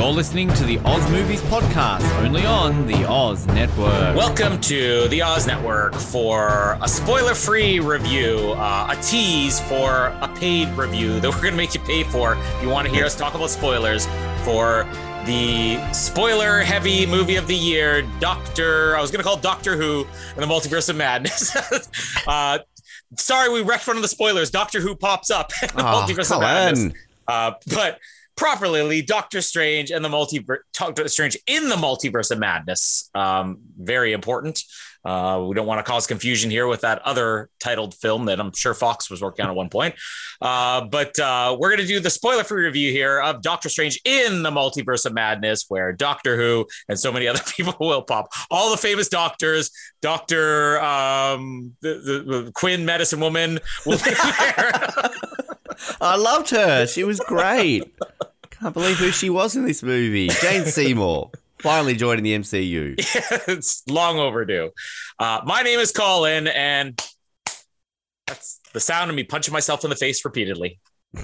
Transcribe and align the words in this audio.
You're 0.00 0.12
listening 0.12 0.48
to 0.54 0.64
the 0.64 0.78
Oz 0.78 1.10
Movies 1.10 1.42
Podcast, 1.42 2.10
only 2.24 2.46
on 2.46 2.86
the 2.86 3.06
Oz 3.06 3.46
Network. 3.48 4.16
Welcome 4.16 4.58
to 4.62 5.06
the 5.08 5.20
Oz 5.20 5.46
Network 5.46 5.94
for 5.94 6.78
a 6.80 6.88
spoiler 6.88 7.34
free 7.34 7.80
review, 7.80 8.52
uh, 8.56 8.94
a 8.96 9.02
tease 9.02 9.60
for 9.60 10.06
a 10.22 10.32
paid 10.36 10.68
review 10.70 11.20
that 11.20 11.28
we're 11.34 11.42
going 11.42 11.52
to 11.52 11.56
make 11.58 11.74
you 11.74 11.80
pay 11.80 12.02
for. 12.02 12.34
If 12.34 12.62
you 12.62 12.70
want 12.70 12.88
to 12.88 12.94
hear 12.94 13.04
us 13.04 13.14
talk 13.14 13.34
about 13.34 13.50
spoilers 13.50 14.06
for 14.42 14.86
the 15.26 15.78
spoiler 15.92 16.60
heavy 16.60 17.04
movie 17.04 17.36
of 17.36 17.46
the 17.46 17.54
year, 17.54 18.00
Doctor, 18.20 18.96
I 18.96 19.02
was 19.02 19.10
going 19.10 19.22
to 19.22 19.28
call 19.28 19.36
Doctor 19.36 19.76
Who 19.76 20.06
and 20.34 20.42
the 20.42 20.46
Multiverse 20.46 20.88
of 20.88 20.96
Madness. 20.96 21.54
uh, 22.26 22.60
sorry, 23.18 23.52
we 23.52 23.60
wrecked 23.60 23.86
one 23.86 23.96
of 23.96 24.02
the 24.02 24.08
spoilers. 24.08 24.50
Doctor 24.50 24.80
Who 24.80 24.96
pops 24.96 25.30
up 25.30 25.52
in 25.62 25.68
the 25.76 25.82
Oh, 25.82 26.06
Multiverse 26.06 26.34
of 26.34 26.40
Madness. 26.40 26.86
on. 26.86 26.94
Uh, 27.30 27.52
but 27.72 27.98
properly 28.36 29.02
Doctor 29.02 29.40
Strange 29.40 29.90
and 29.90 30.04
the 30.04 30.08
multiverse 30.08 30.58
Doctor 30.72 31.06
Strange 31.08 31.36
in 31.46 31.68
the 31.68 31.76
multiverse 31.76 32.30
of 32.30 32.38
madness. 32.38 33.08
Um, 33.14 33.58
very 33.78 34.12
important. 34.12 34.62
Uh, 35.04 35.44
we 35.48 35.54
don't 35.54 35.66
want 35.66 35.78
to 35.78 35.90
cause 35.90 36.06
confusion 36.06 36.50
here 36.50 36.66
with 36.66 36.82
that 36.82 37.00
other 37.02 37.48
titled 37.62 37.94
film 37.94 38.26
that 38.26 38.38
I'm 38.38 38.52
sure 38.54 38.74
Fox 38.74 39.10
was 39.10 39.22
working 39.22 39.44
on 39.44 39.50
at 39.50 39.56
one 39.56 39.68
point. 39.70 39.94
Uh, 40.42 40.84
but 40.86 41.18
uh, 41.18 41.56
we're 41.58 41.68
going 41.70 41.80
to 41.80 41.86
do 41.86 42.00
the 42.00 42.10
spoiler 42.10 42.44
free 42.44 42.64
review 42.64 42.90
here 42.92 43.20
of 43.20 43.40
Doctor 43.40 43.68
Strange 43.68 44.00
in 44.04 44.42
the 44.42 44.50
multiverse 44.50 45.06
of 45.06 45.14
madness, 45.14 45.66
where 45.68 45.92
Doctor 45.92 46.36
Who 46.36 46.66
and 46.88 46.98
so 46.98 47.12
many 47.12 47.28
other 47.28 47.42
people 47.46 47.74
will 47.78 48.02
pop. 48.02 48.28
All 48.50 48.70
the 48.70 48.76
famous 48.76 49.08
doctors, 49.08 49.70
Doctor 50.02 50.80
um, 50.80 51.76
the, 51.80 51.94
the, 51.94 52.42
the 52.42 52.52
Quinn, 52.52 52.84
medicine 52.84 53.20
woman, 53.20 53.58
will 53.86 53.98
be 53.98 54.10
there. 54.10 55.10
I 56.00 56.16
loved 56.16 56.50
her. 56.50 56.86
She 56.86 57.04
was 57.04 57.20
great. 57.20 57.94
Can't 58.50 58.74
believe 58.74 58.98
who 58.98 59.10
she 59.10 59.30
was 59.30 59.56
in 59.56 59.64
this 59.64 59.82
movie. 59.82 60.28
Jane 60.28 60.64
Seymour. 60.66 61.30
Finally 61.58 61.94
joining 61.96 62.24
the 62.24 62.36
MCU. 62.38 62.98
Yeah, 62.98 63.38
it's 63.54 63.82
long 63.88 64.18
overdue. 64.18 64.70
Uh, 65.18 65.40
my 65.44 65.62
name 65.62 65.78
is 65.78 65.92
Colin, 65.92 66.46
and 66.48 66.98
that's 68.26 68.60
the 68.72 68.80
sound 68.80 69.10
of 69.10 69.16
me 69.16 69.24
punching 69.24 69.52
myself 69.52 69.84
in 69.84 69.90
the 69.90 69.96
face 69.96 70.24
repeatedly. 70.24 70.80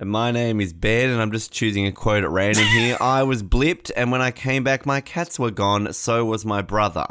And 0.00 0.10
my 0.10 0.30
name 0.30 0.60
is 0.60 0.72
Ben, 0.72 1.10
and 1.10 1.20
I'm 1.20 1.32
just 1.32 1.50
choosing 1.50 1.84
a 1.86 1.90
quote 1.90 2.22
at 2.22 2.30
random 2.30 2.64
here. 2.66 2.96
I 3.00 3.24
was 3.24 3.42
blipped, 3.42 3.90
and 3.96 4.12
when 4.12 4.22
I 4.22 4.30
came 4.30 4.62
back, 4.62 4.86
my 4.86 5.00
cats 5.00 5.40
were 5.40 5.50
gone. 5.50 5.92
So 5.92 6.24
was 6.24 6.44
my 6.44 6.62
brother. 6.62 7.06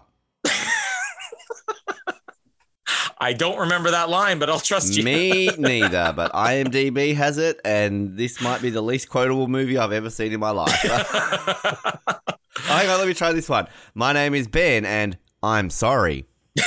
I 3.20 3.34
don't 3.34 3.58
remember 3.58 3.92
that 3.92 4.10
line, 4.10 4.38
but 4.38 4.50
I'll 4.50 4.60
trust 4.60 4.96
you. 4.96 5.04
Me 5.04 5.50
neither, 5.58 6.14
but 6.16 6.32
IMDb 6.34 7.16
has 7.16 7.38
it, 7.38 7.60
and 7.66 8.16
this 8.16 8.40
might 8.42 8.62
be 8.62 8.70
the 8.70 8.82
least 8.82 9.10
quotable 9.10 9.48
movie 9.48 9.78
I've 9.78 9.92
ever 9.92 10.10
seen 10.10 10.34
in 10.34 10.40
my 10.40 10.52
life. 10.52 10.72
hang 12.64 12.90
on, 12.90 13.00
let 13.00 13.08
me 13.08 13.14
try 13.14 13.32
this 13.32 13.50
one. 13.50 13.68
My 13.96 14.14
name 14.14 14.36
is 14.36 14.48
Ben, 14.48 14.86
and 14.86 15.18
I'm 15.42 15.70
sorry. 15.70 16.26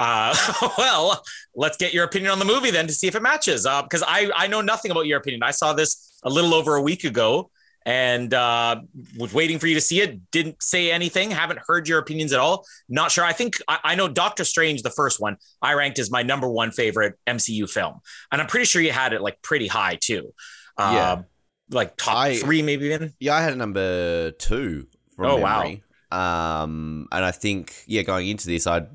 Uh, 0.00 0.32
well, 0.78 1.24
let's 1.56 1.76
get 1.76 1.92
your 1.92 2.04
opinion 2.04 2.30
on 2.30 2.38
the 2.38 2.44
movie 2.44 2.70
then 2.70 2.86
to 2.86 2.92
see 2.92 3.08
if 3.08 3.16
it 3.16 3.20
matches. 3.20 3.66
Uh, 3.66 3.82
because 3.82 4.04
I 4.06 4.30
I 4.36 4.46
know 4.46 4.60
nothing 4.60 4.92
about 4.92 5.06
your 5.06 5.18
opinion. 5.18 5.42
I 5.42 5.50
saw 5.50 5.72
this 5.72 6.16
a 6.22 6.30
little 6.30 6.54
over 6.54 6.76
a 6.76 6.80
week 6.80 7.02
ago 7.02 7.50
and 7.88 8.34
uh, 8.34 8.82
was 9.16 9.32
waiting 9.32 9.58
for 9.58 9.66
you 9.66 9.74
to 9.74 9.80
see 9.80 10.02
it. 10.02 10.30
Didn't 10.30 10.62
say 10.62 10.92
anything. 10.92 11.30
Haven't 11.30 11.58
heard 11.66 11.88
your 11.88 11.98
opinions 11.98 12.34
at 12.34 12.38
all. 12.38 12.66
Not 12.90 13.10
sure. 13.10 13.24
I 13.24 13.32
think 13.32 13.56
I, 13.66 13.78
I 13.82 13.94
know 13.94 14.08
Doctor 14.08 14.44
Strange, 14.44 14.82
the 14.82 14.90
first 14.90 15.20
one, 15.20 15.38
I 15.62 15.72
ranked 15.72 15.98
as 15.98 16.10
my 16.10 16.22
number 16.22 16.46
one 16.50 16.70
favorite 16.70 17.14
MCU 17.26 17.66
film, 17.68 18.00
and 18.30 18.42
I'm 18.42 18.46
pretty 18.46 18.66
sure 18.66 18.82
you 18.82 18.92
had 18.92 19.14
it 19.14 19.22
like 19.22 19.40
pretty 19.40 19.68
high 19.68 19.96
too. 19.98 20.34
Uh, 20.76 20.92
Yeah. 20.94 21.22
like 21.70 21.96
top 21.96 22.14
I- 22.16 22.36
three 22.36 22.60
maybe. 22.60 22.86
Even 22.88 23.14
Yeah, 23.20 23.34
I 23.36 23.40
had 23.40 23.54
a 23.54 23.56
number 23.56 24.32
two 24.32 24.86
from 25.16 25.24
Oh, 25.24 25.36
wow. 25.38 25.72
Um, 26.10 27.08
and 27.10 27.24
I 27.24 27.30
think 27.30 27.74
yeah, 27.86 28.02
going 28.02 28.28
into 28.28 28.48
this, 28.48 28.66
I'd 28.66 28.86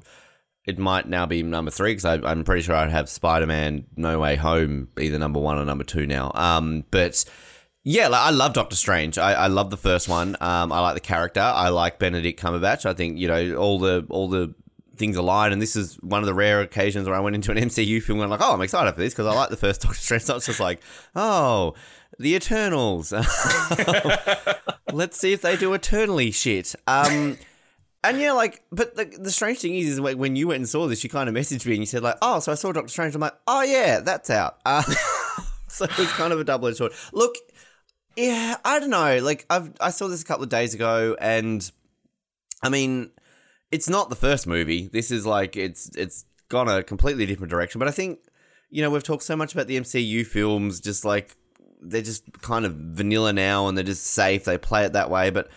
it 0.65 0.77
might 0.77 1.09
now 1.09 1.25
be 1.25 1.41
number 1.43 1.71
three 1.71 1.91
because 1.95 2.05
I'm 2.05 2.43
pretty 2.43 2.61
sure 2.61 2.75
I'd 2.75 2.91
have 2.91 3.09
Spider 3.09 3.47
Man 3.47 3.85
No 3.97 4.19
Way 4.19 4.35
Home 4.37 4.87
either 4.99 5.17
number 5.19 5.39
one 5.39 5.57
or 5.57 5.65
number 5.65 5.83
two 5.83 6.05
now. 6.05 6.31
Um, 6.35 6.85
but 6.89 7.25
yeah, 7.83 8.07
like, 8.07 8.21
I 8.21 8.29
love 8.29 8.53
Doctor 8.53 8.75
Strange. 8.75 9.17
I, 9.17 9.33
I 9.33 9.47
love 9.47 9.69
the 9.69 9.77
first 9.77 10.07
one. 10.07 10.37
Um, 10.39 10.71
I 10.71 10.79
like 10.79 10.93
the 10.93 11.01
character. 11.01 11.41
I 11.41 11.69
like 11.69 11.99
Benedict 11.99 12.41
Cumberbatch. 12.41 12.85
I 12.85 12.93
think 12.93 13.17
you 13.17 13.27
know 13.27 13.55
all 13.55 13.79
the 13.79 14.05
all 14.09 14.29
the 14.29 14.53
things 14.95 15.17
align, 15.17 15.51
and 15.51 15.61
this 15.61 15.75
is 15.75 15.95
one 16.01 16.21
of 16.21 16.25
the 16.25 16.33
rare 16.33 16.61
occasions 16.61 17.07
where 17.07 17.15
I 17.15 17.19
went 17.19 17.35
into 17.35 17.51
an 17.51 17.57
MCU 17.69 18.01
film 18.01 18.19
and 18.19 18.25
I'm 18.25 18.29
like, 18.29 18.41
oh, 18.41 18.53
I'm 18.53 18.61
excited 18.61 18.93
for 18.93 19.01
this 19.01 19.13
because 19.13 19.25
I 19.25 19.33
like 19.33 19.49
the 19.49 19.57
first 19.57 19.81
Doctor 19.83 19.97
Strange. 19.97 20.23
So 20.23 20.35
It's 20.35 20.47
not 20.47 20.51
just 20.51 20.59
like, 20.59 20.81
oh, 21.15 21.73
the 22.19 22.35
Eternals. 22.35 23.11
Let's 24.93 25.17
see 25.17 25.33
if 25.33 25.41
they 25.41 25.57
do 25.57 25.73
eternally 25.73 26.31
shit. 26.31 26.75
Um, 26.87 27.37
and 28.03 28.19
yeah, 28.19 28.33
like, 28.33 28.61
but 28.71 28.95
the, 28.95 29.05
the 29.05 29.31
strange 29.31 29.59
thing 29.59 29.75
is, 29.75 29.87
is 29.87 30.01
when 30.01 30.35
you 30.35 30.49
went 30.49 30.57
and 30.57 30.69
saw 30.69 30.87
this, 30.87 31.03
you 31.03 31.09
kind 31.09 31.27
of 31.29 31.35
messaged 31.35 31.65
me 31.65 31.73
and 31.73 31.81
you 31.81 31.85
said 31.85 32.03
like, 32.03 32.17
oh, 32.21 32.39
so 32.39 32.51
I 32.51 32.55
saw 32.55 32.71
Doctor 32.71 32.89
Strange. 32.89 33.15
I'm 33.15 33.21
like, 33.21 33.33
oh 33.47 33.63
yeah, 33.63 34.01
that's 34.01 34.29
out. 34.29 34.59
Uh, 34.65 34.83
so 35.67 35.85
it 35.85 35.97
was 35.97 36.11
kind 36.11 36.31
of 36.31 36.39
a 36.39 36.43
double 36.43 36.67
edged 36.67 36.77
sword. 36.77 36.91
Look, 37.13 37.35
yeah, 38.15 38.57
I 38.63 38.79
don't 38.79 38.89
know. 38.89 39.19
Like, 39.21 39.45
I've 39.49 39.73
I 39.79 39.89
saw 39.89 40.07
this 40.07 40.21
a 40.21 40.25
couple 40.25 40.43
of 40.43 40.49
days 40.49 40.73
ago, 40.73 41.15
and 41.19 41.69
I 42.61 42.69
mean, 42.69 43.11
it's 43.71 43.89
not 43.89 44.09
the 44.09 44.15
first 44.15 44.47
movie. 44.47 44.87
This 44.91 45.11
is 45.11 45.25
like 45.25 45.57
it's 45.57 45.89
it's 45.95 46.25
gone 46.49 46.69
a 46.69 46.83
completely 46.83 47.25
different 47.25 47.51
direction. 47.51 47.79
But 47.79 47.87
I 47.87 47.91
think 47.91 48.19
you 48.69 48.81
know 48.81 48.89
we've 48.89 49.03
talked 49.03 49.23
so 49.23 49.35
much 49.35 49.53
about 49.53 49.67
the 49.67 49.79
MCU 49.79 50.25
films, 50.25 50.79
just 50.79 51.05
like 51.05 51.35
they're 51.81 52.01
just 52.01 52.23
kind 52.41 52.65
of 52.65 52.73
vanilla 52.75 53.33
now, 53.33 53.67
and 53.67 53.77
they're 53.77 53.83
just 53.83 54.05
safe. 54.05 54.45
They 54.45 54.57
play 54.57 54.85
it 54.85 54.93
that 54.93 55.09
way, 55.09 55.29
but 55.29 55.49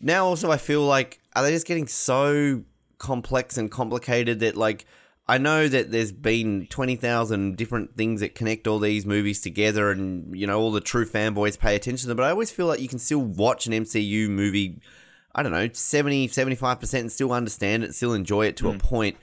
now 0.00 0.26
also 0.26 0.50
I 0.50 0.56
feel 0.56 0.82
like 0.82 1.20
are 1.34 1.42
they 1.42 1.50
just 1.50 1.66
getting 1.66 1.86
so 1.86 2.62
complex 2.98 3.58
and 3.58 3.70
complicated 3.70 4.40
that 4.40 4.56
like 4.56 4.86
I 5.26 5.38
know 5.38 5.68
that 5.68 5.90
there's 5.90 6.12
been 6.12 6.66
20,000 6.66 7.56
different 7.56 7.96
things 7.96 8.20
that 8.20 8.34
connect 8.34 8.66
all 8.66 8.78
these 8.78 9.06
movies 9.06 9.40
together 9.40 9.90
and 9.90 10.38
you 10.38 10.46
know 10.46 10.60
all 10.60 10.70
the 10.70 10.80
true 10.80 11.06
fanboys 11.06 11.58
pay 11.58 11.74
attention 11.74 12.02
to 12.02 12.08
them 12.08 12.16
but 12.18 12.24
I 12.26 12.30
always 12.30 12.50
feel 12.50 12.66
like 12.66 12.80
you 12.80 12.88
can 12.88 12.98
still 12.98 13.20
watch 13.20 13.66
an 13.66 13.72
MCU 13.72 14.28
movie 14.28 14.80
I 15.34 15.42
don't 15.42 15.52
know 15.52 15.68
70 15.72 16.28
75% 16.28 17.00
and 17.00 17.12
still 17.12 17.32
understand 17.32 17.84
it 17.84 17.94
still 17.94 18.12
enjoy 18.12 18.46
it 18.46 18.56
to 18.58 18.68
a 18.68 18.72
hmm. 18.72 18.78
point 18.78 19.16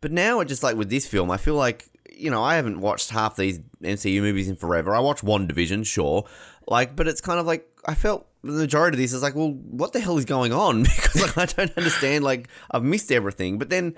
but 0.00 0.10
now 0.10 0.40
it 0.40 0.46
just 0.46 0.62
like 0.62 0.76
with 0.76 0.88
this 0.88 1.06
film 1.06 1.30
I 1.30 1.36
feel 1.36 1.54
like 1.54 1.86
you 2.10 2.30
know 2.30 2.42
I 2.42 2.56
haven't 2.56 2.80
watched 2.80 3.10
half 3.10 3.36
these 3.36 3.60
MCU 3.82 4.22
movies 4.22 4.48
in 4.48 4.56
forever 4.56 4.94
I 4.94 5.00
watched 5.00 5.24
WandaVision 5.24 5.84
sure 5.84 6.24
like 6.66 6.96
but 6.96 7.08
it's 7.08 7.20
kind 7.20 7.38
of 7.38 7.46
like 7.46 7.68
I 7.84 7.94
felt 7.94 8.26
the 8.42 8.52
majority 8.52 8.96
of 8.96 9.00
this 9.00 9.12
is 9.12 9.22
like, 9.22 9.36
well, 9.36 9.52
what 9.52 9.92
the 9.92 10.00
hell 10.00 10.18
is 10.18 10.24
going 10.24 10.52
on? 10.52 10.82
Because 10.82 11.36
like, 11.36 11.38
I 11.38 11.46
don't 11.46 11.76
understand. 11.76 12.24
Like, 12.24 12.48
I've 12.70 12.82
missed 12.82 13.12
everything. 13.12 13.58
But 13.58 13.70
then, 13.70 13.94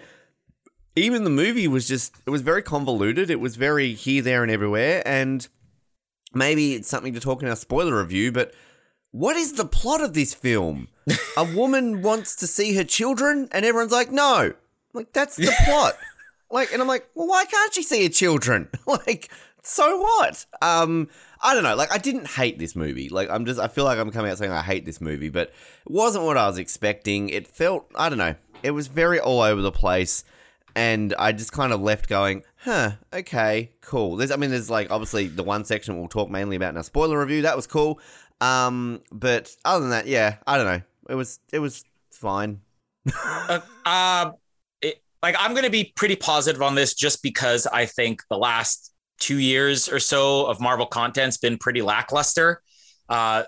even 0.96 1.24
the 1.24 1.30
movie 1.30 1.68
was 1.68 1.88
just, 1.88 2.14
it 2.26 2.30
was 2.30 2.42
very 2.42 2.62
convoluted. 2.62 3.30
It 3.30 3.40
was 3.40 3.56
very 3.56 3.94
here, 3.94 4.22
there, 4.22 4.42
and 4.42 4.50
everywhere. 4.50 5.02
And 5.06 5.46
maybe 6.32 6.74
it's 6.74 6.88
something 6.88 7.14
to 7.14 7.20
talk 7.20 7.42
in 7.42 7.48
our 7.48 7.56
spoiler 7.56 7.98
review, 7.98 8.32
but 8.32 8.54
what 9.10 9.36
is 9.36 9.52
the 9.52 9.64
plot 9.64 10.00
of 10.00 10.14
this 10.14 10.34
film? 10.34 10.88
A 11.36 11.44
woman 11.44 12.02
wants 12.02 12.34
to 12.36 12.46
see 12.46 12.74
her 12.74 12.84
children, 12.84 13.48
and 13.52 13.64
everyone's 13.64 13.92
like, 13.92 14.10
no. 14.10 14.54
Like, 14.92 15.12
that's 15.12 15.36
the 15.36 15.54
plot. 15.64 15.94
Like, 16.50 16.72
and 16.72 16.80
I'm 16.80 16.88
like, 16.88 17.08
well, 17.14 17.28
why 17.28 17.44
can't 17.44 17.74
she 17.74 17.82
see 17.82 18.02
her 18.04 18.08
children? 18.08 18.68
like, 18.86 19.30
so 19.62 19.98
what? 19.98 20.46
Um, 20.62 21.08
I 21.40 21.54
don't 21.54 21.64
know. 21.64 21.74
Like, 21.74 21.92
I 21.92 21.98
didn't 21.98 22.28
hate 22.28 22.58
this 22.58 22.76
movie. 22.76 23.08
Like, 23.08 23.28
I'm 23.30 23.44
just, 23.46 23.58
I 23.58 23.68
feel 23.68 23.84
like 23.84 23.98
I'm 23.98 24.10
coming 24.10 24.30
out 24.30 24.38
saying 24.38 24.52
I 24.52 24.62
hate 24.62 24.84
this 24.84 25.00
movie, 25.00 25.28
but 25.28 25.48
it 25.48 25.92
wasn't 25.92 26.24
what 26.24 26.36
I 26.36 26.46
was 26.46 26.58
expecting. 26.58 27.28
It 27.28 27.46
felt, 27.46 27.90
I 27.94 28.08
don't 28.08 28.18
know, 28.18 28.34
it 28.62 28.70
was 28.70 28.86
very 28.86 29.18
all 29.20 29.42
over 29.42 29.60
the 29.60 29.72
place. 29.72 30.24
And 30.76 31.14
I 31.18 31.32
just 31.32 31.52
kind 31.52 31.72
of 31.72 31.80
left 31.80 32.08
going, 32.08 32.42
huh, 32.56 32.92
okay, 33.12 33.70
cool. 33.80 34.16
There's, 34.16 34.30
I 34.30 34.36
mean, 34.36 34.50
there's 34.50 34.70
like 34.70 34.90
obviously 34.90 35.28
the 35.28 35.44
one 35.44 35.64
section 35.64 35.98
we'll 35.98 36.08
talk 36.08 36.30
mainly 36.30 36.56
about 36.56 36.70
in 36.70 36.76
our 36.76 36.82
spoiler 36.82 37.18
review. 37.18 37.42
That 37.42 37.56
was 37.56 37.66
cool. 37.66 38.00
Um, 38.40 39.02
but 39.12 39.54
other 39.64 39.80
than 39.80 39.90
that, 39.90 40.06
yeah, 40.06 40.36
I 40.46 40.56
don't 40.56 40.66
know. 40.66 40.82
It 41.08 41.14
was 41.14 41.38
it 41.52 41.58
was 41.58 41.84
fine. 42.10 42.60
uh, 43.14 43.60
uh, 43.84 44.32
it, 44.82 45.02
like 45.22 45.36
I'm 45.38 45.54
to 45.54 45.70
be 45.70 45.92
pretty 45.94 46.16
positive 46.16 46.62
on 46.62 46.74
this 46.74 46.94
just 46.94 47.22
because 47.22 47.66
I 47.66 47.86
think 47.86 48.22
the 48.30 48.38
last 48.38 48.92
two 49.20 49.38
years 49.38 49.88
or 49.88 50.00
so 50.00 50.46
of 50.46 50.60
Marvel 50.60 50.86
content's 50.86 51.36
been 51.36 51.58
pretty 51.58 51.82
lackluster. 51.82 52.62
Uh, 53.08 53.44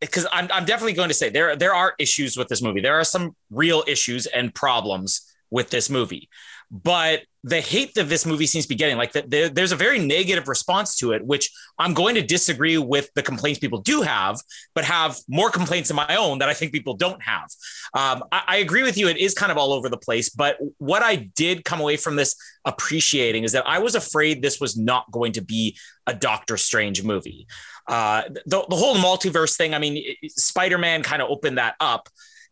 because 0.00 0.26
I'm, 0.30 0.48
I'm 0.52 0.66
definitely 0.66 0.92
going 0.92 1.08
to 1.08 1.14
say 1.14 1.30
there 1.30 1.56
there 1.56 1.74
are 1.74 1.94
issues 1.98 2.36
with 2.36 2.48
this 2.48 2.60
movie. 2.60 2.80
There 2.80 2.98
are 2.98 3.04
some 3.04 3.34
real 3.50 3.82
issues 3.86 4.26
and 4.26 4.54
problems 4.54 5.22
with 5.50 5.70
this 5.70 5.88
movie 5.88 6.28
but 6.70 7.22
the 7.44 7.60
hate 7.60 7.94
that 7.94 8.08
this 8.08 8.26
movie 8.26 8.46
seems 8.46 8.64
to 8.64 8.68
be 8.68 8.74
getting, 8.74 8.96
like 8.96 9.12
that, 9.12 9.30
there's 9.30 9.70
a 9.70 9.76
very 9.76 10.00
negative 10.00 10.48
response 10.48 10.96
to 10.96 11.12
it, 11.12 11.24
which 11.24 11.52
I'm 11.78 11.94
going 11.94 12.16
to 12.16 12.22
disagree 12.22 12.76
with 12.76 13.08
the 13.14 13.22
complaints 13.22 13.60
people 13.60 13.80
do 13.80 14.02
have, 14.02 14.40
but 14.74 14.84
have 14.84 15.16
more 15.28 15.48
complaints 15.48 15.88
of 15.90 15.96
my 15.96 16.16
own 16.16 16.38
that 16.40 16.48
I 16.48 16.54
think 16.54 16.72
people 16.72 16.96
don't 16.96 17.22
have. 17.22 17.48
Um, 17.94 18.24
I, 18.32 18.42
I 18.48 18.56
agree 18.56 18.82
with 18.82 18.98
you; 18.98 19.06
it 19.06 19.16
is 19.16 19.32
kind 19.32 19.52
of 19.52 19.58
all 19.58 19.72
over 19.72 19.88
the 19.88 19.96
place. 19.96 20.28
But 20.28 20.58
what 20.78 21.02
I 21.02 21.30
did 21.36 21.64
come 21.64 21.80
away 21.80 21.96
from 21.96 22.16
this 22.16 22.34
appreciating 22.64 23.44
is 23.44 23.52
that 23.52 23.66
I 23.66 23.78
was 23.78 23.94
afraid 23.94 24.42
this 24.42 24.60
was 24.60 24.76
not 24.76 25.08
going 25.12 25.32
to 25.32 25.40
be 25.40 25.78
a 26.08 26.14
Doctor 26.14 26.56
Strange 26.56 27.04
movie. 27.04 27.46
Uh, 27.86 28.22
the, 28.46 28.66
the 28.68 28.76
whole 28.76 28.96
multiverse 28.96 29.56
thing. 29.56 29.72
I 29.72 29.78
mean, 29.78 30.04
Spider 30.30 30.78
Man 30.78 31.04
kind 31.04 31.22
of 31.22 31.30
opened 31.30 31.58
that 31.58 31.76
up 31.78 32.08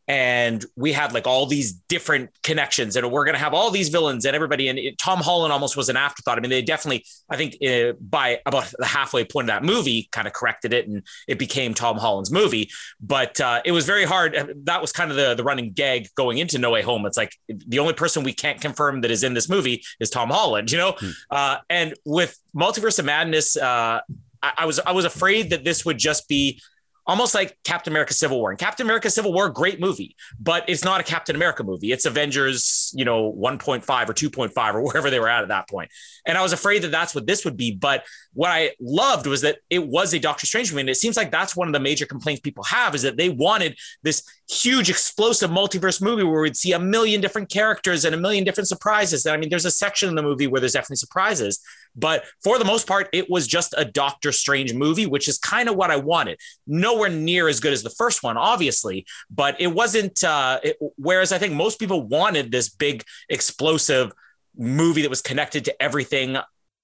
and 0.06 0.64
we 0.76 0.92
had 0.92 1.12
like 1.12 1.26
all 1.26 1.46
these 1.46 1.72
different 1.72 2.30
connections 2.42 2.96
and 2.96 3.10
we're 3.10 3.24
going 3.24 3.34
to 3.34 3.40
have 3.40 3.54
all 3.54 3.70
these 3.70 3.88
villains 3.88 4.24
and 4.24 4.36
everybody 4.36 4.68
and 4.68 4.78
it, 4.78 4.98
tom 4.98 5.20
holland 5.20 5.52
almost 5.52 5.76
was 5.76 5.88
an 5.88 5.96
afterthought. 5.96 6.36
I 6.38 6.40
mean 6.40 6.50
they 6.50 6.62
definitely 6.62 7.04
i 7.30 7.36
think 7.36 7.56
uh, 7.62 7.94
by 8.00 8.40
about 8.44 8.72
the 8.78 8.84
halfway 8.84 9.24
point 9.24 9.48
of 9.48 9.54
that 9.54 9.64
movie 9.64 10.08
kind 10.12 10.26
of 10.26 10.32
corrected 10.32 10.72
it 10.72 10.86
and 10.86 11.02
it 11.26 11.38
became 11.38 11.74
tom 11.74 11.96
holland's 11.96 12.30
movie. 12.30 12.70
But 13.00 13.40
uh, 13.40 13.62
it 13.64 13.72
was 13.72 13.86
very 13.86 14.04
hard 14.04 14.54
that 14.64 14.80
was 14.80 14.92
kind 14.92 15.10
of 15.10 15.16
the, 15.16 15.34
the 15.34 15.44
running 15.44 15.72
gag 15.72 16.08
going 16.16 16.38
into 16.38 16.58
no 16.58 16.70
way 16.70 16.82
home. 16.82 17.06
It's 17.06 17.16
like 17.16 17.34
the 17.48 17.78
only 17.78 17.94
person 17.94 18.24
we 18.24 18.32
can't 18.32 18.60
confirm 18.60 19.00
that 19.02 19.10
is 19.10 19.22
in 19.24 19.34
this 19.34 19.48
movie 19.48 19.82
is 20.00 20.10
tom 20.10 20.30
holland 20.30 20.70
you 20.70 20.78
know? 20.78 20.92
Hmm. 20.98 21.10
uh, 21.30 21.56
and 21.70 21.94
with 22.04 22.38
multiverse 22.54 22.98
of 22.98 23.04
madness 23.04 23.56
uh, 23.56 24.00
I 24.42 24.66
was 24.66 24.78
I 24.80 24.92
was 24.92 25.04
afraid 25.04 25.50
that 25.50 25.64
this 25.64 25.84
would 25.84 25.98
just 25.98 26.28
be 26.28 26.60
almost 27.06 27.34
like 27.34 27.56
Captain 27.64 27.92
America 27.92 28.14
Civil 28.14 28.38
War. 28.38 28.50
And 28.50 28.58
Captain 28.58 28.86
America 28.86 29.10
Civil 29.10 29.32
War, 29.32 29.50
great 29.50 29.80
movie, 29.80 30.16
but 30.40 30.64
it's 30.68 30.84
not 30.84 31.00
a 31.00 31.04
Captain 31.04 31.36
America 31.36 31.62
movie. 31.62 31.92
It's 31.92 32.06
Avengers, 32.06 32.92
you 32.94 33.04
know, 33.04 33.32
1.5 33.32 33.82
or 34.08 34.14
2.5 34.14 34.74
or 34.74 34.82
wherever 34.82 35.10
they 35.10 35.20
were 35.20 35.28
at 35.28 35.42
at 35.42 35.48
that 35.48 35.68
point. 35.68 35.90
And 36.26 36.38
I 36.38 36.42
was 36.42 36.52
afraid 36.52 36.82
that 36.82 36.90
that's 36.90 37.14
what 37.14 37.26
this 37.26 37.44
would 37.44 37.56
be. 37.56 37.72
But 37.72 38.04
what 38.32 38.50
I 38.50 38.72
loved 38.80 39.26
was 39.26 39.42
that 39.42 39.58
it 39.70 39.86
was 39.86 40.14
a 40.14 40.18
Doctor 40.18 40.46
Strange 40.46 40.72
movie. 40.72 40.80
And 40.80 40.90
it 40.90 40.96
seems 40.96 41.16
like 41.16 41.30
that's 41.30 41.54
one 41.54 41.68
of 41.68 41.74
the 41.74 41.80
major 41.80 42.06
complaints 42.06 42.40
people 42.40 42.64
have 42.64 42.94
is 42.94 43.02
that 43.02 43.16
they 43.16 43.28
wanted 43.28 43.76
this 44.02 44.22
huge 44.48 44.90
explosive 44.90 45.50
multiverse 45.50 46.02
movie 46.02 46.22
where 46.22 46.42
we'd 46.42 46.56
see 46.56 46.72
a 46.72 46.78
million 46.78 47.20
different 47.20 47.50
characters 47.50 48.04
and 48.04 48.14
a 48.14 48.18
million 48.18 48.44
different 48.44 48.68
surprises. 48.68 49.26
And 49.26 49.34
I 49.34 49.36
mean, 49.36 49.50
there's 49.50 49.64
a 49.64 49.70
section 49.70 50.08
in 50.08 50.14
the 50.14 50.22
movie 50.22 50.46
where 50.46 50.60
there's 50.60 50.72
definitely 50.72 50.96
surprises. 50.96 51.60
But 51.96 52.24
for 52.42 52.58
the 52.58 52.64
most 52.64 52.86
part, 52.86 53.08
it 53.12 53.30
was 53.30 53.46
just 53.46 53.74
a 53.76 53.84
Doctor 53.84 54.32
Strange 54.32 54.74
movie, 54.74 55.06
which 55.06 55.28
is 55.28 55.38
kind 55.38 55.68
of 55.68 55.76
what 55.76 55.90
I 55.90 55.96
wanted. 55.96 56.38
Nowhere 56.66 57.08
near 57.08 57.48
as 57.48 57.60
good 57.60 57.72
as 57.72 57.82
the 57.82 57.90
first 57.90 58.22
one, 58.22 58.36
obviously, 58.36 59.06
but 59.30 59.60
it 59.60 59.68
wasn't. 59.68 60.22
Uh, 60.22 60.60
it, 60.62 60.76
whereas 60.96 61.32
I 61.32 61.38
think 61.38 61.54
most 61.54 61.78
people 61.78 62.06
wanted 62.06 62.50
this 62.50 62.68
big, 62.68 63.04
explosive 63.28 64.12
movie 64.56 65.02
that 65.02 65.10
was 65.10 65.22
connected 65.22 65.64
to 65.66 65.82
everything. 65.82 66.36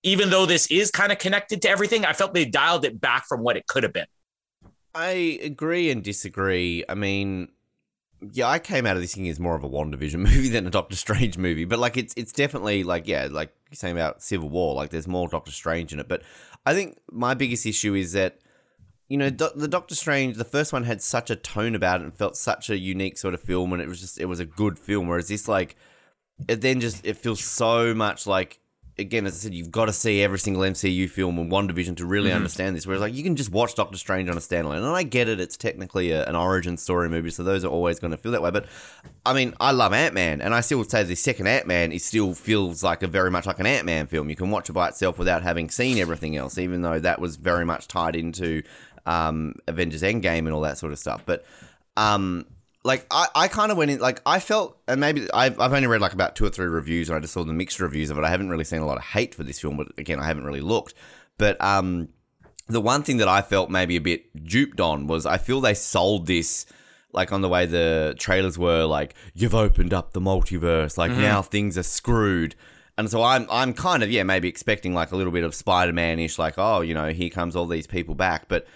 Even 0.02 0.30
though 0.30 0.46
this 0.46 0.70
is 0.70 0.90
kind 0.90 1.12
of 1.12 1.18
connected 1.18 1.60
to 1.62 1.68
everything, 1.68 2.04
I 2.04 2.14
felt 2.14 2.32
they 2.32 2.46
dialed 2.46 2.84
it 2.84 3.00
back 3.00 3.26
from 3.28 3.42
what 3.42 3.56
it 3.56 3.66
could 3.66 3.82
have 3.82 3.92
been. 3.92 4.06
I 4.94 5.38
agree 5.42 5.90
and 5.90 6.02
disagree. 6.02 6.84
I 6.88 6.94
mean, 6.94 7.48
yeah, 8.32 8.48
I 8.48 8.58
came 8.58 8.86
out 8.86 8.96
of 8.96 9.02
this 9.02 9.14
thing 9.14 9.28
as 9.28 9.40
more 9.40 9.56
of 9.56 9.64
a 9.64 9.68
WandaVision 9.68 10.14
movie 10.18 10.48
than 10.48 10.66
a 10.66 10.70
Doctor 10.70 10.96
Strange 10.96 11.38
movie, 11.38 11.64
but 11.64 11.78
like 11.78 11.96
it's 11.96 12.14
it's 12.16 12.32
definitely 12.32 12.84
like 12.84 13.06
yeah, 13.06 13.28
like 13.30 13.52
you're 13.70 13.76
saying 13.76 13.96
about 13.96 14.22
Civil 14.22 14.48
War, 14.48 14.74
like 14.74 14.90
there's 14.90 15.08
more 15.08 15.28
Doctor 15.28 15.52
Strange 15.52 15.92
in 15.92 16.00
it. 16.00 16.08
But 16.08 16.22
I 16.66 16.74
think 16.74 16.98
my 17.10 17.34
biggest 17.34 17.66
issue 17.66 17.94
is 17.94 18.12
that 18.12 18.38
you 19.08 19.16
know 19.16 19.30
Do- 19.30 19.50
the 19.54 19.68
Doctor 19.68 19.94
Strange, 19.94 20.36
the 20.36 20.44
first 20.44 20.72
one 20.72 20.84
had 20.84 21.02
such 21.02 21.30
a 21.30 21.36
tone 21.36 21.74
about 21.74 22.00
it 22.00 22.04
and 22.04 22.14
felt 22.14 22.36
such 22.36 22.70
a 22.70 22.78
unique 22.78 23.18
sort 23.18 23.34
of 23.34 23.40
film, 23.40 23.72
and 23.72 23.82
it 23.82 23.88
was 23.88 24.00
just 24.00 24.18
it 24.20 24.26
was 24.26 24.40
a 24.40 24.46
good 24.46 24.78
film. 24.78 25.08
Whereas 25.08 25.28
this 25.28 25.48
like 25.48 25.76
it 26.48 26.60
then 26.60 26.80
just 26.80 27.04
it 27.04 27.16
feels 27.16 27.42
so 27.42 27.94
much 27.94 28.26
like 28.26 28.59
again, 29.00 29.26
as 29.26 29.34
I 29.34 29.38
said, 29.38 29.54
you've 29.54 29.70
got 29.70 29.86
to 29.86 29.92
see 29.92 30.22
every 30.22 30.38
single 30.38 30.62
MCU 30.62 31.08
film 31.10 31.36
WandaVision 31.50 31.96
to 31.96 32.06
really 32.06 32.28
mm-hmm. 32.28 32.36
understand 32.36 32.76
this. 32.76 32.86
Whereas, 32.86 33.00
like, 33.00 33.14
you 33.14 33.22
can 33.22 33.34
just 33.34 33.50
watch 33.50 33.74
Doctor 33.74 33.98
Strange 33.98 34.28
on 34.28 34.36
a 34.36 34.40
standalone, 34.40 34.76
and 34.76 34.86
I 34.86 35.02
get 35.02 35.28
it; 35.28 35.40
it's 35.40 35.56
technically 35.56 36.12
a, 36.12 36.24
an 36.26 36.36
origin 36.36 36.76
story 36.76 37.08
movie, 37.08 37.30
so 37.30 37.42
those 37.42 37.64
are 37.64 37.68
always 37.68 37.98
going 37.98 38.12
to 38.12 38.16
feel 38.16 38.32
that 38.32 38.42
way. 38.42 38.50
But 38.50 38.66
I 39.26 39.32
mean, 39.32 39.54
I 39.58 39.72
love 39.72 39.92
Ant 39.92 40.14
Man, 40.14 40.40
and 40.40 40.54
I 40.54 40.60
still 40.60 40.78
would 40.78 40.90
say 40.90 41.02
the 41.02 41.16
second 41.16 41.48
Ant 41.48 41.66
Man 41.66 41.90
it 41.90 42.02
still 42.02 42.34
feels 42.34 42.84
like 42.84 43.02
a 43.02 43.08
very 43.08 43.30
much 43.30 43.46
like 43.46 43.58
an 43.58 43.66
Ant 43.66 43.86
Man 43.86 44.06
film. 44.06 44.30
You 44.30 44.36
can 44.36 44.50
watch 44.50 44.70
it 44.70 44.74
by 44.74 44.88
itself 44.88 45.18
without 45.18 45.42
having 45.42 45.70
seen 45.70 45.98
everything 45.98 46.36
else, 46.36 46.58
even 46.58 46.82
though 46.82 47.00
that 47.00 47.20
was 47.20 47.36
very 47.36 47.64
much 47.64 47.88
tied 47.88 48.14
into 48.14 48.62
um, 49.06 49.54
Avengers 49.66 50.02
Endgame 50.02 50.40
and 50.40 50.52
all 50.52 50.60
that 50.60 50.78
sort 50.78 50.92
of 50.92 50.98
stuff. 50.98 51.22
But 51.24 51.44
um, 51.96 52.46
like 52.82 53.06
I, 53.10 53.28
I 53.34 53.48
kind 53.48 53.70
of 53.70 53.78
went 53.78 53.90
in 53.90 54.00
like 54.00 54.22
I 54.24 54.40
felt 54.40 54.78
and 54.88 55.00
maybe 55.00 55.28
I've, 55.32 55.60
I've 55.60 55.72
only 55.72 55.86
read 55.86 56.00
like 56.00 56.14
about 56.14 56.34
two 56.34 56.46
or 56.46 56.50
three 56.50 56.66
reviews 56.66 57.08
and 57.08 57.16
I 57.16 57.20
just 57.20 57.34
saw 57.34 57.44
the 57.44 57.52
mixed 57.52 57.80
reviews 57.80 58.10
of 58.10 58.18
it. 58.18 58.24
I 58.24 58.30
haven't 58.30 58.48
really 58.48 58.64
seen 58.64 58.80
a 58.80 58.86
lot 58.86 58.96
of 58.96 59.04
hate 59.04 59.34
for 59.34 59.44
this 59.44 59.60
film, 59.60 59.76
but 59.76 59.88
again 59.98 60.18
I 60.18 60.26
haven't 60.26 60.44
really 60.44 60.62
looked. 60.62 60.94
But 61.36 61.60
um, 61.62 62.08
the 62.68 62.80
one 62.80 63.02
thing 63.02 63.18
that 63.18 63.28
I 63.28 63.42
felt 63.42 63.70
maybe 63.70 63.96
a 63.96 64.00
bit 64.00 64.44
duped 64.44 64.80
on 64.80 65.06
was 65.06 65.26
I 65.26 65.36
feel 65.36 65.60
they 65.60 65.74
sold 65.74 66.26
this 66.26 66.66
like 67.12 67.32
on 67.32 67.42
the 67.42 67.48
way 67.48 67.66
the 67.66 68.14
trailers 68.18 68.56
were 68.56 68.84
like 68.84 69.14
you've 69.34 69.54
opened 69.54 69.92
up 69.92 70.12
the 70.12 70.20
multiverse 70.20 70.96
like 70.96 71.10
mm-hmm. 71.10 71.22
now 71.22 71.42
things 71.42 71.76
are 71.76 71.82
screwed. 71.82 72.54
And 72.96 73.10
so 73.10 73.22
I'm 73.22 73.46
I'm 73.50 73.74
kind 73.74 74.02
of 74.02 74.10
yeah 74.10 74.22
maybe 74.22 74.48
expecting 74.48 74.94
like 74.94 75.12
a 75.12 75.16
little 75.16 75.32
bit 75.32 75.44
of 75.44 75.54
Spider 75.54 75.92
Man 75.92 76.18
ish 76.18 76.38
like 76.38 76.54
oh 76.56 76.80
you 76.80 76.94
know 76.94 77.10
here 77.10 77.30
comes 77.30 77.56
all 77.56 77.66
these 77.66 77.86
people 77.86 78.14
back 78.14 78.48
but 78.48 78.66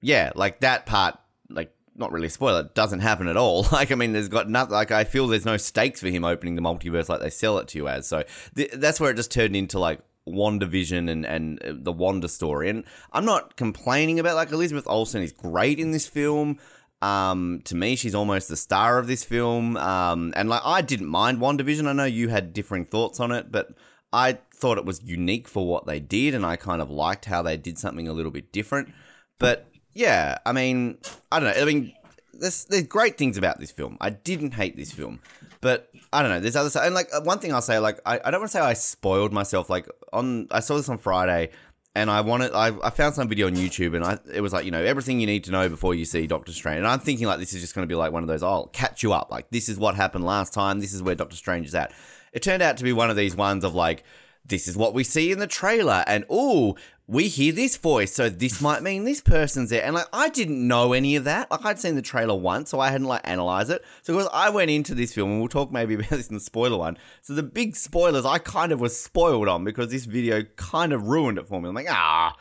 yeah 0.00 0.30
like 0.36 0.60
that 0.60 0.86
part 0.86 1.18
like 1.50 1.72
not 1.98 2.12
really 2.12 2.28
spoil 2.28 2.56
it, 2.58 2.74
doesn't 2.74 3.00
happen 3.00 3.28
at 3.28 3.36
all. 3.36 3.66
Like, 3.72 3.92
I 3.92 3.94
mean, 3.94 4.12
there's 4.12 4.28
got 4.28 4.48
nothing, 4.48 4.72
like, 4.72 4.90
I 4.90 5.04
feel 5.04 5.26
there's 5.26 5.44
no 5.44 5.56
stakes 5.56 6.00
for 6.00 6.08
him 6.08 6.24
opening 6.24 6.56
the 6.56 6.62
multiverse 6.62 7.08
like 7.08 7.20
they 7.20 7.30
sell 7.30 7.58
it 7.58 7.68
to 7.68 7.78
you 7.78 7.88
as. 7.88 8.06
So 8.06 8.24
th- 8.56 8.72
that's 8.72 8.98
where 8.98 9.10
it 9.10 9.16
just 9.16 9.30
turned 9.30 9.54
into 9.54 9.78
like 9.78 10.00
WandaVision 10.26 11.10
and, 11.10 11.24
and 11.24 11.62
uh, 11.62 11.74
the 11.74 11.92
Wanda 11.92 12.28
story. 12.28 12.70
And 12.70 12.84
I'm 13.12 13.24
not 13.24 13.56
complaining 13.56 14.18
about, 14.18 14.36
like, 14.36 14.50
Elizabeth 14.50 14.86
Olsen 14.86 15.22
is 15.22 15.32
great 15.32 15.78
in 15.78 15.92
this 15.92 16.06
film. 16.06 16.58
Um, 17.00 17.60
to 17.64 17.76
me, 17.76 17.94
she's 17.94 18.14
almost 18.14 18.48
the 18.48 18.56
star 18.56 18.98
of 18.98 19.06
this 19.06 19.24
film. 19.24 19.76
Um, 19.76 20.32
and 20.36 20.48
like, 20.48 20.62
I 20.64 20.82
didn't 20.82 21.06
mind 21.06 21.38
WandaVision. 21.38 21.86
I 21.86 21.92
know 21.92 22.04
you 22.04 22.28
had 22.28 22.52
differing 22.52 22.84
thoughts 22.84 23.20
on 23.20 23.30
it, 23.30 23.52
but 23.52 23.70
I 24.12 24.38
thought 24.52 24.78
it 24.78 24.84
was 24.84 25.02
unique 25.02 25.46
for 25.48 25.66
what 25.66 25.86
they 25.86 26.00
did, 26.00 26.34
and 26.34 26.44
I 26.44 26.56
kind 26.56 26.80
of 26.80 26.90
liked 26.90 27.26
how 27.26 27.42
they 27.42 27.56
did 27.56 27.78
something 27.78 28.08
a 28.08 28.12
little 28.12 28.30
bit 28.30 28.52
different. 28.52 28.92
But 29.38 29.68
yeah, 29.98 30.38
I 30.46 30.52
mean, 30.52 30.96
I 31.32 31.40
don't 31.40 31.52
know. 31.52 31.60
I 31.60 31.64
mean, 31.64 31.92
there's, 32.32 32.66
there's 32.66 32.84
great 32.84 33.18
things 33.18 33.36
about 33.36 33.58
this 33.58 33.72
film. 33.72 33.98
I 34.00 34.10
didn't 34.10 34.54
hate 34.54 34.76
this 34.76 34.92
film, 34.92 35.18
but 35.60 35.90
I 36.12 36.22
don't 36.22 36.30
know. 36.30 36.38
There's 36.38 36.54
other 36.54 36.70
stuff. 36.70 36.84
And 36.86 36.94
like 36.94 37.08
one 37.24 37.40
thing 37.40 37.52
I'll 37.52 37.60
say, 37.60 37.80
like 37.80 37.98
I, 38.06 38.20
I 38.24 38.30
don't 38.30 38.40
want 38.40 38.52
to 38.52 38.56
say 38.56 38.60
I 38.60 38.74
spoiled 38.74 39.32
myself. 39.32 39.68
Like 39.68 39.88
on, 40.12 40.46
I 40.52 40.60
saw 40.60 40.76
this 40.76 40.88
on 40.88 40.98
Friday, 40.98 41.50
and 41.96 42.12
I 42.12 42.20
wanted, 42.20 42.52
I, 42.52 42.68
I 42.80 42.90
found 42.90 43.16
some 43.16 43.28
video 43.28 43.48
on 43.48 43.56
YouTube, 43.56 43.96
and 43.96 44.04
I, 44.04 44.18
it 44.32 44.40
was 44.40 44.52
like 44.52 44.64
you 44.64 44.70
know 44.70 44.84
everything 44.84 45.18
you 45.18 45.26
need 45.26 45.42
to 45.44 45.50
know 45.50 45.68
before 45.68 45.96
you 45.96 46.04
see 46.04 46.28
Doctor 46.28 46.52
Strange. 46.52 46.78
And 46.78 46.86
I'm 46.86 47.00
thinking 47.00 47.26
like 47.26 47.40
this 47.40 47.52
is 47.52 47.60
just 47.60 47.74
going 47.74 47.82
to 47.82 47.92
be 47.92 47.96
like 47.96 48.12
one 48.12 48.22
of 48.22 48.28
those. 48.28 48.44
Oh, 48.44 48.48
I'll 48.48 48.66
catch 48.68 49.02
you 49.02 49.12
up. 49.12 49.32
Like 49.32 49.50
this 49.50 49.68
is 49.68 49.80
what 49.80 49.96
happened 49.96 50.24
last 50.24 50.54
time. 50.54 50.78
This 50.78 50.94
is 50.94 51.02
where 51.02 51.16
Doctor 51.16 51.36
Strange 51.36 51.66
is 51.66 51.74
at. 51.74 51.92
It 52.32 52.44
turned 52.44 52.62
out 52.62 52.76
to 52.76 52.84
be 52.84 52.92
one 52.92 53.10
of 53.10 53.16
these 53.16 53.34
ones 53.34 53.64
of 53.64 53.74
like 53.74 54.04
this 54.46 54.68
is 54.68 54.76
what 54.76 54.94
we 54.94 55.02
see 55.02 55.32
in 55.32 55.40
the 55.40 55.48
trailer 55.48 56.04
and 56.06 56.24
oh 56.30 56.76
we 57.08 57.26
hear 57.26 57.52
this 57.52 57.76
voice 57.76 58.12
so 58.12 58.28
this 58.28 58.60
might 58.60 58.82
mean 58.82 59.04
this 59.04 59.20
person's 59.20 59.70
there 59.70 59.82
and 59.82 59.94
like 59.94 60.06
i 60.12 60.28
didn't 60.28 60.66
know 60.68 60.92
any 60.92 61.16
of 61.16 61.24
that 61.24 61.50
like 61.50 61.64
i'd 61.64 61.78
seen 61.78 61.94
the 61.94 62.02
trailer 62.02 62.36
once 62.36 62.70
so 62.70 62.78
i 62.78 62.90
hadn't 62.90 63.06
like 63.06 63.22
analyzed 63.24 63.70
it 63.70 63.82
so 64.02 64.12
because 64.12 64.28
i 64.32 64.48
went 64.50 64.70
into 64.70 64.94
this 64.94 65.14
film 65.14 65.30
and 65.30 65.40
we'll 65.40 65.48
talk 65.48 65.72
maybe 65.72 65.94
about 65.96 66.10
this 66.10 66.28
in 66.28 66.34
the 66.34 66.40
spoiler 66.40 66.76
one 66.76 66.96
so 67.22 67.32
the 67.32 67.42
big 67.42 67.74
spoilers 67.74 68.24
i 68.24 68.38
kind 68.38 68.70
of 68.70 68.80
was 68.80 68.98
spoiled 68.98 69.48
on 69.48 69.64
because 69.64 69.88
this 69.88 70.04
video 70.04 70.42
kind 70.56 70.92
of 70.92 71.08
ruined 71.08 71.38
it 71.38 71.48
for 71.48 71.60
me 71.60 71.68
i'm 71.68 71.74
like 71.74 71.90
ah 71.90 72.36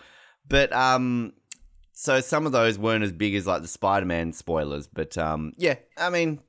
but 0.48 0.72
um 0.74 1.34
so 1.94 2.20
some 2.20 2.46
of 2.46 2.52
those 2.52 2.78
weren't 2.78 3.04
as 3.04 3.14
big 3.14 3.34
as 3.34 3.48
like 3.48 3.62
the 3.62 3.68
spider-man 3.68 4.34
spoilers 4.34 4.88
but 4.88 5.18
um 5.18 5.54
yeah 5.58 5.76
i 5.98 6.10
mean 6.10 6.40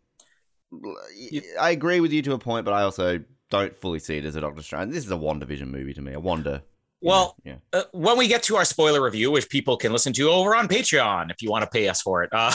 I 1.60 1.70
agree 1.70 2.00
with 2.00 2.12
you 2.12 2.22
to 2.22 2.32
a 2.34 2.38
point, 2.38 2.64
but 2.64 2.74
I 2.74 2.82
also 2.82 3.20
don't 3.50 3.74
fully 3.74 3.98
see 3.98 4.18
it 4.18 4.24
as 4.24 4.36
a 4.36 4.40
Doctor 4.40 4.62
Strange. 4.62 4.92
This 4.92 5.04
is 5.04 5.10
a 5.10 5.16
WandaVision 5.16 5.68
movie 5.68 5.94
to 5.94 6.02
me. 6.02 6.12
A 6.12 6.20
Wanda. 6.20 6.62
Well, 7.00 7.36
yeah. 7.44 7.56
uh, 7.72 7.84
when 7.92 8.18
we 8.18 8.26
get 8.26 8.42
to 8.44 8.56
our 8.56 8.64
spoiler 8.64 9.02
review, 9.02 9.30
which 9.30 9.48
people 9.48 9.76
can 9.76 9.92
listen 9.92 10.12
to 10.14 10.30
over 10.30 10.56
on 10.56 10.66
Patreon 10.66 11.30
if 11.30 11.42
you 11.42 11.50
want 11.50 11.62
to 11.62 11.70
pay 11.70 11.88
us 11.88 12.02
for 12.02 12.24
it, 12.24 12.30
uh, 12.32 12.52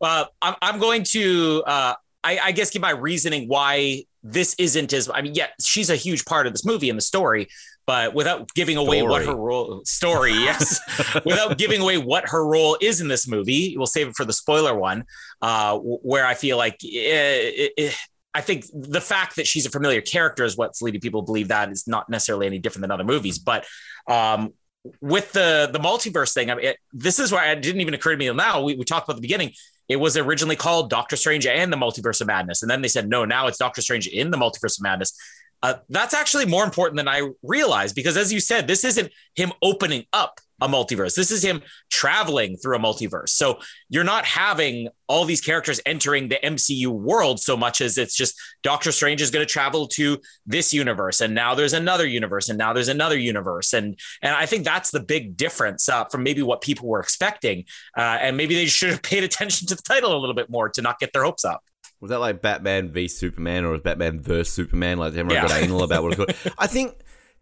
uh, 0.00 0.24
I'm, 0.40 0.54
I'm, 0.62 0.78
going 0.78 1.02
to. 1.04 1.62
Uh, 1.66 1.94
I, 2.24 2.38
I 2.38 2.52
guess 2.52 2.70
give 2.70 2.82
my 2.82 2.90
reasoning 2.90 3.48
why 3.48 4.04
this 4.22 4.56
isn't 4.58 4.92
as 4.92 5.08
I 5.12 5.22
mean, 5.22 5.34
yeah, 5.34 5.48
she's 5.60 5.90
a 5.90 5.96
huge 5.96 6.24
part 6.24 6.46
of 6.46 6.52
this 6.52 6.64
movie 6.64 6.90
and 6.90 6.96
the 6.96 7.02
story, 7.02 7.48
but 7.86 8.14
without 8.14 8.48
giving 8.54 8.76
away 8.76 9.02
what 9.02 9.24
her 9.24 9.36
role 9.36 9.82
story, 9.84 10.32
yes, 10.32 10.80
without 11.24 11.56
giving 11.56 11.80
away 11.80 11.98
what 11.98 12.28
her 12.28 12.44
role 12.44 12.76
is 12.80 13.00
in 13.00 13.08
this 13.08 13.28
movie, 13.28 13.74
we'll 13.76 13.86
save 13.86 14.08
it 14.08 14.16
for 14.16 14.24
the 14.24 14.32
spoiler 14.32 14.76
one, 14.76 15.04
uh, 15.40 15.78
where 15.78 16.26
I 16.26 16.34
feel 16.34 16.56
like 16.56 16.82
it, 16.82 16.88
it, 16.88 17.72
it, 17.76 17.96
I 18.36 18.42
think 18.42 18.66
the 18.70 19.00
fact 19.00 19.36
that 19.36 19.46
she's 19.46 19.64
a 19.64 19.70
familiar 19.70 20.02
character 20.02 20.44
is 20.44 20.58
what's 20.58 20.82
leading 20.82 21.00
people 21.00 21.22
to 21.22 21.24
believe 21.24 21.48
that 21.48 21.70
is 21.72 21.88
not 21.88 22.10
necessarily 22.10 22.46
any 22.46 22.58
different 22.58 22.82
than 22.82 22.90
other 22.90 23.02
movies, 23.02 23.38
but 23.38 23.64
um, 24.06 24.52
with 25.00 25.32
the 25.32 25.70
the 25.72 25.78
multiverse 25.78 26.34
thing, 26.34 26.50
I 26.50 26.54
mean, 26.54 26.66
it, 26.66 26.76
this 26.92 27.18
is 27.18 27.32
why 27.32 27.50
it 27.50 27.62
didn't 27.62 27.80
even 27.80 27.94
occur 27.94 28.10
to 28.10 28.16
me 28.18 28.28
until 28.28 28.36
now. 28.36 28.62
We, 28.62 28.74
we 28.74 28.84
talked 28.84 29.08
about 29.08 29.16
the 29.16 29.22
beginning. 29.22 29.52
It 29.88 29.96
was 29.96 30.18
originally 30.18 30.54
called 30.54 30.90
Doctor 30.90 31.16
Strange 31.16 31.46
and 31.46 31.72
the 31.72 31.78
Multiverse 31.78 32.20
of 32.20 32.26
Madness, 32.26 32.60
and 32.60 32.70
then 32.70 32.82
they 32.82 32.88
said 32.88 33.08
no. 33.08 33.24
Now 33.24 33.46
it's 33.46 33.56
Doctor 33.56 33.80
Strange 33.80 34.06
in 34.06 34.30
the 34.30 34.36
Multiverse 34.36 34.78
of 34.78 34.82
Madness. 34.82 35.18
Uh, 35.62 35.76
that's 35.88 36.12
actually 36.12 36.44
more 36.44 36.64
important 36.64 36.98
than 36.98 37.08
I 37.08 37.30
realized 37.42 37.94
because, 37.94 38.18
as 38.18 38.34
you 38.34 38.40
said, 38.40 38.68
this 38.68 38.84
isn't 38.84 39.10
him 39.34 39.50
opening 39.62 40.04
up 40.12 40.40
a 40.60 40.68
multiverse. 40.68 41.14
This 41.14 41.30
is 41.30 41.44
him 41.44 41.62
traveling 41.90 42.56
through 42.56 42.76
a 42.76 42.80
multiverse. 42.80 43.30
So 43.30 43.60
you're 43.88 44.04
not 44.04 44.24
having 44.24 44.88
all 45.06 45.24
these 45.24 45.40
characters 45.40 45.80
entering 45.86 46.28
the 46.28 46.38
MCU 46.42 46.88
world 46.88 47.40
so 47.40 47.56
much 47.56 47.80
as 47.80 47.98
it's 47.98 48.16
just 48.16 48.40
Doctor 48.62 48.90
Strange 48.90 49.20
is 49.20 49.30
going 49.30 49.46
to 49.46 49.52
travel 49.52 49.86
to 49.88 50.18
this 50.46 50.72
universe, 50.74 51.20
and 51.20 51.34
now 51.34 51.54
there's 51.54 51.72
another 51.72 52.06
universe, 52.06 52.48
and 52.48 52.58
now 52.58 52.72
there's 52.72 52.88
another 52.88 53.18
universe, 53.18 53.72
and 53.72 53.98
and 54.22 54.34
I 54.34 54.46
think 54.46 54.64
that's 54.64 54.90
the 54.90 55.00
big 55.00 55.36
difference 55.36 55.88
uh, 55.88 56.04
from 56.06 56.22
maybe 56.22 56.42
what 56.42 56.60
people 56.60 56.88
were 56.88 57.00
expecting, 57.00 57.64
uh, 57.96 58.18
and 58.20 58.36
maybe 58.36 58.54
they 58.54 58.66
should 58.76 58.90
have 58.90 59.02
paid 59.02 59.24
attention 59.24 59.68
to 59.68 59.74
the 59.74 59.82
title 59.82 60.16
a 60.16 60.18
little 60.18 60.34
bit 60.34 60.50
more 60.50 60.68
to 60.70 60.82
not 60.82 60.98
get 60.98 61.12
their 61.12 61.24
hopes 61.24 61.44
up. 61.44 61.62
Was 62.00 62.10
that 62.10 62.18
like 62.18 62.42
Batman 62.42 62.90
v 62.90 63.08
Superman 63.08 63.64
or 63.64 63.70
was 63.70 63.80
Batman 63.80 64.20
vs 64.20 64.52
Superman? 64.52 64.98
Like 64.98 65.12
everyone 65.12 65.34
yeah. 65.34 65.48
got 65.48 65.62
anal 65.62 65.82
about 65.82 66.02
what 66.02 66.12
it's 66.12 66.42
called. 66.42 66.54
I 66.58 66.66
think, 66.66 66.94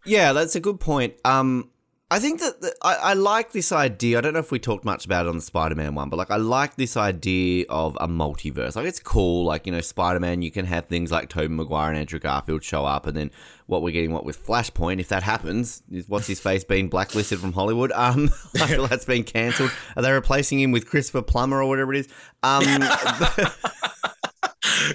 yeah, 0.05 0.31
that's 0.31 0.55
a 0.55 0.61
good 0.61 0.79
point. 0.79 1.15
Um, 1.25 1.71
I 2.11 2.19
think 2.19 2.39
that 2.39 2.61
the, 2.61 2.71
I, 2.83 2.95
I 2.95 3.13
like 3.13 3.51
this 3.51 3.71
idea. 3.71 4.19
I 4.19 4.21
don't 4.21 4.33
know 4.33 4.39
if 4.39 4.51
we 4.51 4.59
talked 4.59 4.85
much 4.85 5.05
about 5.05 5.25
it 5.25 5.29
on 5.29 5.37
the 5.37 5.41
Spider-Man 5.41 5.95
one, 5.95 6.09
but 6.09 6.17
like 6.17 6.29
I 6.29 6.35
like 6.35 6.75
this 6.75 6.95
idea 6.95 7.65
of 7.67 7.97
a 7.99 8.07
multiverse. 8.07 8.75
Like 8.75 8.85
it's 8.85 8.99
cool. 8.99 9.43
Like 9.43 9.65
you 9.65 9.71
know, 9.71 9.81
Spider-Man, 9.81 10.43
you 10.43 10.51
can 10.51 10.65
have 10.65 10.85
things 10.85 11.11
like 11.11 11.29
Tobey 11.29 11.47
Maguire 11.47 11.89
and 11.89 11.97
Andrew 11.97 12.19
Garfield 12.19 12.63
show 12.63 12.85
up, 12.85 13.07
and 13.07 13.17
then 13.17 13.31
what 13.65 13.81
we're 13.81 13.91
getting, 13.91 14.13
what 14.13 14.23
with 14.23 14.45
Flashpoint, 14.45 14.99
if 14.99 15.07
that 15.09 15.23
happens, 15.23 15.81
is 15.91 16.07
what's 16.07 16.27
his 16.27 16.39
face 16.39 16.63
being 16.63 16.89
blacklisted 16.89 17.39
from 17.39 17.53
Hollywood? 17.53 17.91
Um, 17.93 18.29
I 18.61 18.67
feel 18.67 18.85
that's 18.85 19.05
been 19.05 19.23
cancelled. 19.23 19.71
Are 19.95 20.03
they 20.03 20.11
replacing 20.11 20.59
him 20.59 20.71
with 20.71 20.87
Christopher 20.87 21.23
Plummer 21.23 21.61
or 21.61 21.67
whatever 21.67 21.91
it 21.93 22.01
is? 22.01 22.07
Um. 22.43 22.63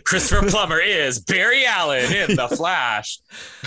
Christopher 0.05 0.49
Plummer 0.49 0.79
is 0.79 1.21
Barry 1.21 1.65
Allen 1.65 2.13
in 2.13 2.37
The 2.37 2.49
Flash. 2.49 3.19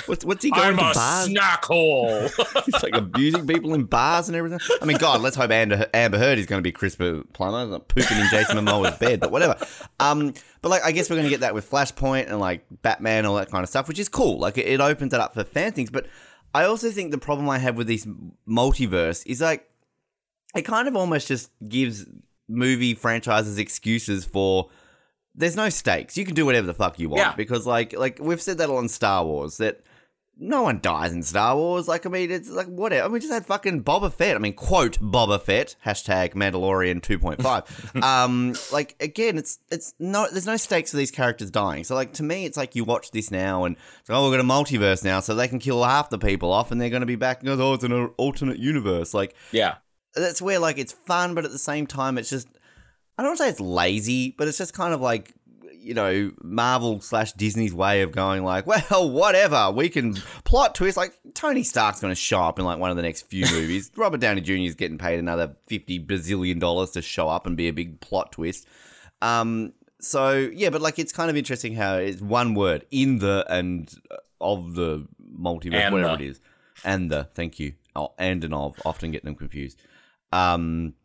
What's, 0.05 0.25
what's 0.25 0.43
he 0.43 0.51
going 0.51 0.69
I'm 0.69 0.77
to 0.77 0.91
a 0.91 0.93
bars? 0.93 1.25
snack 1.25 1.65
hole. 1.65 2.21
He's 2.65 2.83
like 2.83 2.95
abusing 2.95 3.47
people 3.47 3.73
in 3.73 3.83
bars 3.85 4.27
and 4.27 4.35
everything. 4.35 4.59
I 4.81 4.85
mean, 4.85 4.97
God, 4.97 5.21
let's 5.21 5.35
hope 5.35 5.51
Amber, 5.51 5.87
Amber 5.93 6.17
Heard 6.17 6.37
is 6.37 6.45
going 6.45 6.59
to 6.59 6.63
be 6.63 6.71
Christopher 6.71 7.23
Plummer, 7.33 7.65
like 7.65 7.87
pooping 7.87 8.17
in 8.17 8.27
Jason 8.29 8.57
Momoa's 8.57 8.97
bed, 8.97 9.19
but 9.19 9.31
whatever. 9.31 9.55
Um, 9.99 10.33
but 10.61 10.69
like, 10.69 10.83
I 10.83 10.91
guess 10.91 11.09
we're 11.09 11.15
going 11.15 11.25
to 11.25 11.31
get 11.31 11.41
that 11.41 11.53
with 11.53 11.69
Flashpoint 11.69 12.27
and 12.29 12.39
like 12.39 12.65
Batman, 12.81 13.25
all 13.25 13.35
that 13.35 13.51
kind 13.51 13.63
of 13.63 13.69
stuff, 13.69 13.87
which 13.87 13.99
is 13.99 14.09
cool. 14.09 14.39
Like, 14.39 14.57
it, 14.57 14.67
it 14.67 14.81
opens 14.81 15.13
it 15.13 15.19
up 15.19 15.33
for 15.33 15.43
fan 15.43 15.71
things. 15.73 15.89
But 15.89 16.07
I 16.53 16.65
also 16.65 16.91
think 16.91 17.11
the 17.11 17.17
problem 17.17 17.49
I 17.49 17.57
have 17.57 17.75
with 17.77 17.87
this 17.87 18.07
multiverse 18.47 19.23
is 19.25 19.41
like, 19.41 19.67
it 20.55 20.63
kind 20.63 20.87
of 20.87 20.95
almost 20.95 21.27
just 21.27 21.49
gives 21.67 22.05
movie 22.47 22.93
franchises 22.93 23.57
excuses 23.57 24.25
for 24.25 24.69
there's 25.35 25.55
no 25.55 25.69
stakes. 25.69 26.17
You 26.17 26.25
can 26.25 26.35
do 26.35 26.45
whatever 26.45 26.67
the 26.67 26.73
fuck 26.73 26.99
you 26.99 27.09
want 27.09 27.19
Yeah. 27.19 27.35
because 27.35 27.65
like 27.65 27.93
like 27.97 28.19
we've 28.21 28.41
said 28.41 28.57
that 28.59 28.69
on 28.69 28.87
Star 28.87 29.25
Wars 29.25 29.57
that 29.57 29.81
no 30.35 30.63
one 30.63 30.79
dies 30.81 31.13
in 31.13 31.21
Star 31.21 31.55
Wars. 31.55 31.87
Like 31.87 32.05
I 32.05 32.09
mean, 32.09 32.31
it's 32.31 32.49
like 32.49 32.67
whatever. 32.67 33.03
I 33.03 33.05
mean, 33.05 33.13
we 33.13 33.19
just 33.19 33.31
had 33.31 33.45
fucking 33.45 33.83
Boba 33.83 34.11
Fett. 34.11 34.35
I 34.35 34.39
mean, 34.39 34.53
quote 34.53 34.99
Boba 34.99 35.39
Fett 35.41 35.75
hashtag 35.85 36.33
Mandalorian 36.33 37.01
two 37.01 37.19
point 37.19 37.41
five. 37.41 37.63
um, 38.03 38.55
like 38.71 38.95
again, 38.99 39.37
it's 39.37 39.59
it's 39.69 39.93
no 39.99 40.27
there's 40.31 40.47
no 40.47 40.57
stakes 40.57 40.91
for 40.91 40.97
these 40.97 41.11
characters 41.11 41.51
dying. 41.51 41.83
So 41.83 41.93
like 41.95 42.13
to 42.13 42.23
me, 42.23 42.45
it's 42.45 42.57
like 42.57 42.75
you 42.75 42.83
watch 42.83 43.11
this 43.11 43.29
now 43.31 43.65
and 43.65 43.75
it's 43.99 44.09
like, 44.09 44.17
oh, 44.17 44.27
we're 44.29 44.37
gonna 44.37 44.49
multiverse 44.49 45.03
now, 45.03 45.19
so 45.19 45.35
they 45.35 45.47
can 45.47 45.59
kill 45.59 45.83
half 45.83 46.09
the 46.09 46.19
people 46.19 46.51
off 46.51 46.71
and 46.71 46.81
they're 46.81 46.89
gonna 46.89 47.05
be 47.05 47.15
back 47.15 47.39
and 47.39 47.47
goes, 47.47 47.59
oh, 47.59 47.73
it's 47.73 47.83
an 47.83 47.93
alternate 48.17 48.57
universe. 48.57 49.13
Like 49.13 49.35
yeah. 49.51 49.75
that's 50.15 50.41
where 50.41 50.57
like 50.59 50.79
it's 50.79 50.93
fun, 50.93 51.35
but 51.35 51.45
at 51.45 51.51
the 51.51 51.59
same 51.59 51.85
time, 51.85 52.17
it's 52.17 52.29
just 52.29 52.47
I 53.17 53.21
don't 53.23 53.29
want 53.31 53.37
to 53.39 53.43
say 53.43 53.49
it's 53.49 53.59
lazy, 53.59 54.31
but 54.37 54.47
it's 54.47 54.57
just 54.57 54.73
kind 54.73 54.93
of 54.93 55.01
like 55.01 55.33
you 55.75 55.93
know 55.93 56.31
Marvel 56.41 57.01
slash 57.01 57.33
Disney's 57.33 57.73
way 57.73 58.01
of 58.01 58.11
going 58.11 58.43
like, 58.43 58.65
well, 58.65 59.09
whatever, 59.09 59.69
we 59.71 59.89
can 59.89 60.15
plot 60.45 60.75
twist. 60.75 60.97
Like 60.97 61.13
Tony 61.33 61.63
Stark's 61.63 61.99
going 61.99 62.11
to 62.11 62.19
show 62.19 62.39
up 62.41 62.57
in 62.57 62.65
like 62.65 62.79
one 62.79 62.89
of 62.89 62.95
the 62.95 63.03
next 63.03 63.23
few 63.23 63.45
movies. 63.51 63.91
Robert 63.95 64.19
Downey 64.19 64.41
Jr. 64.41 64.53
is 64.53 64.75
getting 64.75 64.97
paid 64.97 65.19
another 65.19 65.55
fifty 65.67 65.99
bazillion 65.99 66.59
dollars 66.59 66.91
to 66.91 67.01
show 67.01 67.27
up 67.29 67.45
and 67.45 67.57
be 67.57 67.67
a 67.67 67.73
big 67.73 67.99
plot 67.99 68.31
twist. 68.31 68.65
Um, 69.21 69.73
so 69.99 70.31
yeah, 70.53 70.69
but 70.69 70.81
like 70.81 70.99
it's 70.99 71.13
kind 71.13 71.29
of 71.29 71.37
interesting 71.37 71.75
how 71.75 71.95
it's 71.97 72.21
one 72.21 72.55
word 72.55 72.85
in 72.91 73.19
the 73.19 73.45
and 73.49 73.93
uh, 74.09 74.15
of 74.41 74.75
the 74.75 75.07
multiverse, 75.37 75.73
And 75.75 75.93
whatever 75.93 76.17
the. 76.17 76.23
it 76.23 76.29
is, 76.29 76.41
and 76.83 77.11
the. 77.11 77.29
Thank 77.35 77.59
you. 77.59 77.73
Oh, 77.95 78.13
and 78.17 78.43
and 78.43 78.53
of 78.53 78.75
often 78.85 79.11
get 79.11 79.23
them 79.23 79.35
confused. 79.35 79.79
Um, 80.31 80.95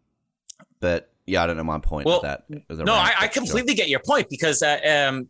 but 0.81 1.13
yeah, 1.29 1.43
I 1.43 1.47
don't 1.47 1.57
know 1.57 1.65
my 1.65 1.79
point 1.79 2.07
Well, 2.07 2.21
that. 2.23 2.45
It 2.51 2.65
was 2.69 2.79
a 2.79 2.85
No, 2.85 2.95
I, 2.95 3.13
I 3.19 3.27
but 3.27 3.35
sure. 3.35 3.43
completely 3.43 3.75
get 3.75 3.89
your 3.89 4.01
point 4.01 4.29
because, 4.31 4.63
uh, 4.63 4.79
um, 5.09 5.29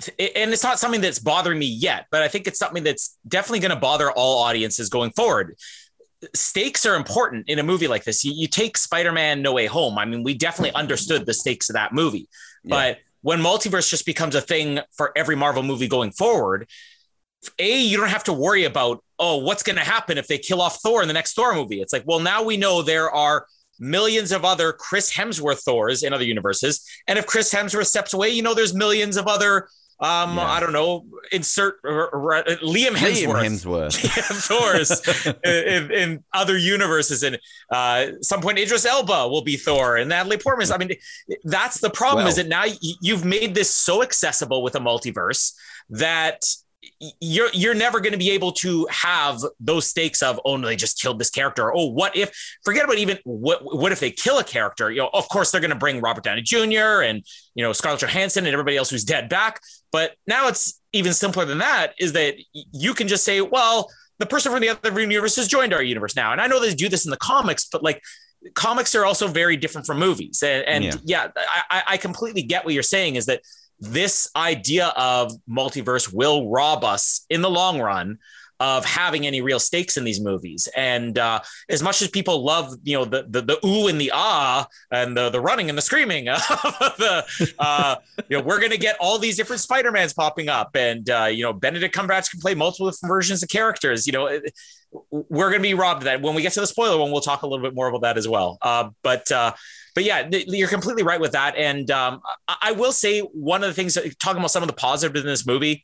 th- 0.00 0.32
and 0.34 0.52
it's 0.52 0.62
not 0.62 0.78
something 0.78 1.00
that's 1.00 1.18
bothering 1.18 1.58
me 1.58 1.66
yet, 1.66 2.06
but 2.10 2.22
I 2.22 2.28
think 2.28 2.46
it's 2.46 2.58
something 2.58 2.82
that's 2.82 3.16
definitely 3.26 3.60
going 3.60 3.70
to 3.74 3.80
bother 3.80 4.10
all 4.10 4.42
audiences 4.42 4.88
going 4.88 5.10
forward. 5.12 5.54
Stakes 6.34 6.84
are 6.84 6.96
important 6.96 7.48
in 7.48 7.58
a 7.58 7.62
movie 7.62 7.86
like 7.86 8.04
this. 8.04 8.24
You, 8.24 8.32
you 8.34 8.48
take 8.48 8.76
Spider-Man: 8.76 9.40
No 9.40 9.52
Way 9.52 9.66
Home. 9.66 9.98
I 9.98 10.04
mean, 10.04 10.24
we 10.24 10.34
definitely 10.34 10.74
understood 10.74 11.26
the 11.26 11.34
stakes 11.34 11.70
of 11.70 11.74
that 11.74 11.92
movie, 11.92 12.28
Yeah. 12.64 12.74
but 12.76 12.98
when 13.22 13.40
multiverse 13.40 13.88
just 13.88 14.04
becomes 14.06 14.34
a 14.34 14.40
thing 14.40 14.80
for 14.96 15.12
every 15.16 15.36
Marvel 15.36 15.62
movie 15.62 15.86
going 15.88 16.10
forward, 16.10 16.68
a 17.60 17.80
you 17.80 17.96
don't 17.96 18.08
have 18.08 18.24
to 18.24 18.32
worry 18.32 18.64
about 18.64 19.04
oh 19.20 19.36
what's 19.36 19.62
going 19.62 19.76
to 19.76 19.84
happen 19.84 20.18
if 20.18 20.26
they 20.26 20.38
kill 20.38 20.60
off 20.60 20.80
Thor 20.82 21.02
in 21.02 21.08
the 21.08 21.14
next 21.14 21.34
Thor 21.34 21.54
movie. 21.54 21.80
It's 21.80 21.92
like 21.92 22.02
well 22.04 22.18
now 22.20 22.42
we 22.42 22.56
know 22.56 22.82
there 22.82 23.10
are 23.12 23.46
millions 23.80 24.32
of 24.32 24.44
other 24.44 24.72
Chris 24.72 25.12
Hemsworth 25.12 25.62
Thors 25.62 26.02
in 26.02 26.12
other 26.12 26.24
universes, 26.24 26.84
and 27.06 27.18
if 27.18 27.26
Chris 27.26 27.52
Hemsworth 27.52 27.86
steps 27.86 28.12
away, 28.14 28.28
you 28.30 28.42
know 28.42 28.54
there's 28.54 28.74
millions 28.74 29.16
of 29.16 29.26
other 29.26 29.68
um 30.00 30.36
Yeah. 30.36 30.44
I 30.44 30.60
don't 30.60 30.72
know 30.72 31.06
insert 31.32 31.80
r- 31.84 32.14
r- 32.14 32.44
Liam 32.44 32.90
Liam 32.90 32.96
Hemsworth. 32.96 33.98
Hemsworth. 33.98 33.98
Thors 34.48 35.34
in, 35.44 35.90
in 35.90 36.24
other 36.32 36.56
universes, 36.56 37.24
and 37.24 37.38
uh, 37.72 38.12
some 38.22 38.40
point 38.40 38.58
Idris 38.60 38.86
Elba 38.86 39.26
will 39.28 39.42
be 39.42 39.56
Thor, 39.56 39.96
and 39.96 40.08
Natalie 40.08 40.38
Portman. 40.38 40.70
I 40.70 40.78
mean, 40.78 40.92
that's 41.42 41.80
the 41.80 41.90
problem. 41.90 42.28
is 42.28 42.36
that 42.36 42.46
now 42.46 42.64
you've 43.02 43.24
made 43.24 43.54
this 43.56 43.74
so 43.74 44.02
accessible 44.02 44.62
with 44.62 44.76
a 44.76 44.80
multiverse 44.80 45.52
that 45.90 46.44
you're 47.20 47.48
you're 47.52 47.74
never 47.74 48.00
going 48.00 48.12
to 48.12 48.18
be 48.18 48.30
able 48.30 48.52
to 48.52 48.86
have 48.90 49.40
those 49.58 49.86
stakes 49.86 50.22
of 50.22 50.40
oh 50.44 50.56
no 50.56 50.68
they 50.68 50.76
just 50.76 51.00
killed 51.00 51.18
this 51.18 51.28
character 51.30 51.74
oh 51.74 51.86
what 51.90 52.16
if 52.16 52.30
forget 52.64 52.84
about 52.84 52.98
even 52.98 53.18
what 53.24 53.60
what 53.64 53.90
if 53.90 53.98
they 53.98 54.10
kill 54.12 54.38
a 54.38 54.44
character 54.44 54.90
you 54.90 54.98
know 54.98 55.10
of 55.12 55.28
course 55.28 55.50
they're 55.50 55.60
going 55.60 55.72
to 55.72 55.76
bring 55.76 56.00
Robert 56.00 56.22
Downey 56.22 56.42
Jr. 56.42 57.02
and 57.02 57.24
you 57.54 57.64
know 57.64 57.72
Scarlett 57.72 58.00
Johansson 58.00 58.46
and 58.46 58.52
everybody 58.52 58.76
else 58.76 58.90
who's 58.90 59.02
dead 59.04 59.28
back 59.28 59.60
but 59.90 60.14
now 60.28 60.46
it's 60.46 60.80
even 60.92 61.12
simpler 61.12 61.44
than 61.44 61.58
that 61.58 61.94
is 61.98 62.12
that 62.12 62.36
you 62.52 62.94
can 62.94 63.08
just 63.08 63.24
say 63.24 63.40
well 63.40 63.88
the 64.20 64.26
person 64.26 64.52
from 64.52 64.60
the 64.60 64.68
other 64.68 65.00
universe 65.00 65.34
has 65.36 65.48
joined 65.48 65.72
our 65.74 65.82
universe 65.82 66.14
now 66.14 66.30
and 66.32 66.40
I 66.40 66.46
know 66.46 66.60
they 66.60 66.72
do 66.74 66.88
this 66.88 67.04
in 67.04 67.10
the 67.10 67.16
comics 67.16 67.66
but 67.70 67.82
like 67.82 68.00
comics 68.54 68.94
are 68.94 69.04
also 69.04 69.26
very 69.26 69.56
different 69.56 69.84
from 69.84 69.98
movies 69.98 70.44
and, 70.46 70.64
and 70.64 70.84
Yeah. 70.84 70.94
yeah, 71.04 71.28
I- 71.70 71.82
I 71.88 71.96
completely 71.96 72.42
get 72.42 72.64
what 72.64 72.72
you're 72.72 72.84
saying 72.84 73.16
is 73.16 73.26
that 73.26 73.40
this 73.80 74.28
idea 74.36 74.88
of 74.96 75.32
multiverse 75.48 76.12
will 76.12 76.50
rob 76.50 76.84
us 76.84 77.24
in 77.30 77.42
the 77.42 77.50
long 77.50 77.80
run 77.80 78.18
of 78.60 78.84
having 78.84 79.24
any 79.24 79.40
real 79.40 79.60
stakes 79.60 79.96
in 79.96 80.02
these 80.02 80.20
movies. 80.20 80.66
And 80.76 81.16
uh, 81.16 81.40
as 81.68 81.80
much 81.80 82.02
as 82.02 82.08
people 82.08 82.44
love, 82.44 82.74
you 82.82 82.96
know, 82.96 83.04
the 83.04 83.24
the, 83.28 83.40
the 83.42 83.66
ooh 83.66 83.86
and 83.86 84.00
the 84.00 84.10
ah 84.12 84.66
and 84.90 85.16
the 85.16 85.30
the 85.30 85.40
running 85.40 85.68
and 85.68 85.78
the 85.78 85.82
screaming, 85.82 86.24
the 86.24 87.24
uh, 87.58 87.96
you 88.28 88.36
know, 88.36 88.42
we're 88.42 88.60
gonna 88.60 88.76
get 88.76 88.96
all 89.00 89.18
these 89.18 89.36
different 89.36 89.60
Spider 89.60 89.92
Mans 89.92 90.12
popping 90.12 90.48
up, 90.48 90.74
and 90.74 91.08
uh, 91.08 91.26
you 91.26 91.44
know, 91.44 91.52
Benedict 91.52 91.94
Cumberbatch 91.94 92.30
can 92.32 92.40
play 92.40 92.54
multiple 92.56 92.90
versions 93.04 93.42
of 93.42 93.48
characters. 93.48 94.06
You 94.06 94.12
know, 94.12 94.26
it- 94.26 94.52
we're 95.10 95.50
gonna 95.50 95.62
be 95.62 95.74
robbed 95.74 95.98
of 96.00 96.04
that. 96.04 96.22
When 96.22 96.34
we 96.34 96.40
get 96.40 96.52
to 96.54 96.60
the 96.60 96.66
spoiler 96.66 96.96
one, 96.98 97.12
we'll 97.12 97.20
talk 97.20 97.42
a 97.42 97.46
little 97.46 97.62
bit 97.62 97.74
more 97.74 97.88
about 97.88 98.00
that 98.02 98.16
as 98.16 98.26
well. 98.26 98.56
Uh, 98.62 98.88
but 99.02 99.30
uh, 99.30 99.52
but 99.98 100.04
yeah, 100.04 100.28
you're 100.30 100.68
completely 100.68 101.02
right 101.02 101.20
with 101.20 101.32
that. 101.32 101.56
And 101.56 101.90
um, 101.90 102.20
I, 102.46 102.70
will 102.70 102.92
say 102.92 103.18
one 103.18 103.64
of 103.64 103.68
the 103.68 103.74
things 103.74 103.94
that, 103.94 104.16
talking 104.20 104.38
about 104.38 104.52
some 104.52 104.62
of 104.62 104.68
the 104.68 104.72
positives 104.72 105.22
in 105.22 105.26
this 105.26 105.44
movie, 105.44 105.82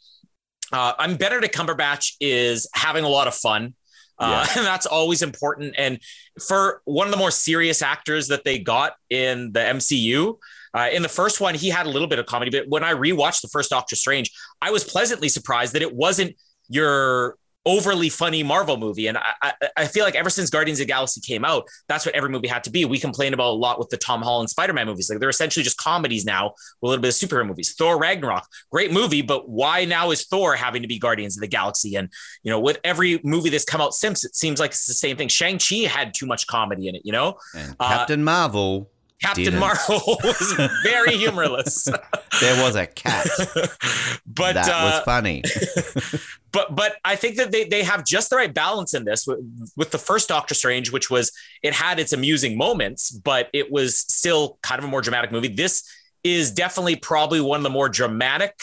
uh, 0.73 0.92
I'm 0.97 1.16
Benedict 1.16 1.52
Cumberbatch 1.52 2.12
is 2.21 2.68
having 2.75 3.02
a 3.02 3.09
lot 3.09 3.26
of 3.26 3.35
fun. 3.35 3.75
Uh, 4.16 4.47
and 4.56 4.64
that's 4.64 4.87
always 4.87 5.23
important. 5.23 5.75
And 5.76 5.99
for 6.47 6.80
one 6.85 7.09
of 7.09 7.11
the 7.11 7.16
more 7.16 7.33
serious 7.33 7.83
actors 7.83 8.28
that 8.28 8.44
they 8.44 8.61
got 8.61 8.92
in 9.11 9.50
the 9.50 9.59
MCU, 9.59 10.38
Uh, 10.73 10.90
in 10.92 11.02
the 11.02 11.09
first 11.09 11.40
one, 11.40 11.56
he 11.56 11.68
had 11.68 11.87
a 11.87 11.90
little 11.90 12.06
bit 12.06 12.21
of 12.21 12.26
comedy, 12.26 12.52
but 12.56 12.68
when 12.68 12.85
I 12.85 12.94
rewatched 12.94 13.42
the 13.42 13.49
first 13.49 13.68
Doctor 13.68 13.97
Strange, 13.97 14.30
I 14.62 14.71
was 14.71 14.85
pleasantly 14.85 15.28
surprised 15.28 15.73
that 15.73 15.83
it 15.83 15.92
wasn't 15.92 16.37
your 16.68 17.37
overly 17.66 18.09
funny 18.09 18.42
Marvel 18.42 18.76
movie. 18.76 19.06
And 19.06 19.18
I, 19.18 19.33
I, 19.42 19.52
I, 19.76 19.87
feel 19.87 20.04
like 20.04 20.14
ever 20.14 20.30
since 20.30 20.50
Guardians 20.50 20.80
of 20.80 20.87
the 20.87 20.92
Galaxy 20.92 21.21
came 21.21 21.44
out, 21.44 21.66
that's 21.88 22.04
what 22.04 22.14
every 22.14 22.28
movie 22.28 22.49
had 22.49 22.64
to 22.64 22.71
be. 22.71 22.85
We 22.85 22.99
complain 22.99 23.33
about 23.33 23.50
a 23.50 23.56
lot 23.56 23.78
with 23.78 23.88
the 23.88 23.97
Tom 23.97 24.23
Holland 24.23 24.50
Spider-Man 24.50 24.87
movies. 24.87 25.09
Like 25.09 25.18
they're 25.18 25.28
essentially 25.30 25.64
just 25.64 25.78
comedies 25.78 26.25
now 26.25 26.52
with 26.80 26.83
a 26.83 26.87
little 26.88 27.02
bit 27.02 27.09
of 27.09 27.14
superhero 27.14 27.47
movies. 27.47 27.75
Thor 27.75 27.99
Ragnarok, 27.99 28.47
great 28.71 28.92
movie, 28.92 29.23
but 29.23 29.49
why 29.49 29.85
now 29.85 30.11
is 30.11 30.25
Thor 30.26 30.56
having 30.56 30.83
to 30.83 30.88
be 30.88 30.99
Guardians 30.99 31.37
of 31.37 31.40
the 31.40 31.49
Galaxy? 31.49 31.94
And 31.97 32.11
you 32.42 32.50
know, 32.50 32.61
with 32.61 32.78
every 32.85 33.21
movie 33.25 33.50
that's 33.50 33.64
come 33.64 33.80
out 33.80 33.94
since, 33.94 34.25
it 34.25 34.37
seems 34.37 34.61
like 34.61 34.73
it's 34.73 34.87
the 34.87 34.94
same 34.94 35.16
thing. 35.16 35.28
Shang-Chi 35.28 35.88
had 35.88 36.12
too 36.14 36.26
much 36.26 36.47
comedy 36.47 36.88
in 36.88 36.94
it, 36.94 37.02
you 37.04 37.12
know? 37.12 37.38
And 37.54 37.78
Captain 37.78 38.21
uh, 38.21 38.25
Marvel 38.25 38.90
Captain 39.24 39.44
Didn't. 39.44 39.60
Marvel 39.60 40.00
was 40.24 40.70
very 40.82 41.16
humorless. 41.16 41.84
there 42.40 42.62
was 42.62 42.76
a 42.76 42.86
cat, 42.86 43.26
but 44.26 44.54
that 44.54 44.68
uh, 44.68 44.84
was 44.84 45.04
funny. 45.04 45.42
but 46.52 46.74
but 46.76 46.96
I 47.04 47.16
think 47.16 47.36
that 47.36 47.50
they 47.50 47.64
they 47.64 47.82
have 47.84 48.04
just 48.04 48.28
the 48.28 48.36
right 48.36 48.52
balance 48.52 48.92
in 48.92 49.04
this 49.04 49.26
with, 49.26 49.38
with 49.76 49.90
the 49.92 49.98
first 49.98 50.28
Doctor 50.28 50.54
Strange, 50.54 50.92
which 50.92 51.08
was 51.08 51.32
it 51.62 51.72
had 51.72 51.98
its 51.98 52.12
amusing 52.12 52.58
moments, 52.58 53.10
but 53.10 53.48
it 53.54 53.72
was 53.72 53.96
still 53.96 54.58
kind 54.62 54.78
of 54.78 54.84
a 54.84 54.88
more 54.88 55.00
dramatic 55.00 55.32
movie. 55.32 55.48
This 55.48 55.88
is 56.22 56.50
definitely 56.50 56.96
probably 56.96 57.40
one 57.40 57.58
of 57.58 57.64
the 57.64 57.70
more 57.70 57.88
dramatic 57.88 58.54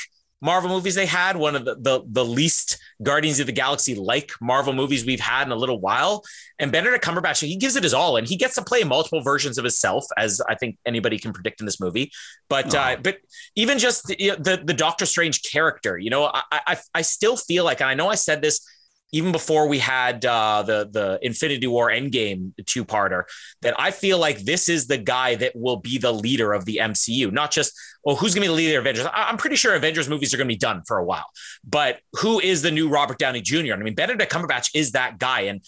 Marvel 0.42 0.70
movies 0.70 0.96
they 0.96 1.06
had, 1.06 1.38
one 1.38 1.56
of 1.56 1.66
the, 1.66 1.76
the, 1.76 2.02
the 2.08 2.26
least 2.26 2.80
Guardians 3.04 3.40
of 3.40 3.46
the 3.46 3.52
Galaxy 3.52 3.96
like 3.96 4.32
Marvel 4.42 4.74
movies 4.74 5.06
we've 5.06 5.20
had 5.20 5.48
in 5.48 5.52
a 5.52 5.56
little 5.56 5.80
while. 5.80 6.24
And 6.60 6.72
Benedict 6.72 7.04
Cumberbatch, 7.04 7.46
he 7.46 7.56
gives 7.56 7.76
it 7.76 7.84
his 7.84 7.94
all, 7.94 8.18
and 8.18 8.28
he 8.28 8.36
gets 8.36 8.56
to 8.56 8.64
play 8.64 8.84
multiple 8.84 9.22
versions 9.22 9.58
of 9.58 9.64
himself, 9.64 10.06
as 10.18 10.42
I 10.48 10.56
think 10.56 10.78
anybody 10.86 11.20
can 11.20 11.34
predict 11.34 11.60
in 11.60 11.66
this 11.66 11.80
movie. 11.80 12.12
But 12.50 12.74
oh. 12.76 12.80
uh, 12.80 12.96
but 12.98 13.18
even 13.56 13.80
just 13.80 14.08
the, 14.08 14.34
the, 14.38 14.62
the 14.64 14.74
Doctor 14.74 15.06
Strange 15.06 15.44
character, 15.44 15.98
you 15.98 16.10
know, 16.10 16.26
I, 16.26 16.42
I 16.52 16.78
I 16.96 17.02
still 17.02 17.38
feel 17.38 17.64
like, 17.64 17.82
and 17.82 17.90
I 17.90 17.94
know 17.94 18.10
I 18.10 18.16
said 18.16 18.42
this 18.42 18.66
even 19.12 19.32
before 19.32 19.68
we 19.68 19.80
had 19.80 20.26
uh, 20.26 20.64
the 20.64 20.90
the 20.92 21.20
Infinity 21.22 21.68
War 21.68 21.90
Endgame 21.90 22.54
two 22.66 22.86
parter, 22.86 23.24
that 23.62 23.76
I 23.80 23.92
feel 23.92 24.18
like 24.18 24.40
this 24.40 24.70
is 24.70 24.88
the 24.88 24.98
guy 24.98 25.36
that 25.36 25.56
will 25.56 25.78
be 25.78 25.98
the 25.98 26.12
leader 26.12 26.54
of 26.54 26.66
the 26.66 26.78
MCU. 26.82 27.32
Not 27.32 27.52
just 27.52 27.74
well, 28.04 28.16
who's 28.16 28.34
going 28.34 28.44
to 28.44 28.48
be 28.50 28.54
the 28.54 28.54
leader 28.54 28.80
of 28.80 28.84
Avengers? 28.84 29.08
I'm 29.14 29.38
pretty 29.38 29.56
sure 29.56 29.76
Avengers 29.76 30.10
movies 30.10 30.34
are 30.34 30.38
going 30.38 30.48
to 30.48 30.54
be 30.54 30.58
done 30.58 30.82
for 30.88 30.98
a 30.98 31.04
while, 31.04 31.30
but 31.64 32.00
who 32.14 32.40
is 32.40 32.62
the 32.62 32.72
new 32.72 32.90
Robert 32.90 33.20
Downey 33.20 33.42
Jr.? 33.42 33.74
I 33.74 33.78
mean, 33.78 33.96
Benedict 33.96 34.32
Cumberbatch 34.32 34.72
is 34.74 34.94
that 34.94 35.20
guy, 35.20 35.42
and 35.42 35.62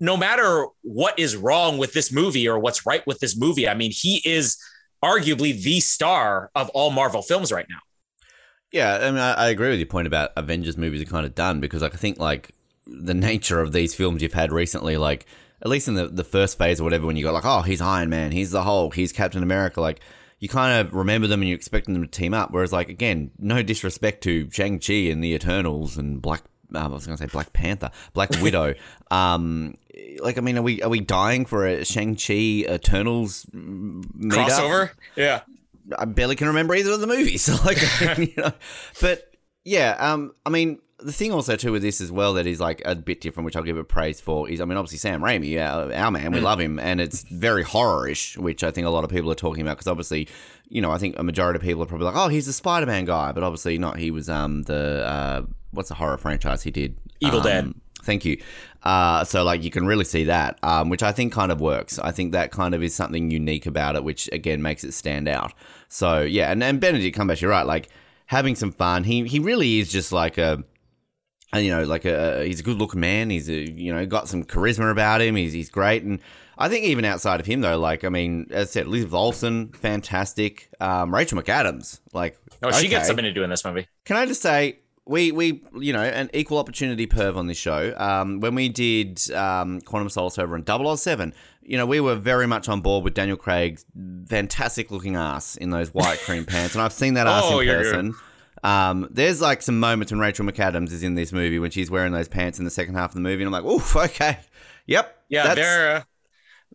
no 0.00 0.16
matter 0.16 0.66
what 0.82 1.18
is 1.18 1.36
wrong 1.36 1.78
with 1.78 1.92
this 1.92 2.12
movie 2.12 2.48
or 2.48 2.58
what's 2.58 2.84
right 2.84 3.06
with 3.06 3.20
this 3.20 3.38
movie, 3.38 3.68
I 3.68 3.74
mean, 3.74 3.92
he 3.94 4.20
is 4.24 4.58
arguably 5.02 5.60
the 5.62 5.80
star 5.80 6.50
of 6.54 6.68
all 6.70 6.90
Marvel 6.90 7.22
films 7.22 7.52
right 7.52 7.66
now. 7.70 7.78
Yeah, 8.72 8.98
I 9.00 9.10
mean, 9.10 9.20
I, 9.20 9.32
I 9.32 9.48
agree 9.48 9.70
with 9.70 9.78
your 9.78 9.86
point 9.86 10.06
about 10.06 10.32
Avengers 10.36 10.76
movies 10.76 11.00
are 11.00 11.06
kind 11.06 11.24
of 11.24 11.34
done 11.34 11.60
because, 11.60 11.80
like, 11.80 11.94
I 11.94 11.96
think 11.96 12.18
like 12.18 12.50
the 12.88 13.14
nature 13.14 13.60
of 13.60 13.72
these 13.72 13.94
films 13.94 14.22
you've 14.22 14.32
had 14.32 14.52
recently, 14.52 14.96
like 14.96 15.26
at 15.62 15.68
least 15.68 15.88
in 15.88 15.94
the, 15.94 16.08
the 16.08 16.24
first 16.24 16.58
phase 16.58 16.80
or 16.80 16.84
whatever, 16.84 17.06
when 17.06 17.16
you 17.16 17.24
got 17.24 17.34
like, 17.34 17.44
oh, 17.44 17.62
he's 17.62 17.80
Iron 17.80 18.08
Man, 18.08 18.32
he's 18.32 18.50
the 18.50 18.62
Hulk, 18.62 18.94
he's 18.94 19.12
Captain 19.12 19.42
America, 19.42 19.80
like 19.80 20.00
you 20.38 20.48
kind 20.48 20.80
of 20.80 20.94
remember 20.94 21.26
them 21.26 21.40
and 21.40 21.48
you're 21.48 21.56
expecting 21.56 21.94
them 21.94 22.04
to 22.04 22.10
team 22.10 22.32
up. 22.32 22.50
Whereas, 22.52 22.72
like 22.72 22.88
again, 22.88 23.30
no 23.38 23.62
disrespect 23.62 24.22
to 24.24 24.50
Shang 24.50 24.78
Chi 24.78 24.94
and 24.94 25.22
the 25.22 25.34
Eternals 25.34 25.96
and 25.96 26.22
Black. 26.22 26.42
Um, 26.74 26.92
I 26.92 26.94
was 26.94 27.06
going 27.06 27.16
to 27.16 27.22
say 27.22 27.30
Black 27.30 27.52
Panther, 27.52 27.90
Black 28.12 28.30
Widow. 28.42 28.74
um, 29.10 29.74
like, 30.20 30.38
I 30.38 30.40
mean, 30.40 30.58
are 30.58 30.62
we 30.62 30.82
are 30.82 30.88
we 30.88 31.00
dying 31.00 31.44
for 31.44 31.66
a 31.66 31.84
Shang 31.84 32.14
Chi 32.14 32.64
Eternals 32.68 33.46
crossover? 33.52 34.90
Yeah, 35.16 35.40
I 35.96 36.04
barely 36.04 36.36
can 36.36 36.48
remember 36.48 36.74
either 36.74 36.92
of 36.92 37.00
the 37.00 37.06
movies. 37.06 37.48
like, 37.64 37.78
you 38.18 38.32
know, 38.36 38.52
but 39.00 39.34
yeah, 39.64 39.96
um, 39.98 40.34
I 40.46 40.50
mean, 40.50 40.78
the 41.00 41.12
thing 41.12 41.32
also 41.32 41.54
too 41.54 41.70
with 41.70 41.82
this 41.82 42.00
as 42.00 42.10
well 42.10 42.34
that 42.34 42.46
is 42.46 42.60
like 42.60 42.82
a 42.84 42.94
bit 42.94 43.20
different, 43.20 43.44
which 43.44 43.56
I'll 43.56 43.62
give 43.62 43.76
it 43.76 43.88
praise 43.88 44.20
for, 44.20 44.48
is 44.48 44.60
I 44.60 44.64
mean 44.64 44.76
obviously 44.76 44.98
Sam 44.98 45.20
Raimi, 45.20 45.60
our, 45.60 45.92
our 45.92 46.10
man, 46.10 46.32
we 46.32 46.40
mm. 46.40 46.42
love 46.42 46.58
him, 46.58 46.78
and 46.78 47.00
it's 47.00 47.22
very 47.22 47.62
horror-ish, 47.62 48.36
which 48.36 48.64
I 48.64 48.70
think 48.70 48.86
a 48.86 48.90
lot 48.90 49.04
of 49.04 49.10
people 49.10 49.30
are 49.30 49.36
talking 49.36 49.62
about 49.62 49.76
because 49.76 49.86
obviously, 49.86 50.28
you 50.68 50.82
know, 50.82 50.90
I 50.90 50.98
think 50.98 51.18
a 51.18 51.22
majority 51.22 51.58
of 51.58 51.62
people 51.62 51.82
are 51.82 51.86
probably 51.86 52.06
like, 52.06 52.16
oh, 52.16 52.28
he's 52.28 52.46
the 52.46 52.52
Spider-Man 52.52 53.04
guy, 53.04 53.32
but 53.32 53.42
obviously 53.42 53.78
not. 53.78 53.98
He 53.98 54.10
was 54.10 54.28
um 54.28 54.62
the 54.64 55.06
uh, 55.06 55.42
what's 55.70 55.88
the 55.88 55.94
horror 55.94 56.18
franchise 56.18 56.62
he 56.62 56.70
did? 56.70 56.96
Evil 57.20 57.38
um, 57.38 57.44
Dead. 57.44 57.74
Thank 58.02 58.24
you. 58.24 58.40
Uh, 58.82 59.22
so 59.24 59.44
like 59.44 59.62
you 59.62 59.70
can 59.70 59.86
really 59.86 60.04
see 60.04 60.24
that, 60.24 60.58
um, 60.62 60.88
which 60.88 61.02
I 61.02 61.12
think 61.12 61.32
kind 61.32 61.52
of 61.52 61.60
works. 61.60 61.98
I 61.98 62.10
think 62.10 62.32
that 62.32 62.50
kind 62.50 62.74
of 62.74 62.82
is 62.82 62.94
something 62.94 63.30
unique 63.30 63.66
about 63.66 63.96
it, 63.96 64.02
which 64.02 64.28
again 64.32 64.62
makes 64.62 64.82
it 64.82 64.92
stand 64.92 65.28
out. 65.28 65.52
So 65.88 66.22
yeah, 66.22 66.50
and, 66.50 66.62
and 66.62 66.80
Benedict 66.80 67.16
Cumberbatch, 67.16 67.40
you're 67.40 67.50
right, 67.50 67.66
like 67.66 67.88
having 68.26 68.56
some 68.56 68.72
fun. 68.72 69.04
He 69.04 69.26
he 69.28 69.38
really 69.38 69.78
is 69.78 69.92
just 69.92 70.10
like 70.10 70.38
a 70.38 70.64
you 71.56 71.70
know, 71.70 71.84
like 71.84 72.04
a 72.04 72.44
he's 72.44 72.60
a 72.60 72.62
good 72.62 72.76
looking 72.76 73.00
man. 73.00 73.30
He's 73.30 73.48
a, 73.48 73.70
you 73.70 73.92
know 73.92 74.04
got 74.06 74.28
some 74.28 74.44
charisma 74.44 74.90
about 74.90 75.20
him. 75.20 75.36
He's 75.36 75.52
he's 75.52 75.70
great, 75.70 76.02
and 76.02 76.20
I 76.58 76.68
think 76.68 76.84
even 76.84 77.04
outside 77.04 77.40
of 77.40 77.46
him 77.46 77.60
though, 77.60 77.78
like 77.78 78.04
I 78.04 78.08
mean, 78.08 78.48
as 78.50 78.68
I 78.68 78.72
said, 78.72 78.86
Elizabeth 78.86 79.14
Olsen, 79.14 79.68
fantastic. 79.72 80.68
Um, 80.80 81.14
Rachel 81.14 81.40
McAdams, 81.40 82.00
like 82.12 82.38
oh, 82.62 82.70
she 82.72 82.78
okay. 82.78 82.88
gets 82.88 83.06
something 83.06 83.24
to 83.24 83.32
do 83.32 83.42
in 83.42 83.50
this 83.50 83.64
movie. 83.64 83.86
Can 84.04 84.16
I 84.16 84.26
just 84.26 84.42
say? 84.42 84.80
We, 85.06 85.32
we 85.32 85.62
you 85.74 85.94
know 85.94 86.02
an 86.02 86.28
equal 86.34 86.58
opportunity 86.58 87.06
perv 87.06 87.34
on 87.36 87.46
this 87.46 87.56
show. 87.56 87.94
Um, 87.96 88.40
when 88.40 88.54
we 88.54 88.68
did 88.68 89.30
um, 89.30 89.80
Quantum 89.80 90.10
Solace 90.10 90.38
over 90.38 90.54
in 90.54 90.66
007, 90.66 91.32
you 91.62 91.78
know 91.78 91.86
we 91.86 91.98
were 91.98 92.14
very 92.14 92.46
much 92.46 92.68
on 92.68 92.82
board 92.82 93.04
with 93.04 93.14
Daniel 93.14 93.38
Craig's 93.38 93.86
fantastic 94.28 94.90
looking 94.90 95.16
ass 95.16 95.56
in 95.56 95.70
those 95.70 95.94
white 95.94 96.18
cream 96.18 96.44
pants, 96.44 96.74
and 96.74 96.82
I've 96.82 96.92
seen 96.92 97.14
that 97.14 97.26
ass 97.26 97.44
oh, 97.46 97.60
in 97.60 97.68
person. 97.68 98.06
You're, 98.08 98.14
um, 98.62 99.08
there's 99.10 99.40
like 99.40 99.62
some 99.62 99.80
moments 99.80 100.12
when 100.12 100.20
Rachel 100.20 100.44
McAdams 100.44 100.92
is 100.92 101.02
in 101.02 101.14
this 101.14 101.32
movie 101.32 101.58
when 101.58 101.70
she's 101.70 101.90
wearing 101.90 102.12
those 102.12 102.28
pants 102.28 102.58
in 102.58 102.64
the 102.64 102.70
second 102.70 102.94
half 102.94 103.10
of 103.10 103.14
the 103.14 103.20
movie, 103.20 103.42
and 103.42 103.54
I'm 103.54 103.64
like, 103.64 103.70
oof, 103.70 103.96
okay, 103.96 104.38
yep, 104.86 105.22
yeah, 105.28 105.44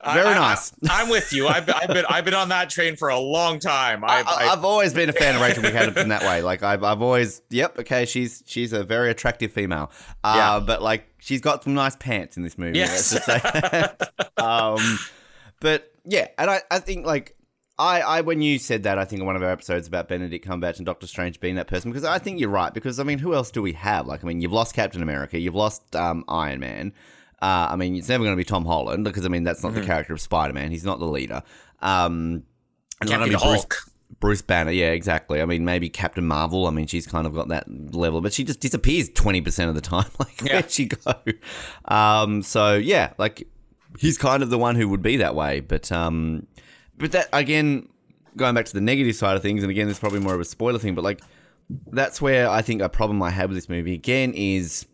uh, 0.01 0.13
very 0.13 0.27
I, 0.27 0.33
nice. 0.33 0.73
I, 0.89 1.01
am 1.01 1.09
with 1.09 1.31
you. 1.33 1.47
I've, 1.47 1.69
I've, 1.69 1.87
been 1.87 2.05
I've 2.09 2.25
been 2.25 2.33
on 2.33 2.49
that 2.49 2.69
train 2.69 2.95
for 2.95 3.09
a 3.09 3.19
long 3.19 3.59
time. 3.59 4.03
I've, 4.03 4.27
I, 4.27 4.43
have 4.45 4.65
always 4.65 4.93
been 4.93 5.07
a 5.07 5.13
fan 5.13 5.35
of 5.35 5.41
Rachel 5.41 5.63
McAdams 5.63 5.97
in 5.97 6.09
that 6.09 6.23
way. 6.23 6.41
Like 6.41 6.63
I've 6.63 6.83
I've 6.83 7.01
always 7.01 7.41
yep 7.49 7.79
okay 7.79 8.05
she's 8.05 8.43
she's 8.45 8.73
a 8.73 8.83
very 8.83 9.11
attractive 9.11 9.51
female. 9.51 9.91
Uh, 10.23 10.33
yeah. 10.35 10.65
but 10.65 10.81
like 10.81 11.07
she's 11.19 11.41
got 11.41 11.63
some 11.63 11.73
nice 11.73 11.95
pants 11.95 12.37
in 12.37 12.43
this 12.43 12.57
movie. 12.57 12.79
Yes. 12.79 13.17
um, 14.37 14.99
but 15.59 15.91
yeah, 16.05 16.27
and 16.37 16.49
I 16.49 16.61
I 16.69 16.79
think 16.79 17.05
like 17.05 17.37
I, 17.83 17.99
I, 17.99 18.21
when 18.21 18.41
you 18.41 18.59
said 18.59 18.83
that, 18.83 18.97
I 18.97 19.03
think 19.03 19.19
in 19.19 19.25
one 19.25 19.35
of 19.35 19.43
our 19.43 19.49
episodes 19.49 19.89
about 19.89 20.07
Benedict 20.07 20.47
Cumberbatch 20.47 20.77
and 20.77 20.85
Doctor 20.85 21.05
Strange 21.05 21.41
being 21.41 21.55
that 21.55 21.67
person, 21.67 21.91
because 21.91 22.05
I 22.05 22.17
think 22.17 22.39
you're 22.39 22.49
right. 22.49 22.73
Because 22.73 22.97
I 22.97 23.03
mean, 23.03 23.19
who 23.19 23.33
else 23.33 23.51
do 23.51 23.61
we 23.61 23.73
have? 23.73 24.07
Like, 24.07 24.23
I 24.23 24.27
mean, 24.27 24.39
you've 24.39 24.53
lost 24.53 24.73
Captain 24.73 25.03
America, 25.03 25.37
you've 25.37 25.53
lost 25.53 25.93
um, 25.93 26.23
Iron 26.29 26.61
Man. 26.61 26.93
Uh, 27.41 27.67
I 27.71 27.75
mean, 27.75 27.97
it's 27.97 28.07
never 28.07 28.23
going 28.23 28.33
to 28.33 28.37
be 28.37 28.45
Tom 28.45 28.63
Holland 28.63 29.03
because 29.03 29.25
I 29.25 29.27
mean, 29.27 29.43
that's 29.43 29.63
not 29.63 29.73
mm-hmm. 29.73 29.81
the 29.81 29.85
character 29.85 30.13
of 30.13 30.21
Spider 30.21 30.53
Man. 30.53 30.71
He's 30.71 30.85
not 30.85 30.99
the 30.99 31.05
leader. 31.05 31.43
Um, 31.81 32.43
and 33.01 33.09
Can't 33.09 33.23
be 33.25 33.31
Bruce, 33.31 33.43
Hulk. 33.43 33.75
Bruce 34.21 34.41
Banner, 34.41 34.71
yeah, 34.71 34.91
exactly. 34.91 35.41
I 35.41 35.45
mean, 35.45 35.65
maybe 35.65 35.89
Captain 35.89 36.25
Marvel. 36.25 36.67
I 36.67 36.71
mean, 36.71 36.87
she's 36.87 37.05
kind 37.05 37.27
of 37.27 37.35
got 37.35 37.49
that 37.49 37.65
level, 37.93 38.21
but 38.21 38.31
she 38.31 38.45
just 38.45 38.61
disappears 38.61 39.09
twenty 39.09 39.41
percent 39.41 39.67
of 39.67 39.75
the 39.75 39.81
time. 39.81 40.09
Like, 40.19 40.41
yeah. 40.41 40.53
where'd 40.53 40.71
she 40.71 40.85
go? 40.85 41.15
Um, 41.83 42.43
so 42.43 42.75
yeah, 42.75 43.11
like 43.17 43.45
he's 43.99 44.17
kind 44.17 44.41
of 44.41 44.49
the 44.49 44.57
one 44.57 44.75
who 44.75 44.87
would 44.89 45.01
be 45.01 45.17
that 45.17 45.35
way, 45.35 45.59
but 45.59 45.91
um 45.91 46.47
but 46.97 47.11
that 47.11 47.29
again, 47.33 47.89
going 48.35 48.55
back 48.55 48.65
to 48.65 48.73
the 48.73 48.81
negative 48.81 49.15
side 49.15 49.35
of 49.35 49.41
things, 49.41 49.63
and 49.63 49.71
again, 49.71 49.89
it's 49.89 49.99
probably 49.99 50.19
more 50.19 50.33
of 50.33 50.41
a 50.41 50.45
spoiler 50.45 50.79
thing, 50.79 50.95
but 50.95 51.03
like 51.03 51.21
that's 51.87 52.21
where 52.21 52.49
I 52.49 52.61
think 52.61 52.81
a 52.81 52.89
problem 52.89 53.21
I 53.21 53.29
have 53.29 53.49
with 53.49 53.57
this 53.57 53.69
movie 53.69 53.93
again 53.93 54.33
is 54.35 54.85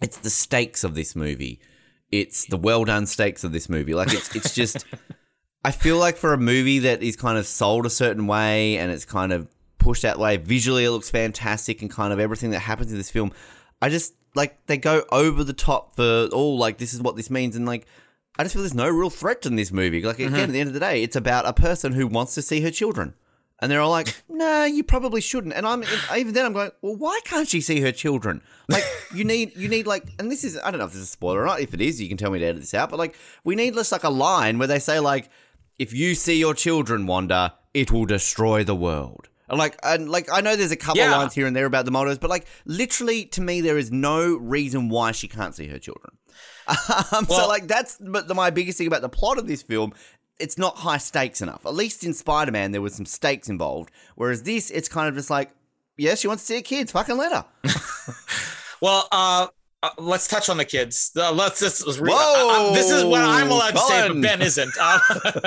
it's 0.00 0.18
the 0.18 0.30
stakes 0.30 0.84
of 0.84 0.94
this 0.94 1.14
movie. 1.14 1.60
It's 2.10 2.46
the 2.46 2.56
well 2.56 2.84
done 2.84 3.06
stakes 3.06 3.44
of 3.44 3.52
this 3.52 3.68
movie. 3.68 3.94
Like 3.94 4.12
it's 4.12 4.34
it's 4.34 4.54
just 4.54 4.84
I 5.64 5.70
feel 5.70 5.96
like 5.96 6.16
for 6.16 6.32
a 6.32 6.38
movie 6.38 6.80
that 6.80 7.02
is 7.02 7.16
kind 7.16 7.38
of 7.38 7.46
sold 7.46 7.86
a 7.86 7.90
certain 7.90 8.26
way 8.26 8.76
and 8.78 8.90
it's 8.90 9.04
kind 9.04 9.32
of 9.32 9.48
pushed 9.78 10.02
that 10.02 10.18
way, 10.18 10.36
visually 10.36 10.84
it 10.84 10.90
looks 10.90 11.10
fantastic 11.10 11.82
and 11.82 11.90
kind 11.90 12.12
of 12.12 12.20
everything 12.20 12.50
that 12.50 12.60
happens 12.60 12.90
in 12.90 12.98
this 12.98 13.10
film. 13.10 13.32
I 13.80 13.88
just 13.88 14.14
like 14.34 14.66
they 14.66 14.76
go 14.76 15.04
over 15.10 15.44
the 15.44 15.52
top 15.52 15.96
for 15.96 16.28
all 16.32 16.58
like 16.58 16.78
this 16.78 16.94
is 16.94 17.00
what 17.00 17.16
this 17.16 17.30
means 17.30 17.56
and 17.56 17.66
like 17.66 17.86
I 18.38 18.42
just 18.42 18.54
feel 18.54 18.62
there's 18.62 18.74
no 18.74 18.88
real 18.88 19.10
threat 19.10 19.46
in 19.46 19.54
this 19.56 19.70
movie. 19.70 20.02
Like 20.02 20.18
again, 20.18 20.32
mm-hmm. 20.32 20.40
at 20.40 20.50
the 20.50 20.60
end 20.60 20.68
of 20.68 20.74
the 20.74 20.80
day, 20.80 21.02
it's 21.02 21.16
about 21.16 21.46
a 21.46 21.52
person 21.52 21.92
who 21.92 22.06
wants 22.06 22.34
to 22.34 22.42
see 22.42 22.60
her 22.62 22.70
children, 22.70 23.14
and 23.60 23.70
they're 23.70 23.80
all 23.80 23.90
like, 23.90 24.22
"Nah, 24.28 24.64
you 24.64 24.82
probably 24.82 25.20
shouldn't." 25.20 25.54
And 25.54 25.64
I'm 25.64 25.84
even 26.16 26.34
then, 26.34 26.46
I'm 26.46 26.52
going, 26.52 26.72
"Well, 26.82 26.96
why 26.96 27.20
can't 27.24 27.48
she 27.48 27.60
see 27.60 27.80
her 27.80 27.92
children? 27.92 28.42
Like, 28.68 28.82
you 29.14 29.24
need, 29.24 29.54
you 29.56 29.68
need 29.68 29.86
like, 29.86 30.04
and 30.18 30.30
this 30.32 30.42
is, 30.42 30.58
I 30.58 30.70
don't 30.70 30.78
know 30.78 30.86
if 30.86 30.92
this 30.92 31.02
is 31.02 31.08
a 31.08 31.10
spoiler 31.10 31.42
or 31.42 31.46
not. 31.46 31.60
If 31.60 31.74
it 31.74 31.80
is, 31.80 32.00
you 32.00 32.08
can 32.08 32.16
tell 32.16 32.30
me 32.30 32.38
to 32.38 32.46
edit 32.46 32.62
this 32.62 32.74
out. 32.74 32.88
But 32.90 32.98
like, 32.98 33.14
we 33.44 33.54
need 33.54 33.74
just 33.74 33.92
like 33.92 34.04
a 34.04 34.10
line 34.10 34.58
where 34.58 34.68
they 34.68 34.78
say 34.78 35.00
like, 35.00 35.30
"If 35.78 35.92
you 35.92 36.14
see 36.14 36.38
your 36.38 36.54
children 36.54 37.06
Wanda, 37.06 37.54
it 37.72 37.92
will 37.92 38.06
destroy 38.06 38.64
the 38.64 38.74
world." 38.74 39.28
And 39.48 39.58
like, 39.58 39.78
and 39.82 40.08
like, 40.08 40.28
I 40.32 40.40
know 40.40 40.56
there's 40.56 40.72
a 40.72 40.76
couple 40.76 41.02
yeah. 41.02 41.16
lines 41.16 41.34
here 41.34 41.46
and 41.46 41.54
there 41.54 41.66
about 41.66 41.84
the 41.84 41.90
mottos, 41.90 42.18
but 42.18 42.30
like, 42.30 42.46
literally, 42.64 43.26
to 43.26 43.40
me, 43.42 43.60
there 43.60 43.78
is 43.78 43.92
no 43.92 44.34
reason 44.34 44.88
why 44.88 45.12
she 45.12 45.28
can't 45.28 45.54
see 45.54 45.68
her 45.68 45.78
children. 45.78 46.16
Um, 47.12 47.26
well, 47.28 47.42
so 47.42 47.48
like 47.48 47.66
that's 47.66 47.98
but 48.00 48.26
the, 48.28 48.34
my 48.34 48.50
biggest 48.50 48.78
thing 48.78 48.86
about 48.86 49.02
the 49.02 49.08
plot 49.08 49.38
of 49.38 49.46
this 49.46 49.62
film 49.62 49.92
it's 50.38 50.58
not 50.58 50.76
high 50.76 50.98
stakes 50.98 51.40
enough. 51.40 51.64
At 51.64 51.74
least 51.74 52.02
in 52.02 52.12
Spider 52.12 52.50
Man, 52.50 52.72
there 52.72 52.82
was 52.82 52.94
some 52.94 53.06
stakes 53.06 53.48
involved. 53.48 53.92
Whereas 54.16 54.42
this, 54.42 54.68
it's 54.72 54.88
kind 54.88 55.08
of 55.08 55.14
just 55.14 55.30
like, 55.30 55.52
yeah, 55.96 56.16
she 56.16 56.26
wants 56.26 56.42
to 56.42 56.46
see 56.48 56.56
her 56.56 56.62
kids. 56.62 56.90
Fucking 56.90 57.16
let 57.16 57.32
her. 57.32 57.44
Well, 58.84 59.08
uh, 59.12 59.46
uh, 59.82 59.90
let's 59.96 60.28
touch 60.28 60.50
on 60.50 60.58
the 60.58 60.64
kids. 60.66 61.10
Uh, 61.16 61.32
let's 61.32 61.58
just. 61.58 61.86
Whoa, 61.86 62.04
Whoa, 62.06 62.74
this 62.74 62.90
is 62.90 63.02
what 63.02 63.22
I'm 63.22 63.50
allowed 63.50 63.70
to 63.70 63.78
say, 63.78 64.08
but 64.08 64.20
Ben 64.20 64.42
isn't. 64.42 64.72
Uh, 64.78 64.98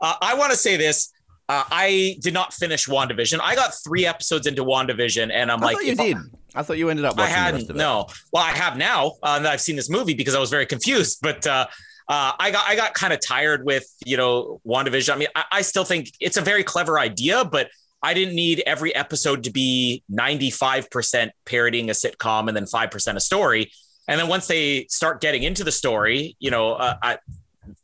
uh, 0.00 0.14
I 0.20 0.34
want 0.34 0.50
to 0.50 0.58
say 0.58 0.76
this. 0.76 1.12
Uh, 1.48 1.62
I 1.70 2.16
did 2.20 2.34
not 2.34 2.52
finish 2.52 2.88
WandaVision. 2.88 3.38
I 3.40 3.54
got 3.54 3.72
three 3.84 4.04
episodes 4.04 4.48
into 4.48 4.64
WandaVision, 4.64 5.30
and 5.32 5.52
I'm 5.52 5.62
I 5.62 5.66
like, 5.66 5.86
you 5.86 5.92
if 5.92 6.00
I- 6.00 6.06
did. 6.08 6.16
I 6.54 6.62
thought 6.62 6.78
you 6.78 6.90
ended 6.90 7.04
up 7.04 7.18
I 7.18 7.22
watching 7.22 7.34
the 7.34 7.38
rest 7.38 7.44
hadn't. 7.44 7.70
of 7.70 7.76
it. 7.76 7.78
No. 7.78 8.06
Well, 8.32 8.42
I 8.42 8.50
have 8.50 8.76
now 8.76 9.12
uh, 9.22 9.38
that 9.38 9.52
I've 9.52 9.60
seen 9.60 9.76
this 9.76 9.88
movie 9.90 10.14
because 10.14 10.34
I 10.34 10.40
was 10.40 10.50
very 10.50 10.66
confused. 10.66 11.18
But 11.22 11.46
uh, 11.46 11.66
uh, 12.08 12.32
I 12.38 12.50
got 12.50 12.66
I 12.66 12.76
got 12.76 12.94
kind 12.94 13.12
of 13.12 13.20
tired 13.26 13.64
with 13.64 13.84
you 14.04 14.16
know 14.16 14.60
WandaVision. 14.66 15.14
I 15.14 15.16
mean, 15.16 15.28
I, 15.34 15.44
I 15.52 15.62
still 15.62 15.84
think 15.84 16.12
it's 16.20 16.36
a 16.36 16.42
very 16.42 16.64
clever 16.64 16.98
idea, 16.98 17.44
but 17.44 17.70
I 18.02 18.14
didn't 18.14 18.34
need 18.34 18.62
every 18.66 18.94
episode 18.94 19.44
to 19.44 19.50
be 19.50 20.02
95% 20.10 21.30
parodying 21.44 21.88
a 21.88 21.92
sitcom 21.92 22.48
and 22.48 22.56
then 22.56 22.64
5% 22.64 23.14
a 23.14 23.20
story. 23.20 23.70
And 24.08 24.18
then 24.18 24.26
once 24.26 24.48
they 24.48 24.86
start 24.88 25.20
getting 25.20 25.44
into 25.44 25.62
the 25.62 25.70
story, 25.70 26.36
you 26.40 26.50
know, 26.50 26.72
uh, 26.72 26.96
I, 27.00 27.18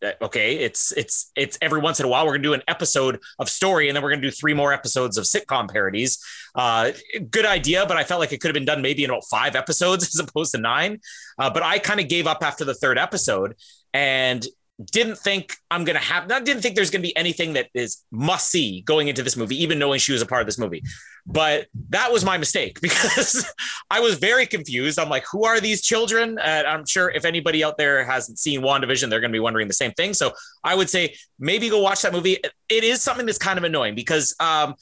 uh, 0.04 0.10
okay, 0.22 0.56
it's 0.56 0.90
it's 0.92 1.30
it's 1.36 1.56
every 1.62 1.80
once 1.80 2.00
in 2.00 2.06
a 2.06 2.08
while 2.08 2.26
we're 2.26 2.32
gonna 2.32 2.42
do 2.42 2.52
an 2.52 2.64
episode 2.66 3.20
of 3.38 3.48
story, 3.48 3.88
and 3.88 3.94
then 3.94 4.02
we're 4.02 4.10
gonna 4.10 4.22
do 4.22 4.30
three 4.30 4.54
more 4.54 4.72
episodes 4.72 5.16
of 5.16 5.24
sitcom 5.24 5.70
parodies. 5.70 6.18
Uh, 6.58 6.90
good 7.30 7.46
idea, 7.46 7.86
but 7.86 7.96
I 7.96 8.02
felt 8.02 8.18
like 8.18 8.32
it 8.32 8.40
could 8.40 8.48
have 8.48 8.54
been 8.54 8.64
done 8.64 8.82
maybe 8.82 9.04
in 9.04 9.10
about 9.10 9.22
five 9.30 9.54
episodes 9.54 10.04
as 10.14 10.18
opposed 10.18 10.52
to 10.52 10.58
nine. 10.58 11.00
Uh, 11.38 11.48
but 11.48 11.62
I 11.62 11.78
kind 11.78 12.00
of 12.00 12.08
gave 12.08 12.26
up 12.26 12.42
after 12.42 12.64
the 12.64 12.74
third 12.74 12.98
episode 12.98 13.54
and 13.94 14.44
didn't 14.92 15.18
think 15.18 15.56
I'm 15.70 15.84
gonna 15.84 15.98
have. 15.98 16.30
I 16.30 16.40
didn't 16.40 16.62
think 16.62 16.76
there's 16.76 16.90
gonna 16.90 17.02
be 17.02 17.16
anything 17.16 17.54
that 17.54 17.68
is 17.74 18.04
must 18.10 18.48
see 18.48 18.82
going 18.82 19.08
into 19.08 19.22
this 19.22 19.36
movie, 19.36 19.60
even 19.62 19.78
knowing 19.78 19.98
she 19.98 20.12
was 20.12 20.22
a 20.22 20.26
part 20.26 20.40
of 20.40 20.46
this 20.46 20.58
movie. 20.58 20.82
But 21.26 21.66
that 21.90 22.10
was 22.10 22.24
my 22.24 22.38
mistake 22.38 22.80
because 22.82 23.52
I 23.90 24.00
was 24.00 24.18
very 24.18 24.46
confused. 24.46 24.98
I'm 24.98 25.08
like, 25.08 25.24
who 25.30 25.44
are 25.44 25.60
these 25.60 25.82
children? 25.82 26.38
And 26.38 26.66
I'm 26.66 26.86
sure 26.86 27.10
if 27.10 27.24
anybody 27.24 27.62
out 27.62 27.76
there 27.76 28.04
hasn't 28.04 28.38
seen 28.38 28.62
WandaVision, 28.62 29.10
they're 29.10 29.20
going 29.20 29.30
to 29.30 29.36
be 29.36 29.40
wondering 29.40 29.68
the 29.68 29.74
same 29.74 29.92
thing. 29.92 30.14
So 30.14 30.32
I 30.64 30.74
would 30.74 30.88
say 30.88 31.16
maybe 31.38 31.68
go 31.68 31.80
watch 31.82 32.02
that 32.02 32.12
movie. 32.12 32.38
It 32.68 32.84
is 32.84 33.02
something 33.02 33.26
that's 33.26 33.38
kind 33.38 33.58
of 33.58 33.64
annoying 33.64 33.94
because 33.94 34.34
um, 34.40 34.74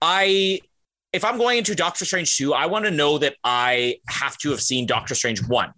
I, 0.00 0.60
if 1.12 1.24
I'm 1.24 1.38
going 1.38 1.56
into 1.58 1.74
Doctor 1.74 2.04
Strange 2.04 2.36
2, 2.36 2.52
I 2.52 2.66
want 2.66 2.84
to 2.84 2.90
know 2.90 3.16
that 3.18 3.34
I 3.42 3.96
have 4.08 4.36
to 4.38 4.50
have 4.50 4.60
seen 4.60 4.84
Doctor 4.84 5.14
Strange 5.14 5.42
1. 5.46 5.72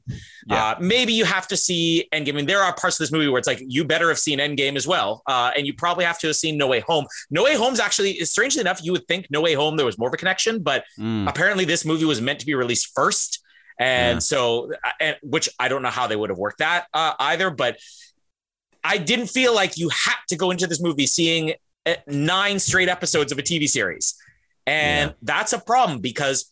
Yeah. 0.48 0.70
Uh, 0.70 0.74
maybe 0.80 1.12
you 1.12 1.24
have 1.24 1.46
to 1.48 1.56
see 1.56 2.08
Endgame. 2.12 2.30
I 2.30 2.32
mean, 2.32 2.46
there 2.46 2.60
are 2.62 2.74
parts 2.74 2.96
of 2.96 3.04
this 3.04 3.12
movie 3.12 3.28
where 3.28 3.38
it's 3.38 3.46
like, 3.46 3.62
you 3.64 3.84
better 3.84 4.08
have 4.08 4.18
seen 4.18 4.40
Endgame 4.40 4.74
as 4.74 4.88
well. 4.88 5.22
Uh, 5.28 5.52
and 5.56 5.66
you 5.68 5.74
probably 5.74 6.04
have 6.04 6.18
to 6.20 6.26
have 6.26 6.34
seen 6.36 6.56
No 6.58 6.66
Way 6.66 6.80
Home. 6.80 7.06
No 7.30 7.44
Way 7.44 7.54
Home's 7.54 7.78
actually, 7.78 8.14
strangely 8.24 8.60
enough, 8.60 8.82
you 8.82 8.90
would 8.90 9.06
think 9.06 9.28
No 9.30 9.40
Way 9.40 9.54
Home, 9.54 9.76
there 9.76 9.86
was 9.86 9.98
more 9.98 10.08
of 10.08 10.14
a 10.14 10.16
connection, 10.16 10.62
but 10.62 10.84
Mm. 10.98 11.28
apparently 11.28 11.64
this 11.64 11.84
movie 11.84 12.04
was 12.04 12.20
meant 12.20 12.40
to 12.40 12.46
be 12.46 12.54
released 12.54 12.90
first 12.94 13.40
and 13.78 14.16
Yeah. 14.16 14.18
so 14.18 14.72
and, 15.00 15.16
which 15.22 15.48
i 15.58 15.68
don't 15.68 15.80
know 15.82 15.88
how 15.90 16.06
they 16.06 16.16
would 16.16 16.28
have 16.28 16.38
worked 16.38 16.58
that 16.58 16.86
uh, 16.92 17.14
either 17.20 17.48
but 17.50 17.78
i 18.84 18.98
didn't 18.98 19.28
feel 19.28 19.54
like 19.54 19.78
you 19.78 19.88
had 19.88 20.16
to 20.28 20.36
go 20.36 20.50
into 20.50 20.66
this 20.66 20.82
movie 20.82 21.06
seeing 21.06 21.54
uh, 21.86 21.94
nine 22.06 22.58
straight 22.58 22.88
episodes 22.90 23.32
of 23.32 23.38
a 23.38 23.42
tv 23.42 23.66
series 23.68 24.14
and 24.70 25.10
Yeah. 25.10 25.16
that's 25.22 25.52
a 25.52 25.58
problem 25.58 26.00
because 26.00 26.50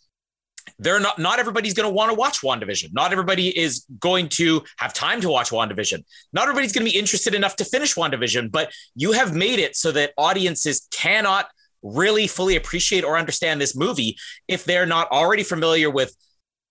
they're 0.78 1.00
not 1.00 1.18
not 1.18 1.38
everybody's 1.38 1.74
going 1.74 1.88
to 1.88 1.94
want 1.94 2.10
to 2.10 2.14
watch 2.14 2.42
WandaVision. 2.42 2.92
Not 2.92 3.12
everybody 3.12 3.46
is 3.66 3.86
going 4.00 4.28
to 4.30 4.62
have 4.76 4.92
time 4.92 5.20
to 5.22 5.28
watch 5.30 5.50
WandaVision. 5.50 6.04
Not 6.32 6.42
everybody's 6.42 6.72
going 6.72 6.84
to 6.86 6.90
be 6.92 6.98
interested 6.98 7.34
enough 7.34 7.56
to 7.56 7.64
finish 7.64 7.94
WandaVision, 7.94 8.50
but 8.52 8.70
you 8.94 9.12
have 9.12 9.34
made 9.34 9.58
it 9.60 9.76
so 9.76 9.92
that 9.92 10.12
audiences 10.18 10.86
cannot 10.90 11.46
really 11.82 12.26
fully 12.26 12.56
appreciate 12.56 13.04
or 13.04 13.16
understand 13.16 13.60
this 13.60 13.74
movie 13.76 14.16
if 14.46 14.64
they're 14.64 14.86
not 14.96 15.10
already 15.10 15.42
familiar 15.42 15.88
with 15.90 16.14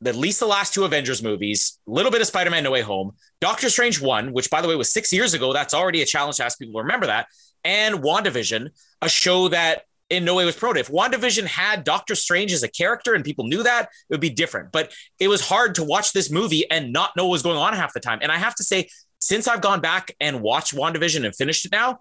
at 0.05 0.15
least 0.15 0.39
the 0.39 0.45
last 0.45 0.73
two 0.75 0.83
Avengers 0.83 1.23
movies, 1.23 1.79
a 1.88 1.91
little 1.91 2.12
bit 2.12 2.21
of 2.21 2.27
Spider-Man 2.27 2.63
No 2.63 2.71
Way 2.71 2.81
Home, 2.81 3.13
Doctor 3.41 3.67
Strange 3.69 3.99
1, 3.99 4.31
which 4.31 4.49
by 4.51 4.62
the 4.62 4.67
way 4.67 4.75
was 4.75 4.91
6 4.91 5.12
years 5.12 5.33
ago. 5.33 5.53
That's 5.53 5.73
already 5.73 6.01
a 6.03 6.05
challenge 6.05 6.38
to 6.38 6.45
ask 6.45 6.60
people 6.60 6.79
to 6.79 6.83
remember 6.83 7.07
that, 7.07 7.27
and 7.63 7.95
WandaVision, 8.03 8.69
a 9.01 9.10
show 9.10 9.47
that 9.47 9.83
in 10.09 10.25
no 10.25 10.35
way 10.35 10.45
was 10.45 10.55
promoted. 10.55 10.85
If 10.85 10.91
WandaVision 10.91 11.45
had 11.45 11.83
Doctor 11.83 12.15
Strange 12.15 12.53
as 12.53 12.63
a 12.63 12.67
character 12.67 13.13
and 13.13 13.25
people 13.25 13.45
knew 13.45 13.63
that, 13.63 13.85
it 13.85 14.13
would 14.13 14.21
be 14.21 14.29
different. 14.29 14.71
But 14.71 14.93
it 15.19 15.27
was 15.27 15.41
hard 15.41 15.75
to 15.75 15.83
watch 15.83 16.13
this 16.13 16.31
movie 16.31 16.69
and 16.69 16.93
not 16.93 17.11
know 17.15 17.25
what 17.25 17.33
was 17.33 17.43
going 17.43 17.57
on 17.57 17.73
half 17.73 17.93
the 17.93 17.99
time. 17.99 18.19
And 18.21 18.31
I 18.31 18.37
have 18.37 18.55
to 18.55 18.63
say, 18.63 18.89
since 19.19 19.47
I've 19.47 19.61
gone 19.61 19.81
back 19.81 20.15
and 20.19 20.41
watched 20.41 20.75
WandaVision 20.75 21.25
and 21.25 21.35
finished 21.35 21.65
it 21.65 21.71
now, 21.71 21.99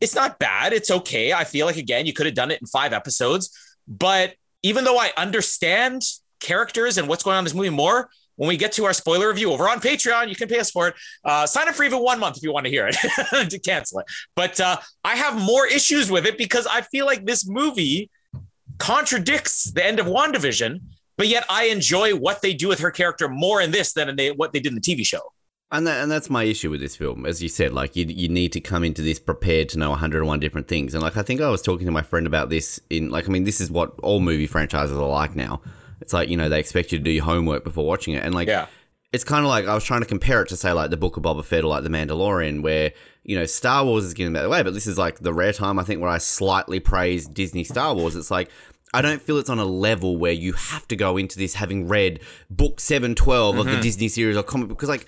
it's 0.00 0.14
not 0.14 0.38
bad. 0.38 0.72
It's 0.72 0.90
okay. 0.90 1.32
I 1.32 1.44
feel 1.44 1.66
like, 1.66 1.76
again, 1.76 2.06
you 2.06 2.12
could 2.12 2.26
have 2.26 2.34
done 2.34 2.50
it 2.50 2.60
in 2.60 2.66
five 2.66 2.92
episodes. 2.92 3.50
But 3.88 4.34
even 4.62 4.84
though 4.84 4.98
I 4.98 5.12
understand 5.16 6.02
characters 6.40 6.98
and 6.98 7.08
what's 7.08 7.24
going 7.24 7.34
on 7.34 7.40
in 7.40 7.44
this 7.44 7.54
movie 7.54 7.70
more, 7.70 8.10
when 8.38 8.48
we 8.48 8.56
get 8.56 8.72
to 8.72 8.84
our 8.84 8.92
spoiler 8.92 9.28
review 9.28 9.52
over 9.52 9.68
on 9.68 9.80
Patreon, 9.80 10.28
you 10.28 10.36
can 10.36 10.48
pay 10.48 10.60
us 10.60 10.70
for 10.70 10.88
it. 10.88 10.94
Uh, 11.24 11.44
sign 11.44 11.68
up 11.68 11.74
for 11.74 11.82
even 11.82 11.98
one 11.98 12.20
month 12.20 12.36
if 12.36 12.42
you 12.44 12.52
want 12.52 12.66
to 12.66 12.70
hear 12.70 12.88
it 12.88 12.96
to 13.50 13.58
cancel 13.58 13.98
it. 13.98 14.06
But 14.36 14.58
uh, 14.60 14.78
I 15.04 15.16
have 15.16 15.36
more 15.36 15.66
issues 15.66 16.10
with 16.10 16.24
it 16.24 16.38
because 16.38 16.66
I 16.66 16.82
feel 16.82 17.04
like 17.04 17.26
this 17.26 17.46
movie 17.46 18.10
contradicts 18.78 19.64
the 19.72 19.84
end 19.84 19.98
of 19.98 20.06
WandaVision, 20.06 20.80
but 21.16 21.26
yet 21.26 21.44
I 21.50 21.64
enjoy 21.64 22.14
what 22.14 22.40
they 22.40 22.54
do 22.54 22.68
with 22.68 22.78
her 22.78 22.92
character 22.92 23.28
more 23.28 23.60
in 23.60 23.72
this 23.72 23.92
than 23.92 24.08
in 24.08 24.14
the, 24.14 24.30
what 24.30 24.52
they 24.52 24.60
did 24.60 24.72
in 24.72 24.76
the 24.76 24.80
TV 24.80 25.04
show. 25.04 25.32
And 25.72 25.84
that, 25.88 26.00
and 26.00 26.10
that's 26.10 26.30
my 26.30 26.44
issue 26.44 26.70
with 26.70 26.80
this 26.80 26.94
film, 26.94 27.26
as 27.26 27.42
you 27.42 27.48
said. 27.48 27.72
Like 27.72 27.96
you, 27.96 28.06
you 28.06 28.28
need 28.28 28.52
to 28.52 28.60
come 28.60 28.84
into 28.84 29.02
this 29.02 29.18
prepared 29.18 29.68
to 29.70 29.78
know 29.78 29.90
101 29.90 30.38
different 30.38 30.68
things. 30.68 30.94
And 30.94 31.02
like 31.02 31.16
I 31.16 31.22
think 31.22 31.40
I 31.40 31.50
was 31.50 31.60
talking 31.60 31.86
to 31.86 31.92
my 31.92 32.02
friend 32.02 32.26
about 32.26 32.50
this. 32.50 32.80
In 32.88 33.10
like 33.10 33.28
I 33.28 33.32
mean, 33.32 33.44
this 33.44 33.60
is 33.60 33.68
what 33.68 33.98
all 34.00 34.20
movie 34.20 34.46
franchises 34.46 34.96
are 34.96 35.08
like 35.08 35.34
now. 35.34 35.60
It's 36.00 36.12
like 36.12 36.28
you 36.28 36.36
know 36.36 36.48
they 36.48 36.60
expect 36.60 36.92
you 36.92 36.98
to 36.98 37.04
do 37.04 37.10
your 37.10 37.24
homework 37.24 37.64
before 37.64 37.86
watching 37.86 38.14
it, 38.14 38.24
and 38.24 38.34
like 38.34 38.48
Yeah. 38.48 38.66
it's 39.12 39.24
kind 39.24 39.44
of 39.44 39.48
like 39.48 39.66
I 39.66 39.74
was 39.74 39.84
trying 39.84 40.00
to 40.00 40.06
compare 40.06 40.42
it 40.42 40.48
to 40.48 40.56
say 40.56 40.72
like 40.72 40.90
the 40.90 40.96
Book 40.96 41.16
of 41.16 41.22
Boba 41.22 41.44
Fett 41.44 41.64
or 41.64 41.68
like 41.68 41.82
the 41.84 41.90
Mandalorian, 41.90 42.62
where 42.62 42.92
you 43.24 43.36
know 43.38 43.46
Star 43.46 43.84
Wars 43.84 44.04
is 44.04 44.14
getting 44.14 44.32
that 44.34 44.48
way, 44.48 44.62
but 44.62 44.74
this 44.74 44.86
is 44.86 44.98
like 44.98 45.20
the 45.20 45.32
rare 45.32 45.52
time 45.52 45.78
I 45.78 45.82
think 45.84 46.00
where 46.00 46.10
I 46.10 46.18
slightly 46.18 46.80
praise 46.80 47.26
Disney 47.26 47.64
Star 47.64 47.94
Wars. 47.94 48.16
It's 48.16 48.30
like 48.30 48.50
I 48.94 49.02
don't 49.02 49.20
feel 49.20 49.38
it's 49.38 49.50
on 49.50 49.58
a 49.58 49.64
level 49.64 50.16
where 50.16 50.32
you 50.32 50.54
have 50.54 50.88
to 50.88 50.96
go 50.96 51.16
into 51.16 51.38
this 51.38 51.54
having 51.54 51.88
read 51.88 52.20
book 52.48 52.80
seven 52.80 53.14
twelve 53.14 53.58
of 53.58 53.66
the 53.66 53.72
mm-hmm. 53.72 53.82
Disney 53.82 54.08
series 54.08 54.36
or 54.36 54.42
comic 54.42 54.68
because 54.68 54.88
like 54.88 55.06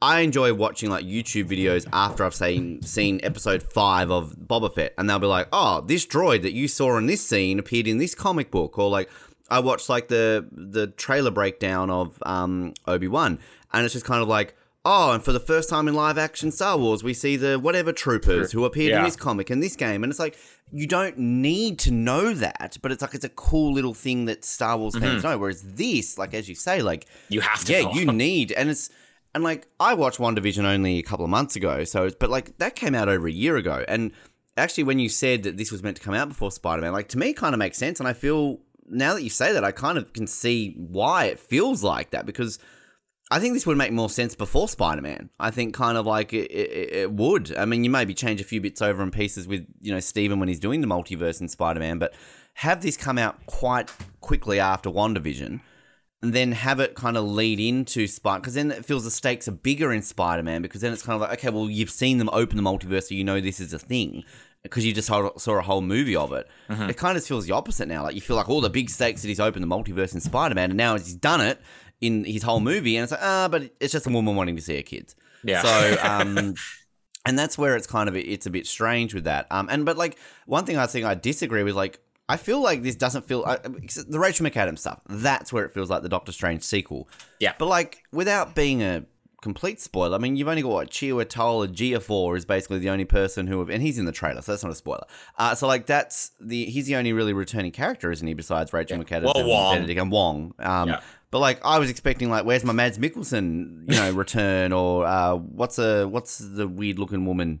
I 0.00 0.20
enjoy 0.20 0.54
watching 0.54 0.90
like 0.90 1.04
YouTube 1.04 1.48
videos 1.48 1.84
after 1.92 2.24
I've 2.24 2.34
seen 2.34 2.82
seen 2.82 3.18
episode 3.24 3.64
five 3.64 4.10
of 4.12 4.36
Boba 4.36 4.72
Fett, 4.72 4.94
and 4.96 5.10
they'll 5.10 5.18
be 5.18 5.26
like, 5.26 5.48
"Oh, 5.52 5.80
this 5.80 6.06
droid 6.06 6.42
that 6.42 6.52
you 6.52 6.68
saw 6.68 6.96
in 6.98 7.06
this 7.06 7.20
scene 7.20 7.58
appeared 7.58 7.88
in 7.88 7.98
this 7.98 8.14
comic 8.14 8.50
book," 8.52 8.78
or 8.78 8.88
like 8.88 9.10
I 9.48 9.60
watched 9.60 9.88
like 9.88 10.08
the 10.08 10.46
the 10.52 10.88
trailer 10.88 11.30
breakdown 11.30 11.90
of 11.90 12.22
um, 12.24 12.74
Obi 12.86 13.08
Wan, 13.08 13.38
and 13.72 13.84
it's 13.84 13.94
just 13.94 14.04
kind 14.04 14.22
of 14.22 14.28
like, 14.28 14.54
"Oh, 14.84 15.12
and 15.12 15.22
for 15.22 15.32
the 15.32 15.40
first 15.40 15.68
time 15.70 15.88
in 15.88 15.94
live 15.94 16.18
action 16.18 16.50
Star 16.52 16.76
Wars, 16.76 17.02
we 17.02 17.14
see 17.14 17.36
the 17.36 17.58
whatever 17.58 17.92
troopers 17.92 18.52
who 18.52 18.64
appeared 18.64 18.92
in 18.98 19.04
this 19.04 19.16
comic 19.16 19.50
and 19.50 19.62
this 19.62 19.76
game," 19.76 20.02
and 20.02 20.10
it's 20.10 20.20
like 20.20 20.36
you 20.70 20.86
don't 20.86 21.16
need 21.16 21.78
to 21.78 21.90
know 21.90 22.34
that, 22.34 22.76
but 22.82 22.92
it's 22.92 23.00
like 23.00 23.14
it's 23.14 23.24
a 23.24 23.30
cool 23.30 23.72
little 23.72 23.94
thing 23.94 24.26
that 24.26 24.44
Star 24.44 24.76
Wars 24.76 24.96
fans 24.98 25.22
know. 25.24 25.38
Whereas 25.38 25.62
this, 25.62 26.18
like 26.18 26.34
as 26.34 26.48
you 26.48 26.54
say, 26.54 26.82
like 26.82 27.06
You 27.30 27.40
have 27.40 27.64
to. 27.64 27.72
yeah, 27.72 27.82
know. 27.82 27.92
you 27.92 28.04
need, 28.12 28.52
and 28.52 28.68
it's 28.68 28.90
and 29.34 29.42
like 29.42 29.66
I 29.80 29.94
watched 29.94 30.18
WandaVision 30.18 30.64
only 30.64 30.98
a 30.98 31.02
couple 31.02 31.24
of 31.24 31.30
months 31.30 31.56
ago, 31.56 31.84
so 31.84 32.04
it's, 32.04 32.16
but 32.18 32.28
like 32.28 32.58
that 32.58 32.76
came 32.76 32.94
out 32.94 33.08
over 33.08 33.26
a 33.26 33.32
year 33.32 33.56
ago, 33.56 33.84
and 33.88 34.12
actually 34.58 34.84
when 34.84 34.98
you 34.98 35.08
said 35.08 35.42
that 35.44 35.56
this 35.56 35.70
was 35.72 35.82
meant 35.82 35.96
to 35.96 36.02
come 36.02 36.14
out 36.14 36.28
before 36.28 36.50
Spider 36.50 36.82
Man, 36.82 36.92
like 36.92 37.08
to 37.08 37.18
me, 37.18 37.32
kind 37.32 37.54
of 37.54 37.58
makes 37.58 37.78
sense, 37.78 37.98
and 37.98 38.06
I 38.06 38.12
feel 38.12 38.58
now 38.90 39.14
that 39.14 39.22
you 39.22 39.30
say 39.30 39.52
that, 39.52 39.64
I 39.64 39.72
kind 39.72 39.98
of 39.98 40.12
can 40.12 40.26
see 40.26 40.74
why 40.76 41.26
it 41.26 41.38
feels 41.38 41.82
like 41.82 42.10
that 42.10 42.26
because. 42.26 42.58
I 43.30 43.40
think 43.40 43.52
this 43.52 43.66
would 43.66 43.76
make 43.76 43.92
more 43.92 44.08
sense 44.08 44.34
before 44.34 44.68
Spider 44.68 45.02
Man. 45.02 45.28
I 45.38 45.50
think 45.50 45.74
kind 45.74 45.98
of 45.98 46.06
like 46.06 46.32
it, 46.32 46.50
it, 46.50 46.92
it 46.94 47.12
would. 47.12 47.54
I 47.58 47.66
mean, 47.66 47.84
you 47.84 47.90
maybe 47.90 48.14
change 48.14 48.40
a 48.40 48.44
few 48.44 48.58
bits 48.58 48.80
over 48.80 49.02
and 49.02 49.12
pieces 49.12 49.46
with 49.46 49.66
you 49.82 49.92
know 49.92 50.00
Stephen 50.00 50.40
when 50.40 50.48
he's 50.48 50.58
doing 50.58 50.80
the 50.80 50.86
multiverse 50.86 51.38
in 51.38 51.48
Spider 51.48 51.78
Man, 51.78 51.98
but 51.98 52.14
have 52.54 52.80
this 52.80 52.96
come 52.96 53.18
out 53.18 53.44
quite 53.44 53.92
quickly 54.22 54.58
after 54.58 54.88
WandaVision 54.88 55.60
and 56.22 56.32
then 56.32 56.52
have 56.52 56.80
it 56.80 56.94
kind 56.94 57.16
of 57.16 57.24
lead 57.24 57.60
into 57.60 58.06
Spider 58.06 58.40
because 58.40 58.54
then 58.54 58.70
it 58.70 58.84
feels 58.84 59.04
the 59.04 59.10
stakes 59.10 59.46
are 59.46 59.52
bigger 59.52 59.92
in 59.92 60.02
Spider 60.02 60.42
Man 60.42 60.62
because 60.62 60.80
then 60.80 60.92
it's 60.92 61.02
kind 61.02 61.14
of 61.14 61.20
like 61.20 61.38
okay, 61.38 61.50
well 61.50 61.70
you've 61.70 61.90
seen 61.90 62.18
them 62.18 62.28
open 62.32 62.56
the 62.56 62.62
multiverse, 62.62 63.04
so 63.04 63.14
you 63.14 63.24
know 63.24 63.40
this 63.40 63.60
is 63.60 63.72
a 63.72 63.78
thing 63.78 64.24
because 64.62 64.84
you 64.84 64.92
just 64.92 65.08
saw, 65.08 65.28
a 65.58 65.62
whole 65.62 65.80
movie 65.80 66.16
of 66.16 66.32
it. 66.32 66.48
It 66.68 66.96
kind 66.96 67.16
of 67.16 67.24
feels 67.24 67.46
the 67.46 67.52
opposite 67.52 67.88
now. 67.88 68.02
Like 68.02 68.14
you 68.14 68.20
feel 68.20 68.36
like 68.36 68.48
all 68.48 68.60
the 68.60 68.70
big 68.70 68.90
stakes 68.90 69.22
that 69.22 69.28
he's 69.28 69.40
opened 69.40 69.62
the 69.62 69.68
multiverse 69.68 70.14
in 70.14 70.20
Spider 70.20 70.54
Man, 70.54 70.70
and 70.70 70.76
now 70.76 70.96
he's 70.96 71.14
done 71.14 71.40
it 71.40 71.60
in 72.00 72.24
his 72.24 72.42
whole 72.42 72.60
movie, 72.60 72.96
and 72.96 73.04
it's 73.04 73.12
like 73.12 73.22
ah, 73.22 73.48
but 73.50 73.70
it's 73.80 73.92
just 73.92 74.06
a 74.06 74.10
woman 74.10 74.36
wanting 74.36 74.56
to 74.56 74.62
see 74.62 74.76
her 74.76 74.82
kids. 74.82 75.14
Yeah. 75.44 75.62
So 75.62 75.96
um. 76.02 76.54
And 77.24 77.38
that's 77.38 77.58
where 77.58 77.76
it's 77.76 77.86
kind 77.86 78.08
of 78.08 78.16
it's 78.16 78.46
a 78.46 78.50
bit 78.50 78.66
strange 78.66 79.12
with 79.12 79.24
that. 79.24 79.46
Um, 79.50 79.68
and 79.70 79.84
but 79.84 79.98
like 79.98 80.16
one 80.46 80.64
thing 80.64 80.78
I 80.78 80.86
think 80.86 81.04
I 81.04 81.14
disagree 81.14 81.62
with, 81.62 81.74
like 81.74 82.00
I 82.26 82.38
feel 82.38 82.62
like 82.62 82.82
this 82.82 82.96
doesn't 82.96 83.26
feel 83.26 83.44
I, 83.46 83.56
the 83.56 84.18
Rachel 84.18 84.46
McAdams 84.46 84.78
stuff. 84.78 85.00
That's 85.08 85.52
where 85.52 85.64
it 85.64 85.72
feels 85.72 85.90
like 85.90 86.02
the 86.02 86.08
Doctor 86.08 86.32
Strange 86.32 86.62
sequel. 86.62 87.08
Yeah. 87.38 87.52
But 87.58 87.66
like 87.66 88.04
without 88.12 88.54
being 88.54 88.82
a 88.82 89.04
complete 89.40 89.80
spoiler. 89.80 90.16
I 90.16 90.18
mean, 90.18 90.36
you've 90.36 90.48
only 90.48 90.62
got 90.62 90.70
what 90.72 90.90
Chiwetel 90.90 91.68
Ejiofor 91.68 92.36
is 92.36 92.44
basically 92.44 92.78
the 92.80 92.90
only 92.90 93.04
person 93.04 93.46
who, 93.46 93.60
have, 93.60 93.70
and 93.70 93.82
he's 93.82 93.98
in 93.98 94.04
the 94.04 94.12
trailer, 94.12 94.42
so 94.42 94.52
that's 94.52 94.62
not 94.64 94.72
a 94.72 94.76
spoiler. 94.76 95.04
Uh, 95.38 95.54
so 95.54 95.66
like 95.66 95.86
that's 95.86 96.32
the 96.40 96.64
he's 96.66 96.86
the 96.86 96.96
only 96.96 97.12
really 97.12 97.32
returning 97.32 97.70
character, 97.72 98.10
isn't 98.10 98.26
he? 98.26 98.34
Besides 98.34 98.72
Rachel 98.72 98.98
Yeah. 98.98 99.04
McAdams 99.04 99.24
Well, 99.24 99.36
and 99.38 99.48
Wong. 99.48 99.74
Benedict 99.76 100.00
and 100.00 100.10
Wong. 100.10 100.54
Um, 100.58 100.88
Yeah. 100.88 101.00
But 101.30 101.40
like 101.40 101.60
I 101.64 101.78
was 101.78 101.90
expecting, 101.90 102.30
like, 102.30 102.46
where's 102.46 102.64
my 102.64 102.72
Mads 102.72 102.96
Mikkelsen, 102.98 103.84
you 103.92 103.96
know, 103.98 104.10
return, 104.14 104.72
or 104.72 105.04
uh, 105.04 105.34
what's 105.36 105.78
a 105.78 106.06
what's 106.08 106.38
the 106.38 106.66
weird 106.66 106.98
looking 106.98 107.26
woman, 107.26 107.60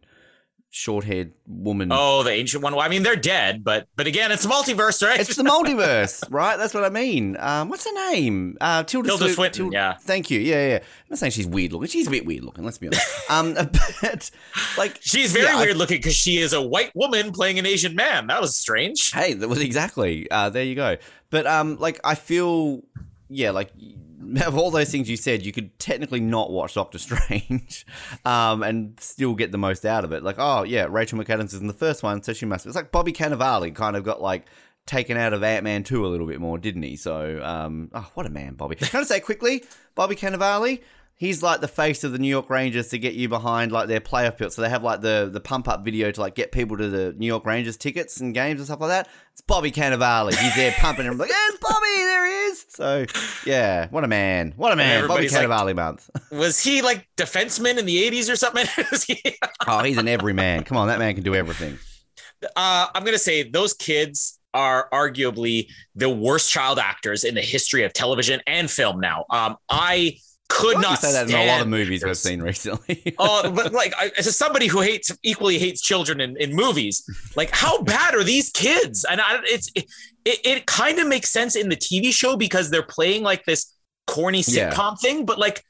short 0.70 1.04
haired 1.04 1.32
woman? 1.46 1.88
Oh, 1.90 2.22
the 2.22 2.30
ancient 2.30 2.62
one. 2.62 2.74
Well, 2.74 2.84
I 2.84 2.88
mean, 2.88 3.02
they're 3.02 3.16
dead, 3.16 3.64
but 3.64 3.88
but 3.96 4.06
again, 4.06 4.30
it's 4.30 4.42
the 4.42 4.48
multiverse, 4.48 5.02
right? 5.06 5.18
It's 5.18 5.34
the 5.36 5.42
multiverse, 5.42 6.24
right? 6.30 6.56
That's 6.56 6.74
what 6.74 6.84
I 6.84 6.88
mean. 6.90 7.36
Um, 7.38 7.68
what's 7.68 7.84
her 7.84 8.10
name? 8.12 8.56
Uh, 8.60 8.82
Tilda, 8.82 9.08
Tilda 9.08 9.24
Swi- 9.26 9.34
Swinton, 9.34 9.64
Til- 9.66 9.72
yeah. 9.72 9.94
Thank 10.00 10.30
you. 10.30 10.40
Yeah, 10.40 10.68
yeah. 10.68 10.76
I'm 10.76 10.82
not 11.10 11.18
saying 11.18 11.32
she's 11.32 11.46
weird 11.46 11.72
looking. 11.72 11.88
She's 11.88 12.06
a 12.06 12.10
bit 12.10 12.26
weird 12.26 12.44
looking. 12.44 12.64
Let's 12.64 12.78
be 12.78 12.88
honest. 12.88 13.06
um, 13.30 13.54
but 14.02 14.30
like 14.76 14.98
She's 15.00 15.32
very 15.32 15.46
yeah, 15.46 15.56
I- 15.56 15.60
weird 15.64 15.76
looking 15.76 15.98
because 15.98 16.14
she 16.14 16.38
is 16.38 16.52
a 16.52 16.60
white 16.62 16.92
woman 16.94 17.32
playing 17.32 17.58
an 17.58 17.66
Asian 17.66 17.94
man. 17.94 18.26
That 18.26 18.40
was 18.40 18.56
strange. 18.56 19.10
Hey, 19.12 19.32
that 19.34 19.48
was 19.48 19.60
exactly. 19.60 20.30
Uh, 20.30 20.50
there 20.50 20.64
you 20.64 20.74
go. 20.74 20.96
But 21.30 21.46
um, 21.46 21.76
like 21.78 22.00
I 22.04 22.14
feel, 22.14 22.82
yeah, 23.28 23.50
like 23.50 23.70
of 24.46 24.56
all 24.56 24.70
those 24.70 24.90
things 24.90 25.08
you 25.08 25.16
said, 25.16 25.44
you 25.44 25.52
could 25.52 25.78
technically 25.78 26.20
not 26.20 26.50
watch 26.50 26.74
Doctor 26.74 26.98
Strange, 26.98 27.86
um, 28.24 28.62
and 28.62 28.98
still 29.00 29.34
get 29.34 29.52
the 29.52 29.58
most 29.58 29.84
out 29.84 30.04
of 30.04 30.12
it. 30.12 30.22
Like, 30.22 30.36
oh 30.38 30.62
yeah, 30.64 30.86
Rachel 30.88 31.18
McAdams 31.18 31.54
is 31.54 31.60
in 31.60 31.66
the 31.66 31.72
first 31.72 32.02
one, 32.02 32.22
so 32.22 32.32
she 32.32 32.46
must. 32.46 32.66
It's 32.66 32.76
like 32.76 32.92
Bobby 32.92 33.12
Cannavale 33.12 33.74
kind 33.74 33.96
of 33.96 34.04
got 34.04 34.20
like 34.20 34.46
taken 34.86 35.16
out 35.16 35.32
of 35.32 35.42
Ant 35.42 35.64
Man 35.64 35.84
two 35.84 36.04
a 36.04 36.08
little 36.08 36.26
bit 36.26 36.40
more, 36.40 36.58
didn't 36.58 36.82
he? 36.82 36.96
So, 36.96 37.42
um, 37.42 37.90
oh, 37.94 38.10
what 38.14 38.26
a 38.26 38.30
man, 38.30 38.54
Bobby. 38.54 38.76
Can 38.76 39.00
I 39.00 39.04
say 39.04 39.20
quickly, 39.20 39.64
Bobby 39.94 40.16
Cannavale? 40.16 40.82
He's 41.18 41.42
like 41.42 41.60
the 41.60 41.66
face 41.68 42.04
of 42.04 42.12
the 42.12 42.18
New 42.18 42.28
York 42.28 42.48
Rangers 42.48 42.88
to 42.88 42.98
get 42.98 43.14
you 43.14 43.28
behind 43.28 43.72
like 43.72 43.88
their 43.88 44.00
playoff 44.00 44.38
build. 44.38 44.52
So 44.52 44.62
they 44.62 44.68
have 44.68 44.84
like 44.84 45.00
the 45.00 45.28
the 45.32 45.40
pump 45.40 45.66
up 45.66 45.84
video 45.84 46.12
to 46.12 46.20
like 46.20 46.36
get 46.36 46.52
people 46.52 46.76
to 46.76 46.88
the 46.88 47.12
New 47.14 47.26
York 47.26 47.44
Rangers 47.44 47.76
tickets 47.76 48.20
and 48.20 48.32
games 48.32 48.60
and 48.60 48.66
stuff 48.66 48.80
like 48.80 48.90
that. 48.90 49.08
It's 49.32 49.40
Bobby 49.40 49.72
Cannavale. 49.72 50.32
He's 50.32 50.54
there 50.54 50.72
pumping 50.78 51.06
him 51.06 51.18
like, 51.18 51.30
it's 51.32 51.58
Bobby, 51.58 51.86
there 51.96 52.24
he 52.26 52.32
is. 52.32 52.66
So 52.68 53.04
yeah, 53.44 53.88
what 53.90 54.04
a 54.04 54.08
man. 54.08 54.54
What 54.56 54.72
a 54.72 54.76
man. 54.76 55.08
Bobby 55.08 55.26
everybody's 55.26 55.32
like- 55.34 55.48
Cannavale 55.48 55.74
month. 55.74 56.08
Was 56.30 56.60
he 56.60 56.82
like 56.82 57.08
defenseman 57.16 57.78
in 57.78 57.84
the 57.86 58.08
80s 58.10 58.32
or 58.32 58.36
something? 58.36 58.66
Oh, 59.66 59.82
he's 59.82 59.98
an 59.98 60.08
every 60.08 60.32
man. 60.32 60.62
Come 60.64 60.78
on, 60.78 60.86
that 60.88 60.98
man 61.00 61.14
can 61.14 61.24
do 61.24 61.34
everything. 61.34 61.78
uh, 62.56 62.86
I'm 62.94 63.04
gonna 63.04 63.18
say 63.18 63.42
those 63.42 63.74
kids 63.74 64.38
are 64.54 64.88
arguably 64.92 65.66
the 65.94 66.08
worst 66.08 66.50
child 66.50 66.78
actors 66.78 67.24
in 67.24 67.34
the 67.34 67.42
history 67.42 67.82
of 67.84 67.92
television 67.92 68.40
and 68.46 68.70
film. 68.70 68.98
Now, 69.00 69.24
um, 69.30 69.56
I 69.68 70.16
could 70.48 70.76
I 70.78 70.80
not 70.80 70.98
say 71.00 71.12
that 71.12 71.28
in 71.28 71.34
a 71.36 71.46
lot 71.46 71.60
of 71.60 71.68
movies 71.68 72.02
we've 72.04 72.16
seen 72.16 72.40
recently. 72.42 73.14
Oh, 73.18 73.50
but 73.54 73.72
like, 73.72 73.92
I, 73.98 74.10
as 74.18 74.34
somebody 74.36 74.66
who 74.66 74.80
hates 74.80 75.10
equally 75.22 75.58
hates 75.58 75.80
children 75.82 76.20
in, 76.20 76.36
in 76.38 76.54
movies, 76.54 77.04
like, 77.36 77.50
how 77.50 77.82
bad 77.82 78.14
are 78.14 78.24
these 78.24 78.50
kids? 78.50 79.04
And 79.04 79.20
I, 79.20 79.40
it's 79.44 79.70
it, 79.74 79.84
it, 80.24 80.40
it 80.44 80.66
kind 80.66 80.98
of 80.98 81.06
makes 81.06 81.30
sense 81.30 81.54
in 81.56 81.68
the 81.68 81.76
TV 81.76 82.12
show 82.12 82.36
because 82.36 82.70
they're 82.70 82.82
playing 82.82 83.22
like 83.22 83.44
this 83.44 83.74
corny 84.06 84.42
Yeah. 84.46 84.70
sitcom 84.72 84.98
thing, 84.98 85.26
but 85.26 85.38
like 85.38 85.62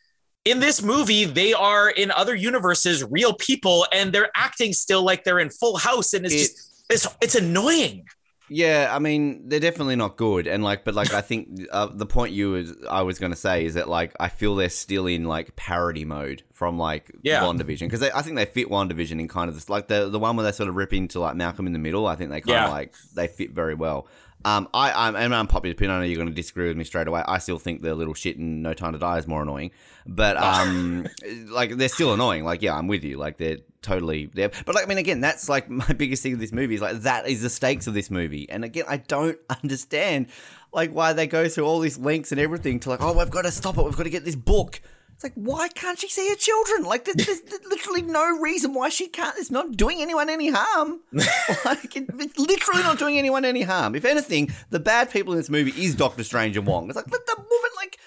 in 0.45 0.61
this 0.61 0.81
movie, 0.83 1.25
they 1.25 1.53
are 1.53 1.91
in 1.91 2.11
other 2.13 2.35
universes 2.35 3.05
real 3.05 3.35
people, 3.35 3.85
and 3.93 4.13
they're 4.13 4.31
acting 4.37 4.73
still 4.73 5.03
like 5.03 5.25
they're 5.25 5.41
in 5.41 5.51
Full 5.51 5.77
House, 5.77 6.15
and 6.15 6.25
it's 6.25 6.35
It- 6.35 6.39
just 6.39 6.65
it's 6.91 7.07
it's 7.21 7.35
annoying. 7.35 8.05
Yeah, 8.51 8.91
I 8.91 8.99
mean 8.99 9.49
they're 9.49 9.61
definitely 9.61 9.97
not 9.97 10.17
good, 10.17 10.47
and 10.47 10.65
like, 10.65 10.85
but 10.85 10.95
like 10.95 11.13
I 11.13 11.21
think 11.21 11.67
uh, 11.73 11.87
the 11.93 12.07
point 12.07 12.33
you 12.33 12.51
was 12.53 12.75
I 12.89 13.03
was 13.03 13.19
going 13.19 13.33
to 13.33 13.37
say 13.39 13.65
is 13.65 13.75
that 13.75 13.89
like 13.89 14.15
I 14.19 14.29
feel 14.29 14.55
they're 14.57 14.69
still 14.71 15.07
in 15.07 15.25
like 15.25 15.55
parody 15.57 16.05
mode 16.05 16.43
from 16.53 16.79
like 16.79 17.11
Yeah. 17.23 17.43
WandaVision 17.43 17.81
because 17.81 18.03
I 18.03 18.23
think 18.23 18.37
they 18.37 18.47
fit 18.47 18.69
WandaVision 18.69 19.21
in 19.21 19.29
kind 19.29 19.49
of 19.49 19.55
this 19.55 19.69
like 19.69 19.89
the 19.89 20.09
the 20.09 20.19
one 20.19 20.37
where 20.37 20.45
they 20.45 20.53
sort 20.53 20.69
of 20.69 20.77
rip 20.77 20.93
into 20.93 21.21
like 21.21 21.37
Malcolm 21.37 21.67
in 21.67 21.73
the 21.73 21.79
Middle. 21.79 22.07
I 22.07 22.17
think 22.17 22.31
they 22.31 22.41
kind 22.41 22.49
Yeah. 22.51 22.67
of 22.67 22.73
like 22.73 22.95
they 23.15 23.29
fit 23.29 23.53
very 23.53 23.75
well. 23.75 24.07
Um, 24.49 24.69
I 24.73 25.09
I'm 25.09 25.15
an 25.15 25.33
unpopular 25.33 25.73
opinion. 25.73 25.97
I 25.97 26.01
know 26.01 26.07
you're 26.07 26.17
going 26.17 26.29
to 26.29 26.35
disagree 26.35 26.69
with 26.69 26.77
me 26.77 26.85
straight 26.85 27.07
away. 27.07 27.23
I 27.27 27.39
still 27.39 27.59
think 27.59 27.83
the 27.83 27.95
little 27.95 28.15
shit 28.15 28.37
in 28.37 28.63
No 28.63 28.73
Time 28.73 28.93
to 28.93 28.99
Die 28.99 29.19
is 29.19 29.27
more 29.27 29.43
annoying, 29.43 29.73
but 30.07 30.37
um, 30.37 31.07
like 31.51 31.77
they're 31.77 31.89
still 31.89 32.15
annoying. 32.15 32.45
Like 32.45 32.63
yeah, 32.63 32.75
I'm 32.75 32.89
with 32.89 33.05
you. 33.05 33.19
Like 33.19 33.37
they're 33.37 33.59
totally 33.83 34.27
there. 34.27 34.51
But 34.65 34.75
like 34.75 34.85
I 34.85 34.89
mean, 34.89 34.99
again, 34.99 35.21
that's 35.21 35.49
like 35.49 35.69
my 35.71 35.93
biggest 35.93 36.23
thing 36.23 36.33
of 36.33 36.39
this 36.39 36.53
movie 36.53 36.77
is 36.77 36.81
like 36.81 37.01
that 37.01 37.29
is 37.29 37.43
the 37.43 37.51
stakes 37.51 37.87
of 37.87 37.95
this 37.95 38.11
movie. 38.11 38.49
And 38.49 38.65
again, 38.65 38.85
I 38.89 38.99
don't 38.99 39.39
understand 39.63 40.29
like 40.73 40.93
why 40.93 41.13
they 41.13 41.27
go 41.27 41.49
through 41.49 41.65
all 41.65 41.81
these 41.81 41.99
links 41.99 42.33
and 42.33 42.41
everything 42.41 42.81
to 42.81 42.91
like, 42.91 43.03
oh, 43.03 43.17
we've 43.17 43.31
got 43.31 43.43
to 43.43 43.51
stop 43.51 43.77
it. 43.77 43.85
We've 43.85 43.97
got 43.97 44.05
to 44.05 44.11
get 44.11 44.25
this 44.25 44.37
book. 44.37 44.81
It's 45.19 45.25
like, 45.25 45.35
why 45.35 45.67
can't 45.67 45.99
she 45.99 46.09
see 46.09 46.29
her 46.29 46.37
children? 46.37 46.85
Like, 46.85 47.05
there's, 47.05 47.17
there's, 47.27 47.65
literally 47.69 48.03
no 48.03 48.39
reason 48.39 48.73
why 48.73 48.89
she 48.89 49.09
can't. 49.09 49.37
It's 49.37 49.51
not 49.51 49.77
doing 49.77 50.01
anyone 50.01 50.31
any 50.31 50.49
harm. 50.49 51.01
like, 51.65 51.97
it, 51.97 52.07
it's 52.21 52.39
literally 52.39 52.85
not 52.85 53.01
doing 53.01 53.19
anyone 53.19 53.45
any 53.45 53.63
harm. 53.63 53.97
If 53.97 54.05
anything, 54.05 54.53
the 54.71 54.79
bad 54.79 55.11
people 55.11 55.33
in 55.33 55.41
this 55.41 55.51
movie 55.51 55.73
is 55.73 55.97
Doctor 55.97 56.23
Strange 56.23 56.57
and 56.57 56.65
Wong. 56.69 56.87
It's 56.87 56.95
like, 56.95 57.11
let 57.11 57.27
the 57.27 57.35
woman, 57.35 57.71
like, 57.75 57.99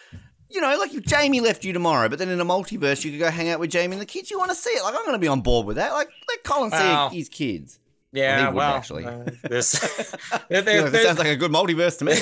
you 0.49 0.61
know, 0.61 0.77
like 0.79 0.93
if 0.93 1.03
Jamie 1.03 1.41
left 1.41 1.65
you 1.65 1.73
tomorrow, 1.73 2.07
but 2.07 2.17
then 2.17 2.29
in 2.29 2.39
a 2.39 2.45
multiverse 2.45 3.03
you 3.03 3.11
could 3.11 3.19
go 3.19 3.29
hang 3.29 3.49
out 3.49 3.59
with 3.59 3.71
Jamie 3.71 3.95
and 3.95 4.01
the 4.01 4.05
kids, 4.05 4.31
you 4.31 4.39
want 4.39 4.51
to 4.51 4.55
see 4.55 4.69
it. 4.69 4.81
Like, 4.81 4.95
I'm 4.95 5.01
going 5.01 5.11
to 5.11 5.19
be 5.19 5.27
on 5.27 5.41
board 5.41 5.67
with 5.67 5.75
that. 5.75 5.91
Like, 5.91 6.07
let 6.29 6.43
Colin 6.45 6.71
Wow. 6.71 7.09
see 7.09 7.17
his 7.17 7.27
kids. 7.27 7.77
Yeah, 8.13 8.37
wouldn't, 8.37 8.55
well, 8.55 8.75
actually. 8.77 9.05
uh, 9.05 9.25
this 9.43 9.73
You 10.49 10.61
know, 10.61 10.89
sounds 10.93 11.19
like 11.19 11.27
a 11.27 11.35
good 11.35 11.51
multiverse 11.51 11.97
to 11.99 12.05
me. 12.05 12.13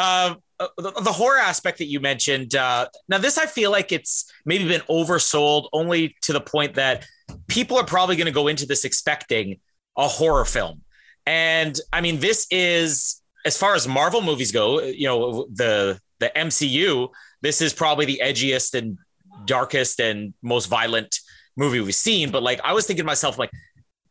um, 0.00 0.40
uh, 0.60 0.68
the, 0.76 0.90
the 0.90 1.12
horror 1.12 1.38
aspect 1.38 1.78
that 1.78 1.86
you 1.86 2.00
mentioned. 2.00 2.54
Uh, 2.54 2.86
now, 3.08 3.16
this 3.16 3.38
I 3.38 3.46
feel 3.46 3.70
like 3.70 3.92
it's 3.92 4.30
maybe 4.44 4.68
been 4.68 4.82
oversold 4.82 5.68
only 5.72 6.14
to 6.22 6.34
the 6.34 6.40
point 6.40 6.74
that 6.74 7.06
people 7.48 7.78
are 7.78 7.84
probably 7.84 8.16
going 8.16 8.26
to 8.26 8.32
go 8.32 8.46
into 8.46 8.66
this 8.66 8.84
expecting 8.84 9.58
a 9.96 10.06
horror 10.06 10.44
film. 10.44 10.82
And 11.26 11.78
I 11.92 12.02
mean, 12.02 12.20
this 12.20 12.46
is 12.50 13.22
as 13.46 13.56
far 13.56 13.74
as 13.74 13.88
Marvel 13.88 14.20
movies 14.20 14.52
go. 14.52 14.82
You 14.82 15.06
know, 15.06 15.46
the 15.52 15.98
the 16.18 16.30
MCU. 16.36 17.08
This 17.40 17.62
is 17.62 17.72
probably 17.72 18.04
the 18.04 18.20
edgiest 18.22 18.74
and 18.74 18.98
darkest 19.46 19.98
and 19.98 20.34
most 20.42 20.66
violent 20.66 21.20
movie 21.56 21.80
we've 21.80 21.94
seen. 21.94 22.30
But 22.30 22.42
like, 22.42 22.60
I 22.62 22.74
was 22.74 22.86
thinking 22.86 23.04
to 23.04 23.06
myself, 23.06 23.38
like. 23.38 23.50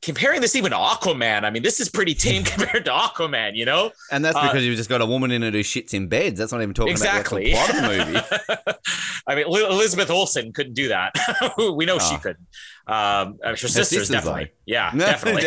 Comparing 0.01 0.39
this 0.39 0.55
even 0.55 0.71
to 0.71 0.77
Aquaman, 0.77 1.43
I 1.43 1.49
mean, 1.49 1.61
this 1.61 1.79
is 1.81 1.89
pretty 1.89 2.13
tame 2.13 2.43
compared 2.45 2.85
to 2.85 2.91
Aquaman, 2.91 3.51
you 3.55 3.65
know? 3.65 3.91
And 4.11 4.23
that's 4.23 4.35
Uh, 4.37 4.43
because 4.43 4.63
you've 4.65 4.77
just 4.77 4.89
got 4.89 5.01
a 5.01 5.05
woman 5.05 5.29
in 5.31 5.43
it 5.43 5.53
who 5.53 5.59
shits 5.59 5.93
in 5.93 6.07
beds. 6.07 6.39
That's 6.39 6.51
not 6.53 6.61
even 6.61 6.73
talking 6.73 6.91
Exactly. 6.91 7.51
about 7.51 7.67
the 7.67 7.73
plot 7.73 7.89
of 7.99 8.07
the 8.07 8.13
movie. 8.13 8.77
I 9.27 9.35
mean, 9.35 9.45
Li- 9.49 9.65
Elizabeth 9.65 10.09
Olsen 10.09 10.53
couldn't 10.53 10.73
do 10.73 10.87
that. 10.87 11.13
we 11.75 11.85
know 11.85 11.99
she 11.99 12.15
Ah. 12.15 12.19
couldn't. 12.19 12.47
Um, 12.87 13.37
her 13.43 13.55
sisters, 13.55 13.89
sisters, 13.89 14.09
definitely. 14.09 14.45
though. 14.45 14.49
Yeah, 14.65 14.91
No, 14.95 15.05
definitely. 15.05 15.43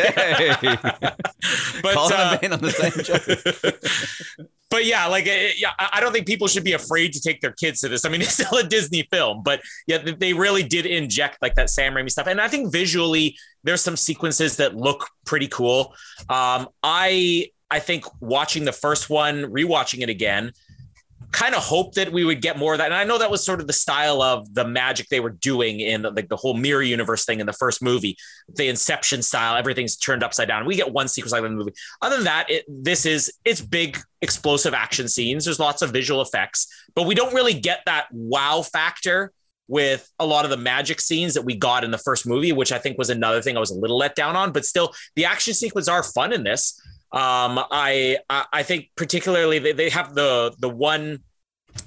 but 1.82 1.94
Colin 1.94 2.12
uh, 2.12 2.38
on 2.52 2.60
the 2.60 2.70
same 2.70 3.02
joke. 3.02 4.46
but 4.70 4.84
yeah, 4.84 5.06
like 5.06 5.26
uh, 5.26 5.48
yeah, 5.56 5.70
I 5.78 5.88
I 5.94 6.00
don't 6.00 6.12
think 6.12 6.26
people 6.26 6.46
should 6.46 6.62
be 6.64 6.72
afraid 6.72 7.12
to 7.14 7.20
take 7.20 7.40
their 7.40 7.52
kids 7.52 7.80
to 7.80 7.88
this. 7.88 8.04
I 8.04 8.10
mean, 8.10 8.20
it's 8.22 8.34
still 8.34 8.58
a 8.58 8.62
Disney 8.62 9.08
film, 9.10 9.42
but 9.44 9.60
yeah, 9.88 9.98
they 9.98 10.32
really 10.34 10.62
did 10.62 10.86
inject 10.86 11.38
like 11.42 11.54
that 11.56 11.70
Sam 11.70 11.94
Raimi 11.94 12.10
stuff, 12.10 12.26
and 12.28 12.40
I 12.40 12.46
think 12.48 12.70
visually 12.72 13.36
there's 13.64 13.80
some 13.80 13.96
sequences 13.96 14.56
that 14.56 14.76
look 14.76 15.08
pretty 15.24 15.48
cool. 15.48 15.94
Um, 16.28 16.68
I 16.82 17.50
I 17.70 17.78
think 17.78 18.04
watching 18.20 18.64
the 18.64 18.72
first 18.72 19.08
one, 19.08 19.44
rewatching 19.44 20.02
it 20.02 20.10
again, 20.10 20.52
kind 21.32 21.54
of 21.54 21.62
hoped 21.62 21.94
that 21.94 22.12
we 22.12 22.24
would 22.24 22.42
get 22.42 22.58
more 22.58 22.74
of 22.74 22.78
that. 22.78 22.86
And 22.86 22.94
I 22.94 23.04
know 23.04 23.16
that 23.16 23.30
was 23.30 23.44
sort 23.44 23.60
of 23.60 23.66
the 23.66 23.72
style 23.72 24.20
of 24.20 24.52
the 24.54 24.66
magic 24.66 25.08
they 25.08 25.20
were 25.20 25.30
doing 25.30 25.80
in 25.80 26.02
like 26.02 26.28
the 26.28 26.36
whole 26.36 26.54
mirror 26.54 26.82
universe 26.82 27.24
thing 27.24 27.40
in 27.40 27.46
the 27.46 27.54
first 27.54 27.82
movie, 27.82 28.16
the 28.54 28.68
Inception 28.68 29.22
style. 29.22 29.56
Everything's 29.56 29.96
turned 29.96 30.22
upside 30.22 30.48
down. 30.48 30.66
We 30.66 30.76
get 30.76 30.92
one 30.92 31.08
sequence 31.08 31.32
like 31.32 31.42
in 31.42 31.52
the 31.52 31.56
movie. 31.56 31.72
Other 32.02 32.16
than 32.16 32.26
that, 32.26 32.50
it, 32.50 32.64
this 32.68 33.06
is 33.06 33.32
it's 33.44 33.62
big 33.62 33.98
explosive 34.20 34.74
action 34.74 35.08
scenes. 35.08 35.46
There's 35.46 35.58
lots 35.58 35.80
of 35.80 35.90
visual 35.90 36.20
effects, 36.20 36.68
but 36.94 37.06
we 37.06 37.14
don't 37.14 37.34
really 37.34 37.54
get 37.54 37.80
that 37.86 38.06
wow 38.12 38.60
factor 38.60 39.32
with 39.72 40.06
a 40.18 40.26
lot 40.26 40.44
of 40.44 40.50
the 40.50 40.56
magic 40.58 41.00
scenes 41.00 41.32
that 41.32 41.46
we 41.46 41.56
got 41.56 41.82
in 41.82 41.90
the 41.90 41.96
first 42.08 42.26
movie, 42.26 42.52
which 42.52 42.72
I 42.72 42.78
think 42.78 42.98
was 42.98 43.08
another 43.08 43.40
thing 43.40 43.56
I 43.56 43.60
was 43.60 43.70
a 43.70 43.74
little 43.84 43.96
let 43.96 44.14
down 44.14 44.36
on. 44.36 44.52
But 44.52 44.66
still, 44.66 44.92
the 45.16 45.24
action 45.24 45.54
sequences 45.54 45.88
are 45.88 46.02
fun 46.02 46.30
in 46.34 46.42
this. 46.44 46.78
Um, 47.10 47.58
I, 47.70 48.18
I 48.28 48.44
I 48.52 48.62
think 48.64 48.90
particularly 48.96 49.58
they, 49.60 49.72
they 49.72 49.88
have 49.88 50.14
the 50.14 50.52
the 50.58 50.68
one 50.68 51.20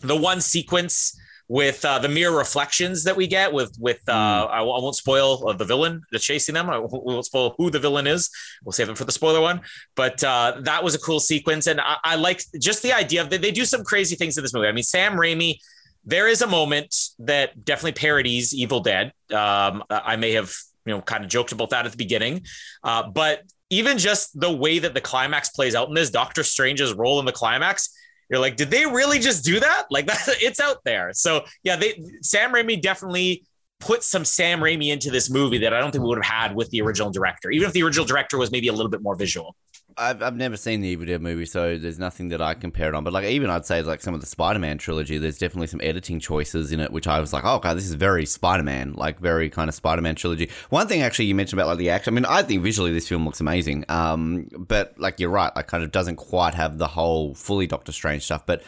the 0.01 0.15
one 0.15 0.41
sequence 0.41 1.15
with 1.47 1.85
uh, 1.85 1.99
the 1.99 2.09
mirror 2.09 2.35
reflections 2.35 3.03
that 3.03 3.15
we 3.15 3.27
get 3.27 3.53
with 3.53 3.71
with 3.79 4.01
uh, 4.07 4.47
I, 4.57 4.61
won't- 4.63 4.79
I 4.79 4.81
won't 4.83 4.95
spoil 4.95 5.47
uh, 5.47 5.53
the 5.53 5.65
villain 5.65 6.01
that's 6.11 6.25
chasing 6.25 6.55
them. 6.55 6.67
I 6.71 6.79
won't, 6.79 7.05
won't 7.05 7.25
spoil 7.25 7.53
who 7.59 7.69
the 7.69 7.77
villain 7.87 8.07
is. 8.07 8.31
We'll 8.63 8.71
save 8.79 8.89
it 8.89 8.97
for 8.97 9.05
the 9.05 9.11
spoiler 9.11 9.41
one. 9.41 9.61
But 9.95 10.23
uh, 10.23 10.61
that 10.61 10.83
was 10.83 10.95
a 10.95 10.99
cool 11.07 11.19
sequence, 11.19 11.67
and 11.67 11.79
I, 11.79 11.97
I 12.03 12.15
like 12.15 12.41
just 12.59 12.81
the 12.81 12.93
idea 12.93 13.21
of 13.21 13.29
that 13.29 13.43
they 13.43 13.51
do 13.51 13.63
some 13.65 13.83
crazy 13.83 14.15
things 14.15 14.37
in 14.37 14.43
this 14.43 14.55
movie. 14.55 14.67
I 14.67 14.71
mean, 14.71 14.83
Sam 14.95 15.13
Raimi. 15.13 15.59
There 16.05 16.27
is 16.27 16.41
a 16.41 16.47
moment 16.47 16.95
that 17.19 17.65
definitely 17.65 17.93
parodies 17.93 18.53
Evil 18.53 18.79
Dead. 18.79 19.11
Um, 19.33 19.83
I 19.89 20.15
may 20.15 20.33
have 20.33 20.53
you 20.85 20.93
know 20.93 21.01
kind 21.01 21.23
of 21.23 21.29
joked 21.29 21.51
about 21.51 21.71
that 21.71 21.85
at 21.85 21.91
the 21.91 21.97
beginning, 21.97 22.45
uh, 22.83 23.09
but 23.09 23.43
even 23.69 23.97
just 23.97 24.39
the 24.39 24.51
way 24.51 24.79
that 24.79 24.93
the 24.93 25.01
climax 25.01 25.49
plays 25.49 25.73
out 25.73 25.87
in 25.87 25.95
this, 25.95 26.11
Doctor 26.11 26.43
Strange's 26.43 26.93
role 26.93 27.19
in 27.19 27.25
the 27.25 27.31
climax 27.31 27.89
you're 28.29 28.39
like, 28.39 28.55
did 28.55 28.71
they 28.71 28.85
really 28.85 29.19
just 29.19 29.43
do 29.43 29.59
that? 29.59 29.85
Like 29.91 30.07
that, 30.07 30.27
it's 30.41 30.59
out 30.59 30.83
there. 30.83 31.13
So 31.13 31.45
yeah, 31.63 31.77
they 31.77 32.01
Sam 32.21 32.51
Raimi 32.51 32.81
definitely 32.81 33.45
put 33.79 34.03
some 34.03 34.25
Sam 34.25 34.59
Raimi 34.59 34.91
into 34.91 35.09
this 35.09 35.29
movie 35.29 35.59
that 35.59 35.73
I 35.73 35.79
don't 35.79 35.91
think 35.91 36.03
we 36.03 36.09
would 36.09 36.23
have 36.23 36.49
had 36.49 36.55
with 36.55 36.69
the 36.71 36.81
original 36.81 37.11
director, 37.11 37.49
even 37.51 37.67
if 37.67 37.73
the 37.73 37.83
original 37.83 38.05
director 38.05 38.37
was 38.37 38.51
maybe 38.51 38.67
a 38.67 38.73
little 38.73 38.89
bit 38.89 39.01
more 39.01 39.15
visual. 39.15 39.55
I've, 39.97 40.21
I've 40.21 40.35
never 40.35 40.57
seen 40.57 40.81
the 40.81 40.89
Evil 40.89 41.05
Dead 41.05 41.21
movie, 41.21 41.45
so 41.45 41.77
there's 41.77 41.99
nothing 41.99 42.27
that 42.29 42.41
I 42.41 42.53
compare 42.53 42.89
it 42.89 42.95
on. 42.95 43.03
But 43.03 43.13
like 43.13 43.25
even 43.25 43.49
I'd 43.49 43.65
say 43.65 43.81
like 43.81 44.01
some 44.01 44.13
of 44.13 44.19
the 44.19 44.27
Spider-Man 44.27 44.77
trilogy, 44.77 45.17
there's 45.17 45.37
definitely 45.37 45.67
some 45.67 45.79
editing 45.81 46.19
choices 46.19 46.71
in 46.71 46.81
it, 46.81 46.91
which 46.91 47.07
I 47.07 47.19
was 47.19 47.31
like, 47.31 47.45
oh 47.45 47.59
god, 47.59 47.77
this 47.77 47.85
is 47.85 47.93
very 47.93 48.25
Spider-Man, 48.25 48.93
like 48.93 49.19
very 49.19 49.49
kind 49.49 49.69
of 49.69 49.75
Spider-Man 49.75 50.15
trilogy. 50.15 50.49
One 50.69 50.87
thing 50.87 51.01
actually 51.01 51.25
you 51.25 51.35
mentioned 51.35 51.59
about 51.59 51.69
like 51.69 51.77
the 51.77 51.89
action. 51.91 52.13
I 52.13 52.15
mean, 52.15 52.25
I 52.25 52.43
think 52.43 52.61
visually 52.61 52.91
this 52.91 53.07
film 53.07 53.25
looks 53.25 53.39
amazing. 53.39 53.85
Um, 53.87 54.49
but 54.57 54.99
like 54.99 55.19
you're 55.19 55.29
right, 55.29 55.55
like 55.55 55.67
kind 55.67 55.83
of 55.83 55.91
doesn't 55.91 56.17
quite 56.17 56.55
have 56.55 56.77
the 56.77 56.87
whole 56.87 57.33
fully 57.33 57.67
Doctor 57.67 57.93
Strange 57.93 58.23
stuff. 58.23 58.45
But 58.45 58.63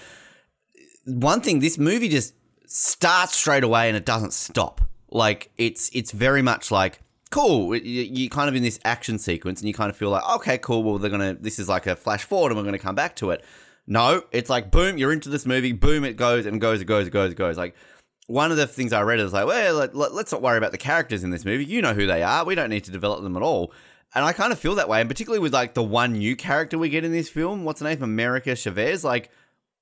one 1.06 1.42
thing, 1.42 1.60
this 1.60 1.78
movie 1.78 2.10
just 2.10 2.36
starts 2.68 3.36
straight 3.36 3.64
away 3.64 3.90
and 3.90 3.98
it 3.98 4.06
doesn't 4.06 4.34
stop. 4.34 4.82
Like 5.10 5.52
it's 5.58 5.90
it's 5.94 6.12
very 6.12 6.42
much 6.42 6.72
like 6.72 7.00
cool. 7.28 7.76
You're 7.76 8.30
kind 8.30 8.50
of 8.50 8.56
in 8.56 8.64
this 8.64 8.80
action 8.86 9.20
sequence, 9.20 9.62
and 9.62 9.68
you 9.68 9.74
kind 9.74 9.90
of 9.90 9.98
feel 9.98 10.10
like, 10.10 10.28
okay, 10.38 10.58
cool. 10.58 10.84
Well, 10.84 10.98
they're 10.98 11.10
gonna. 11.10 11.34
This 11.34 11.60
is 11.60 11.70
like 11.70 11.88
a 11.88 11.96
flash 11.96 12.24
forward, 12.24 12.52
and 12.52 12.58
we're 12.58 12.66
gonna 12.66 12.80
come 12.80 12.96
back 12.96 13.16
to 13.18 13.32
it. 13.32 13.44
No, 13.88 14.24
it's 14.32 14.50
like 14.50 14.70
boom, 14.70 14.98
you're 14.98 15.14
into 15.14 15.30
this 15.30 15.46
movie. 15.46 15.72
Boom, 15.72 16.04
it 16.04 16.18
goes 16.18 16.46
and 16.46 16.60
goes, 16.60 16.82
it 16.82 16.86
goes, 16.86 17.08
it 17.08 17.12
goes, 17.12 17.32
it 17.32 17.36
goes. 17.36 17.58
Like 17.58 17.76
one 18.28 18.52
of 18.52 18.58
the 18.58 18.68
things 18.68 18.92
I 18.92 19.02
read 19.02 19.22
is 19.22 19.32
like, 19.32 19.48
well, 19.48 19.74
let, 19.76 19.96
let's 19.96 20.32
not 20.32 20.42
worry 20.42 20.58
about 20.58 20.74
the 20.74 20.78
characters 20.78 21.24
in 21.24 21.30
this 21.30 21.46
movie. 21.46 21.66
You 21.66 21.82
know 21.82 21.94
who 21.94 22.06
they 22.06 22.22
are. 22.22 22.44
We 22.44 22.56
don't 22.56 22.70
need 22.70 22.84
to 22.84 22.92
develop 22.92 23.24
them 23.24 23.38
at 23.38 23.44
all. 23.44 23.72
And 24.14 24.26
I 24.26 24.34
kind 24.34 24.52
of 24.52 24.60
feel 24.60 24.76
that 24.76 24.90
way, 24.90 25.00
and 25.00 25.10
particularly 25.10 25.40
with 25.40 25.54
like 25.54 25.74
the 25.74 25.84
one 25.84 26.14
new 26.14 26.36
character 26.36 26.78
we 26.78 26.90
get 26.90 27.06
in 27.06 27.14
this 27.14 27.30
film. 27.30 27.64
What's 27.64 27.82
her 27.82 27.88
name? 27.88 28.04
America 28.04 28.56
Chavez. 28.56 29.04
Like, 29.04 29.30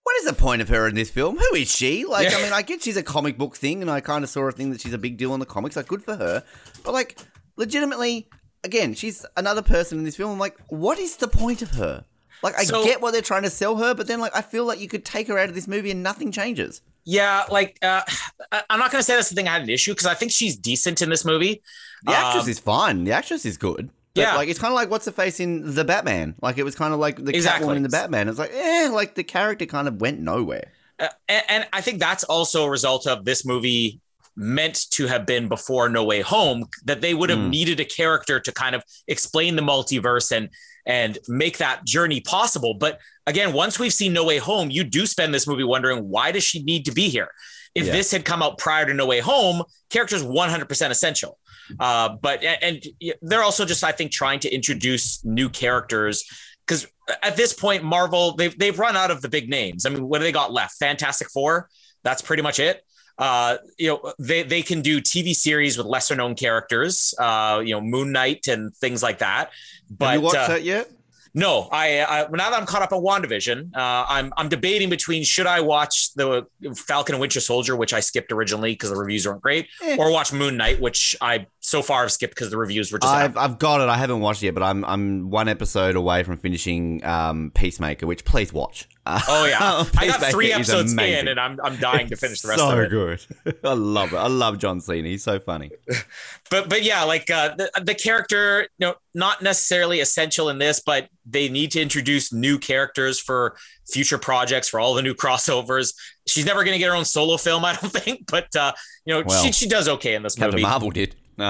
what 0.04 0.16
is 0.18 0.26
the 0.26 0.34
point 0.34 0.62
of 0.62 0.70
her 0.70 0.88
in 0.88 0.94
this 0.94 1.10
film? 1.10 1.38
Who 1.38 1.56
is 1.56 1.70
she? 1.70 2.06
Like, 2.06 2.30
yeah. 2.30 2.38
I 2.38 2.44
mean, 2.44 2.54
I 2.54 2.62
get 2.62 2.84
she's 2.84 2.98
a 2.98 3.04
comic 3.04 3.40
book 3.40 3.56
thing, 3.56 3.82
and 3.82 3.90
I 3.90 4.02
kind 4.02 4.24
of 4.24 4.30
saw 4.30 4.48
a 4.48 4.52
thing 4.52 4.70
that 4.70 4.82
she's 4.82 4.94
a 4.94 5.00
big 5.00 5.18
deal 5.18 5.34
in 5.34 5.40
the 5.40 5.46
comics. 5.48 5.76
Like, 5.76 5.88
good 5.88 6.04
for 6.04 6.16
her. 6.16 6.44
But 6.84 6.94
like, 6.94 7.18
legitimately, 7.58 8.30
again, 8.64 8.94
she's 8.94 9.26
another 9.38 9.62
person 9.62 9.98
in 9.98 10.04
this 10.04 10.16
film. 10.16 10.32
I'm 10.32 10.40
like, 10.40 10.58
what 10.68 11.00
is 11.00 11.18
the 11.18 11.28
point 11.28 11.62
of 11.62 11.72
her? 11.72 12.06
Like, 12.44 12.56
I 12.58 12.64
so, 12.64 12.84
get 12.84 13.02
what 13.02 13.12
they're 13.12 13.22
trying 13.22 13.44
to 13.44 13.50
sell 13.50 13.78
her, 13.78 13.94
but 13.94 14.08
then, 14.08 14.20
like, 14.20 14.36
I 14.36 14.42
feel 14.42 14.66
like 14.66 14.80
you 14.80 14.88
could 14.88 15.06
take 15.06 15.28
her 15.28 15.38
out 15.38 15.50
of 15.50 15.56
this 15.56 15.68
movie 15.68 15.92
and 15.92 16.04
nothing 16.04 16.32
changes. 16.32 16.82
Yeah, 17.06 17.46
like, 17.50 17.78
uh, 17.82 18.02
I'm 18.70 18.80
not 18.80 18.92
going 18.92 19.00
to 19.00 19.04
say 19.04 19.16
that's 19.16 19.30
the 19.30 19.36
thing 19.36 19.48
I 19.48 19.54
had 19.54 19.62
an 19.62 19.70
issue 19.70 19.92
because 19.92 20.08
I 20.08 20.14
think 20.14 20.32
she's 20.32 20.56
decent 20.56 21.02
in 21.02 21.10
this 21.10 21.26
movie. 21.26 21.62
The 22.04 22.12
actress 22.12 22.44
um, 22.44 22.50
is 22.50 22.60
fine. 22.60 23.04
The 23.04 23.14
actress 23.14 23.46
is 23.46 23.58
good. 23.58 23.90
But, 24.14 24.22
yeah, 24.22 24.36
like 24.38 24.48
it's 24.48 24.60
kind 24.60 24.72
of 24.72 24.76
like 24.76 24.90
what's 24.90 25.04
the 25.04 25.12
face 25.12 25.42
in 25.42 25.76
the 25.76 25.84
Batman. 25.84 26.36
Like 26.42 26.58
it 26.58 26.64
was 26.64 26.74
kind 26.74 26.94
of 26.94 27.00
like 27.02 27.18
the 27.18 27.36
exactly. 27.36 27.68
Catwoman 27.68 27.78
in 27.78 27.84
the 27.84 27.90
Batman. 27.90 28.30
It's 28.30 28.40
like, 28.40 28.52
eh, 28.54 28.90
like 28.90 29.16
the 29.16 29.26
character 29.26 29.66
kind 29.66 29.90
of 29.90 30.00
went 30.00 30.22
nowhere. 30.22 30.72
Uh, 30.98 31.10
and, 31.28 31.44
and, 31.50 31.68
I 31.74 31.82
think 31.82 32.00
that's 32.00 32.24
also 32.24 32.64
a 32.64 32.70
result 32.70 33.06
of 33.08 33.26
this 33.26 33.44
movie 33.44 34.00
meant 34.36 34.86
to 34.92 35.08
have 35.08 35.26
been 35.26 35.48
before 35.48 35.90
No 35.90 36.04
Way 36.04 36.22
Home, 36.22 36.66
that 36.84 37.02
they 37.02 37.14
would 37.14 37.30
have 37.30 37.40
mm. 37.40 37.50
needed 37.50 37.80
a 37.80 37.86
character 37.86 38.40
to 38.40 38.52
kind 38.52 38.76
of 38.76 38.84
explain 39.08 39.56
the 39.56 39.62
multiverse 39.62 40.36
and 40.36 40.50
and 40.88 41.18
make 41.28 41.58
that 41.58 41.84
journey 41.86 42.22
possible. 42.22 42.76
But 42.76 43.00
again, 43.26 43.54
once 43.54 43.80
we've 43.80 43.94
seen 43.94 44.14
No 44.14 44.24
Way 44.24 44.38
Home, 44.38 44.70
you 44.70 44.84
do 44.84 45.06
spend 45.06 45.34
this 45.34 45.48
movie 45.48 45.64
wondering 45.64 46.10
why 46.10 46.32
does 46.32 46.44
she 46.44 46.62
need 46.64 46.86
to 46.86 46.92
be 46.92 47.10
here? 47.10 47.30
If 47.74 47.88
yeah. 47.88 47.94
this 47.94 48.12
had 48.12 48.24
come 48.24 48.44
out 48.44 48.58
prior 48.58 48.86
to 48.86 48.94
No 48.94 49.06
Way 49.06 49.20
Home, 49.20 49.64
characters 49.90 50.24
100% 50.24 50.90
essential. 50.90 51.40
Uh, 51.80 52.10
but 52.22 52.44
and 52.44 52.84
they're 53.24 53.42
also 53.42 53.66
just 53.66 53.84
I 53.84 53.92
think 53.92 54.12
trying 54.12 54.40
to 54.42 54.54
introduce 54.54 55.26
new 55.26 55.50
characters 55.50 56.24
because 56.66 56.86
at 57.24 57.36
this 57.38 57.54
point 57.54 57.84
Marvel 57.84 58.36
they've 58.36 58.56
they've 58.60 58.78
run 58.78 58.96
out 58.96 59.10
of 59.10 59.24
the 59.24 59.30
big 59.30 59.50
names. 59.50 59.86
I 59.86 59.90
mean, 59.90 60.08
what 60.08 60.20
do 60.20 60.26
they 60.26 60.32
got 60.32 60.54
left? 60.54 60.76
Fantastic 60.78 61.30
Four. 61.32 61.70
That's 62.04 62.22
pretty 62.22 62.44
much 62.44 62.60
it 62.60 62.84
uh, 63.18 63.58
you 63.78 63.90
know, 63.90 64.14
they, 64.20 64.44
they 64.44 64.62
can 64.62 64.82
do 64.82 65.02
TV 65.02 65.36
series 65.36 65.78
with 65.78 65.88
lesser 65.88 66.16
known 66.16 66.36
characters, 66.36 67.14
uh, 67.20 67.62
you 67.64 67.72
know, 67.72 67.82
Moon 67.82 68.12
Knight 68.12 68.48
and 68.48 68.76
things 68.78 69.02
like 69.02 69.20
that. 69.20 69.52
But 69.90 70.06
Have 70.06 70.16
you 70.16 70.22
watched 70.22 70.36
uh, 70.36 70.48
that 70.48 70.64
yet? 70.64 70.90
No, 71.38 71.68
I, 71.70 72.00
I, 72.02 72.28
now 72.32 72.50
that 72.50 72.54
I'm 72.54 72.66
caught 72.66 72.82
up 72.82 72.94
on 72.94 73.04
WandaVision, 73.04 73.76
uh, 73.76 74.06
I'm 74.08 74.32
I'm 74.38 74.48
debating 74.48 74.90
between 74.90 75.26
should 75.26 75.48
I 75.48 75.60
watch 75.60 76.14
the 76.14 76.48
Falcon 76.88 77.14
and 77.14 77.20
Winter 77.20 77.42
Soldier, 77.42 77.76
which 77.76 77.94
I 77.94 78.00
skipped 78.00 78.32
originally 78.32 78.72
because 78.72 78.90
the 78.90 78.96
reviews 78.96 79.28
weren't 79.28 79.42
great, 79.42 79.68
eh. 79.84 79.98
or 80.00 80.14
watch 80.14 80.32
Moon 80.32 80.56
Knight, 80.56 80.80
which 80.80 81.14
I 81.20 81.48
so 81.60 81.82
far 81.82 82.04
have 82.04 82.14
skipped 82.14 82.36
because 82.36 82.52
the 82.52 82.58
reviews 82.58 82.90
were 82.90 83.00
just. 83.00 83.14
I've, 83.14 83.36
I've 83.36 83.60
got 83.60 83.82
it. 83.82 83.90
I 83.90 83.98
haven't 83.98 84.22
watched 84.22 84.44
it 84.44 84.46
yet, 84.46 84.54
but 84.54 84.64
I'm 84.64 84.86
I'm 84.86 85.30
one 85.30 85.50
episode 85.50 85.98
away 85.98 86.24
from 86.24 86.38
finishing 86.38 87.04
um, 87.04 87.52
Peacemaker, 87.54 88.08
which 88.08 88.24
please 88.24 88.54
watch. 88.54 88.88
Oh 89.06 89.46
yeah, 89.46 89.86
I 89.98 90.08
got 90.08 90.32
three 90.32 90.52
episodes 90.52 90.94
in, 90.94 91.28
and 91.28 91.40
I'm 91.40 91.60
I'm 91.64 91.78
dying 91.78 92.08
to 92.10 92.16
finish 92.16 92.42
the 92.42 92.50
rest 92.50 92.60
so 92.60 92.72
of 92.72 92.80
it. 92.80 92.92
So 92.92 93.52
good. 93.52 93.58
I 93.64 93.74
love 93.74 94.14
it. 94.14 94.18
I 94.18 94.28
love 94.28 94.58
John 94.58 94.82
Cena. 94.82 95.08
He's 95.08 95.24
so 95.24 95.40
funny. 95.40 95.72
but 96.50 96.70
but 96.70 96.84
yeah, 96.84 97.04
like 97.04 97.30
uh, 97.30 97.56
the 97.56 97.70
the 97.84 97.96
character, 97.96 98.68
you 98.78 98.88
know, 98.88 98.96
not 99.14 99.42
necessarily 99.42 100.00
essential 100.00 100.50
in 100.50 100.58
this, 100.58 100.82
but 100.84 101.10
they 101.26 101.50
need 101.50 101.72
to 101.72 101.82
introduce 101.82 102.34
new 102.34 102.58
characters 102.58 103.20
for 103.20 103.56
future 103.88 104.18
projects 104.18 104.68
for 104.68 104.80
all 104.80 104.94
the 104.94 105.02
new 105.02 105.14
crossovers. 105.14 105.94
She's 106.28 106.46
never 106.46 106.64
going 106.64 106.74
to 106.74 106.80
get 106.80 106.90
her 106.90 106.96
own 106.96 107.06
solo 107.06 107.38
film, 107.38 107.64
I 107.64 107.76
don't 107.76 107.94
think, 107.94 108.26
but 108.28 108.56
uh, 108.56 108.74
you 109.06 109.14
know, 109.14 109.24
well, 109.26 109.44
she 109.44 109.52
she 109.52 109.68
does 109.68 109.88
okay 109.88 110.16
in 110.16 110.24
this 110.24 110.36
Captain 110.36 110.56
movie. 110.56 110.64
Marvel 110.64 110.90
did. 110.92 111.16
No. 111.38 111.48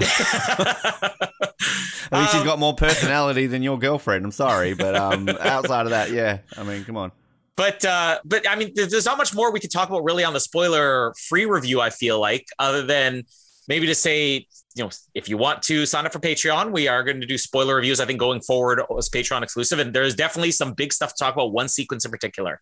At 2.12 2.20
least 2.20 2.34
she's 2.34 2.44
got 2.44 2.58
more 2.58 2.74
personality 2.74 3.46
than 3.46 3.62
your 3.62 3.78
girlfriend. 3.78 4.26
I'm 4.26 4.32
sorry, 4.32 4.74
but 4.74 4.96
um, 4.96 5.30
outside 5.30 5.86
of 5.86 5.91
that, 5.91 6.12
yeah. 6.12 6.39
I 6.58 6.63
mean, 6.63 6.84
come 6.86 6.98
on. 6.98 7.12
But 7.58 7.86
uh, 7.86 8.20
but 8.26 8.50
I 8.50 8.56
mean, 8.56 8.74
there's 8.76 9.06
not 9.06 9.18
much 9.18 9.34
more 9.34 9.52
we 9.52 9.60
could 9.60 9.72
talk 9.72 9.89
about 9.89 10.04
really 10.04 10.24
on 10.24 10.34
the 10.34 10.39
spoiler 10.39 11.13
free 11.30 11.46
review. 11.46 11.80
I 11.80 11.89
feel 11.89 12.20
like 12.20 12.46
other 12.60 12.84
than 12.84 13.24
maybe 13.68 13.88
to 13.88 13.96
say, 13.96 14.48
you 14.76 14.84
know, 14.84 14.89
if 15.13 15.30
you 15.30 15.38
want 15.38 15.63
to 15.63 15.86
sign 15.86 16.06
up 16.06 16.12
for 16.12 16.20
Patreon, 16.20 16.72
we 16.72 16.88
are 16.89 17.04
going 17.04 17.22
to 17.22 17.28
do 17.28 17.38
spoiler 17.38 17.76
reviews. 17.76 18.02
I 18.02 18.06
think 18.06 18.20
going 18.20 18.41
forward 18.41 18.82
as 18.98 19.10
Patreon 19.10 19.41
exclusive, 19.41 19.80
and 19.80 19.94
there's 19.94 20.15
definitely 20.15 20.52
some 20.52 20.74
big 20.74 20.91
stuff 20.91 21.13
to 21.15 21.24
talk 21.24 21.34
about. 21.34 21.54
One 21.54 21.70
sequence 21.70 22.04
in 22.04 22.12
particular. 22.12 22.62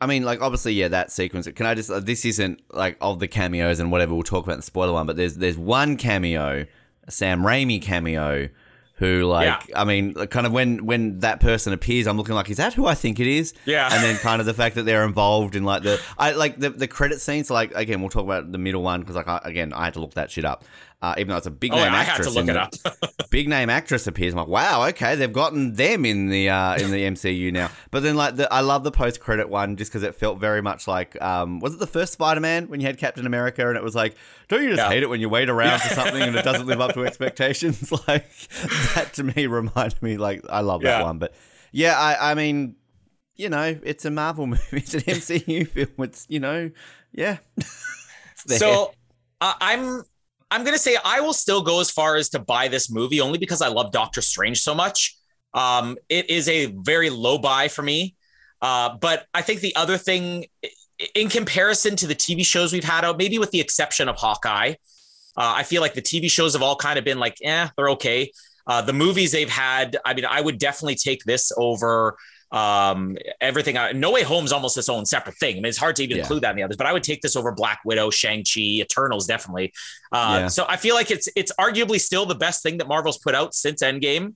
I 0.00 0.06
mean, 0.06 0.24
like 0.24 0.40
obviously, 0.40 0.72
yeah, 0.72 0.88
that 0.88 1.12
sequence. 1.12 1.46
Can 1.46 1.64
I 1.64 1.74
just? 1.74 1.88
Uh, 1.88 2.00
this 2.00 2.24
isn't 2.24 2.62
like 2.72 2.96
of 3.00 3.20
the 3.20 3.28
cameos 3.28 3.78
and 3.78 3.92
whatever. 3.92 4.14
We'll 4.14 4.24
talk 4.24 4.42
about 4.42 4.54
in 4.54 4.58
the 4.58 4.64
spoiler 4.66 4.92
one, 4.92 5.06
but 5.06 5.16
there's 5.16 5.36
there's 5.36 5.56
one 5.56 5.96
cameo, 5.96 6.66
Sam 7.08 7.42
Raimi 7.42 7.80
cameo, 7.80 8.48
who 9.02 9.24
like 9.24 9.68
yeah. 9.68 9.80
I 9.80 9.84
mean, 9.84 10.14
kind 10.14 10.46
of 10.46 10.52
when 10.52 10.86
when 10.86 11.18
that 11.20 11.40
person 11.40 11.72
appears, 11.72 12.06
I'm 12.06 12.16
looking 12.16 12.36
like, 12.36 12.48
is 12.50 12.58
that 12.58 12.72
who 12.72 12.86
I 12.86 12.94
think 12.94 13.18
it 13.18 13.26
is? 13.26 13.52
Yeah. 13.64 13.88
And 13.92 14.02
then 14.02 14.16
kind 14.18 14.38
of 14.38 14.46
the 14.46 14.54
fact 14.54 14.76
that 14.76 14.84
they're 14.84 15.04
involved 15.04 15.56
in 15.56 15.64
like 15.64 15.82
the 15.82 16.00
I 16.16 16.30
like 16.32 16.56
the 16.58 16.70
the 16.70 16.86
credit 16.86 17.20
scenes. 17.20 17.50
Like 17.50 17.74
again, 17.74 18.00
we'll 18.00 18.10
talk 18.10 18.22
about 18.22 18.52
the 18.52 18.58
middle 18.58 18.82
one 18.82 19.00
because 19.00 19.16
like 19.16 19.26
I, 19.26 19.40
again, 19.42 19.72
I 19.72 19.86
had 19.86 19.94
to 19.94 20.00
look 20.00 20.14
that 20.14 20.30
shit 20.30 20.44
up 20.44 20.64
uh, 21.02 21.14
even 21.18 21.30
though 21.30 21.36
it's 21.36 21.48
a 21.48 21.50
big 21.50 21.72
oh, 21.72 21.76
name 21.76 21.92
yeah, 21.92 21.98
actress. 21.98 22.28
I 22.28 22.30
had 22.30 22.46
to 22.46 22.52
look 22.52 22.72
it 22.80 22.94
up. 22.94 23.30
big 23.30 23.48
name 23.48 23.68
actress 23.68 24.06
appears. 24.06 24.34
I'm 24.34 24.38
like, 24.38 24.46
wow, 24.46 24.86
okay, 24.88 25.16
they've 25.16 25.32
gotten 25.32 25.74
them 25.74 26.04
in 26.04 26.28
the 26.28 26.48
uh, 26.48 26.76
in 26.76 26.92
the 26.92 27.02
MCU 27.10 27.52
now. 27.52 27.70
But 27.90 28.04
then, 28.04 28.14
like, 28.14 28.36
the, 28.36 28.52
I 28.52 28.60
love 28.60 28.84
the 28.84 28.92
post 28.92 29.18
credit 29.18 29.48
one 29.48 29.76
just 29.76 29.90
because 29.90 30.04
it 30.04 30.14
felt 30.14 30.38
very 30.38 30.62
much 30.62 30.86
like, 30.86 31.20
um, 31.20 31.58
was 31.58 31.74
it 31.74 31.80
the 31.80 31.88
first 31.88 32.12
Spider 32.12 32.40
Man 32.40 32.68
when 32.68 32.80
you 32.80 32.86
had 32.86 32.98
Captain 32.98 33.26
America 33.26 33.66
and 33.66 33.76
it 33.76 33.82
was 33.82 33.96
like, 33.96 34.14
don't 34.46 34.62
you 34.62 34.70
just 34.70 34.78
yeah. 34.80 34.88
hate 34.90 35.02
it 35.02 35.10
when 35.10 35.20
you 35.20 35.28
wait 35.28 35.50
around 35.50 35.82
for 35.82 35.92
something 35.92 36.22
and 36.22 36.36
it 36.36 36.44
doesn't 36.44 36.66
live 36.66 36.80
up 36.80 36.94
to 36.94 37.04
expectations? 37.04 37.90
like 38.06 38.30
that 38.94 39.10
to 39.14 39.24
me 39.24 39.46
reminded 39.48 40.00
me, 40.02 40.16
like, 40.18 40.44
I 40.48 40.60
love 40.60 40.82
that 40.82 41.02
one. 41.02 41.18
But 41.18 41.34
yeah, 41.72 41.98
I, 41.98 42.30
I 42.30 42.34
mean, 42.34 42.76
you 43.34 43.48
know, 43.48 43.76
it's 43.82 44.04
a 44.04 44.10
Marvel 44.12 44.46
movie, 44.46 44.62
it's 44.72 44.94
an 44.94 45.00
MCU 45.00 45.66
film. 45.66 45.88
It's 45.98 46.26
you 46.28 46.38
know, 46.38 46.70
yeah. 47.12 47.38
so 48.46 48.94
uh, 49.40 49.54
I'm 49.60 50.04
I'm 50.52 50.64
gonna 50.64 50.76
say 50.76 50.98
I 51.02 51.20
will 51.20 51.32
still 51.32 51.62
go 51.62 51.80
as 51.80 51.90
far 51.90 52.16
as 52.16 52.28
to 52.30 52.38
buy 52.38 52.68
this 52.68 52.90
movie 52.90 53.22
only 53.22 53.38
because 53.38 53.62
I 53.62 53.68
love 53.68 53.90
Doctor 53.90 54.20
Strange 54.20 54.60
so 54.60 54.74
much. 54.74 55.16
Um, 55.54 55.96
it 56.10 56.28
is 56.28 56.46
a 56.46 56.66
very 56.66 57.08
low 57.08 57.38
buy 57.38 57.68
for 57.68 57.82
me. 57.82 58.14
Uh, 58.60 58.96
but 59.00 59.26
I 59.32 59.40
think 59.40 59.60
the 59.60 59.74
other 59.74 59.96
thing, 59.96 60.44
in 61.14 61.30
comparison 61.30 61.96
to 61.96 62.06
the 62.06 62.14
TV 62.14 62.44
shows 62.44 62.70
we've 62.70 62.84
had 62.84 63.02
out, 63.02 63.16
maybe 63.16 63.38
with 63.38 63.50
the 63.50 63.60
exception 63.60 64.10
of 64.10 64.16
Hawkeye, 64.16 64.74
uh, 65.38 65.54
I 65.56 65.62
feel 65.62 65.80
like 65.80 65.94
the 65.94 66.02
TV 66.02 66.30
shows 66.30 66.52
have 66.52 66.62
all 66.62 66.76
kind 66.76 66.98
of 66.98 67.04
been 67.04 67.18
like, 67.18 67.38
eh, 67.42 67.68
they're 67.76 67.90
okay. 67.90 68.30
Uh, 68.66 68.82
the 68.82 68.92
movies 68.92 69.32
they've 69.32 69.48
had, 69.48 69.96
I 70.04 70.12
mean, 70.12 70.26
I 70.26 70.42
would 70.42 70.58
definitely 70.58 70.96
take 70.96 71.24
this 71.24 71.50
over 71.56 72.16
um, 72.52 73.16
everything. 73.40 73.76
Uh, 73.76 73.92
no 73.92 74.12
Way 74.12 74.22
Home's 74.22 74.52
almost 74.52 74.76
its 74.76 74.88
own 74.88 75.06
separate 75.06 75.36
thing. 75.38 75.56
I 75.56 75.56
mean, 75.56 75.66
it's 75.66 75.78
hard 75.78 75.96
to 75.96 76.04
even 76.04 76.18
yeah. 76.18 76.22
include 76.22 76.42
that 76.42 76.50
in 76.50 76.56
the 76.56 76.62
others, 76.62 76.76
but 76.76 76.86
I 76.86 76.92
would 76.92 77.02
take 77.02 77.22
this 77.22 77.34
over 77.34 77.50
Black 77.50 77.80
Widow, 77.84 78.10
Shang 78.10 78.44
Chi, 78.44 78.60
Eternals, 78.60 79.26
definitely. 79.26 79.72
Uh, 80.12 80.40
yeah. 80.42 80.48
So 80.48 80.66
I 80.68 80.76
feel 80.76 80.94
like 80.94 81.10
it's 81.10 81.28
it's 81.34 81.50
arguably 81.58 81.98
still 81.98 82.26
the 82.26 82.34
best 82.34 82.62
thing 82.62 82.78
that 82.78 82.86
Marvel's 82.86 83.18
put 83.18 83.34
out 83.34 83.54
since 83.54 83.82
Endgame. 83.82 84.34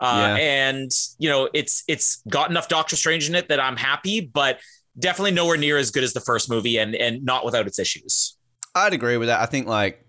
Uh, 0.00 0.36
yeah. 0.36 0.36
And 0.36 0.90
you 1.18 1.28
know, 1.28 1.48
it's 1.52 1.84
it's 1.86 2.22
got 2.28 2.50
enough 2.50 2.68
Doctor 2.68 2.96
Strange 2.96 3.28
in 3.28 3.34
it 3.34 3.48
that 3.48 3.60
I'm 3.60 3.76
happy, 3.76 4.20
but 4.20 4.58
definitely 4.98 5.32
nowhere 5.32 5.56
near 5.56 5.76
as 5.76 5.90
good 5.90 6.04
as 6.04 6.14
the 6.14 6.20
first 6.20 6.48
movie, 6.48 6.78
and 6.78 6.94
and 6.94 7.24
not 7.24 7.44
without 7.44 7.66
its 7.66 7.78
issues. 7.78 8.36
I'd 8.74 8.94
agree 8.94 9.18
with 9.18 9.28
that. 9.28 9.40
I 9.40 9.46
think 9.46 9.66
like 9.66 10.04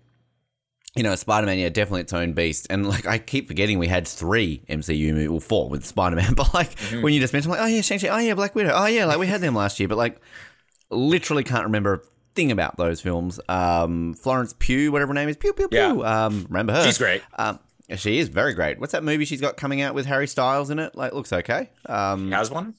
you 0.96 1.02
know, 1.02 1.14
Spider 1.14 1.46
Man, 1.46 1.58
yeah, 1.58 1.68
definitely 1.68 2.00
its 2.02 2.12
own 2.12 2.32
beast. 2.32 2.66
And 2.70 2.88
like, 2.88 3.06
I 3.06 3.18
keep 3.18 3.46
forgetting 3.48 3.78
we 3.78 3.86
had 3.86 4.06
three 4.08 4.62
MCU 4.68 5.12
movies, 5.12 5.28
well, 5.30 5.40
four 5.40 5.68
with 5.68 5.84
Spider 5.84 6.16
Man. 6.16 6.34
But 6.36 6.52
like, 6.54 6.78
when 7.00 7.12
you 7.12 7.20
just 7.20 7.32
mention, 7.32 7.50
like, 7.50 7.60
oh 7.60 7.66
yeah, 7.66 7.80
Shang 7.80 7.98
Chi, 8.00 8.08
oh 8.08 8.18
yeah, 8.18 8.34
Black 8.34 8.54
Widow, 8.54 8.72
oh 8.74 8.86
yeah, 8.86 9.04
like 9.04 9.18
we 9.18 9.26
had 9.26 9.40
them 9.40 9.54
last 9.54 9.78
year. 9.78 9.88
But 9.88 9.98
like, 9.98 10.20
literally 10.90 11.44
can't 11.44 11.64
remember 11.64 11.94
a 11.94 12.00
thing 12.34 12.50
about 12.50 12.76
those 12.76 13.00
films. 13.00 13.38
Um, 13.48 14.14
Florence 14.14 14.54
Pugh, 14.58 14.90
whatever 14.92 15.10
her 15.10 15.14
name 15.14 15.28
is, 15.28 15.36
Pew 15.36 15.52
Pew 15.52 15.68
Pew. 15.68 16.04
Um, 16.04 16.46
remember 16.48 16.72
her? 16.72 16.84
She's 16.84 16.98
great. 16.98 17.22
Um, 17.38 17.58
she 17.96 18.18
is 18.18 18.28
very 18.28 18.54
great. 18.54 18.78
What's 18.78 18.92
that 18.92 19.02
movie 19.04 19.24
she's 19.24 19.40
got 19.40 19.56
coming 19.56 19.80
out 19.80 19.94
with 19.94 20.06
Harry 20.06 20.26
Styles 20.28 20.70
in 20.70 20.78
it? 20.78 20.94
Like, 20.94 21.12
looks 21.12 21.32
okay. 21.32 21.70
Um, 21.86 22.26
He 22.26 22.32
has 22.32 22.50
one. 22.50 22.74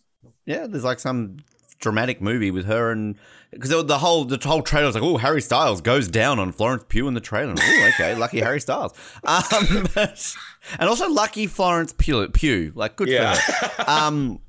yeah, 0.45 0.67
there's 0.67 0.83
like 0.85 0.99
some 0.99 1.37
dramatic 1.81 2.21
movie 2.21 2.51
with 2.51 2.65
her 2.65 2.91
and 2.91 3.15
because 3.51 3.69
the 3.69 3.97
whole 3.97 4.23
the 4.23 4.39
whole 4.47 4.61
trailer 4.61 4.85
was 4.85 4.95
like, 4.95 5.03
oh, 5.03 5.17
Harry 5.17 5.41
Styles 5.41 5.81
goes 5.81 6.07
down 6.07 6.39
on 6.39 6.53
Florence 6.53 6.85
Pugh 6.87 7.07
in 7.09 7.13
the 7.15 7.19
trailer. 7.19 7.53
Oh, 7.59 7.89
okay, 7.93 8.15
lucky 8.15 8.39
Harry 8.39 8.61
Styles. 8.61 8.93
Um, 9.25 9.87
but- 9.95 10.35
and 10.79 10.87
also 10.87 11.09
lucky 11.09 11.47
Florence 11.47 11.93
Pugh. 11.97 12.27
Pugh 12.29 12.71
like 12.75 12.95
good 12.95 13.09
Yeah. 13.09 13.33
for 13.33 13.51
her. 13.83 13.89
Um, 13.89 14.39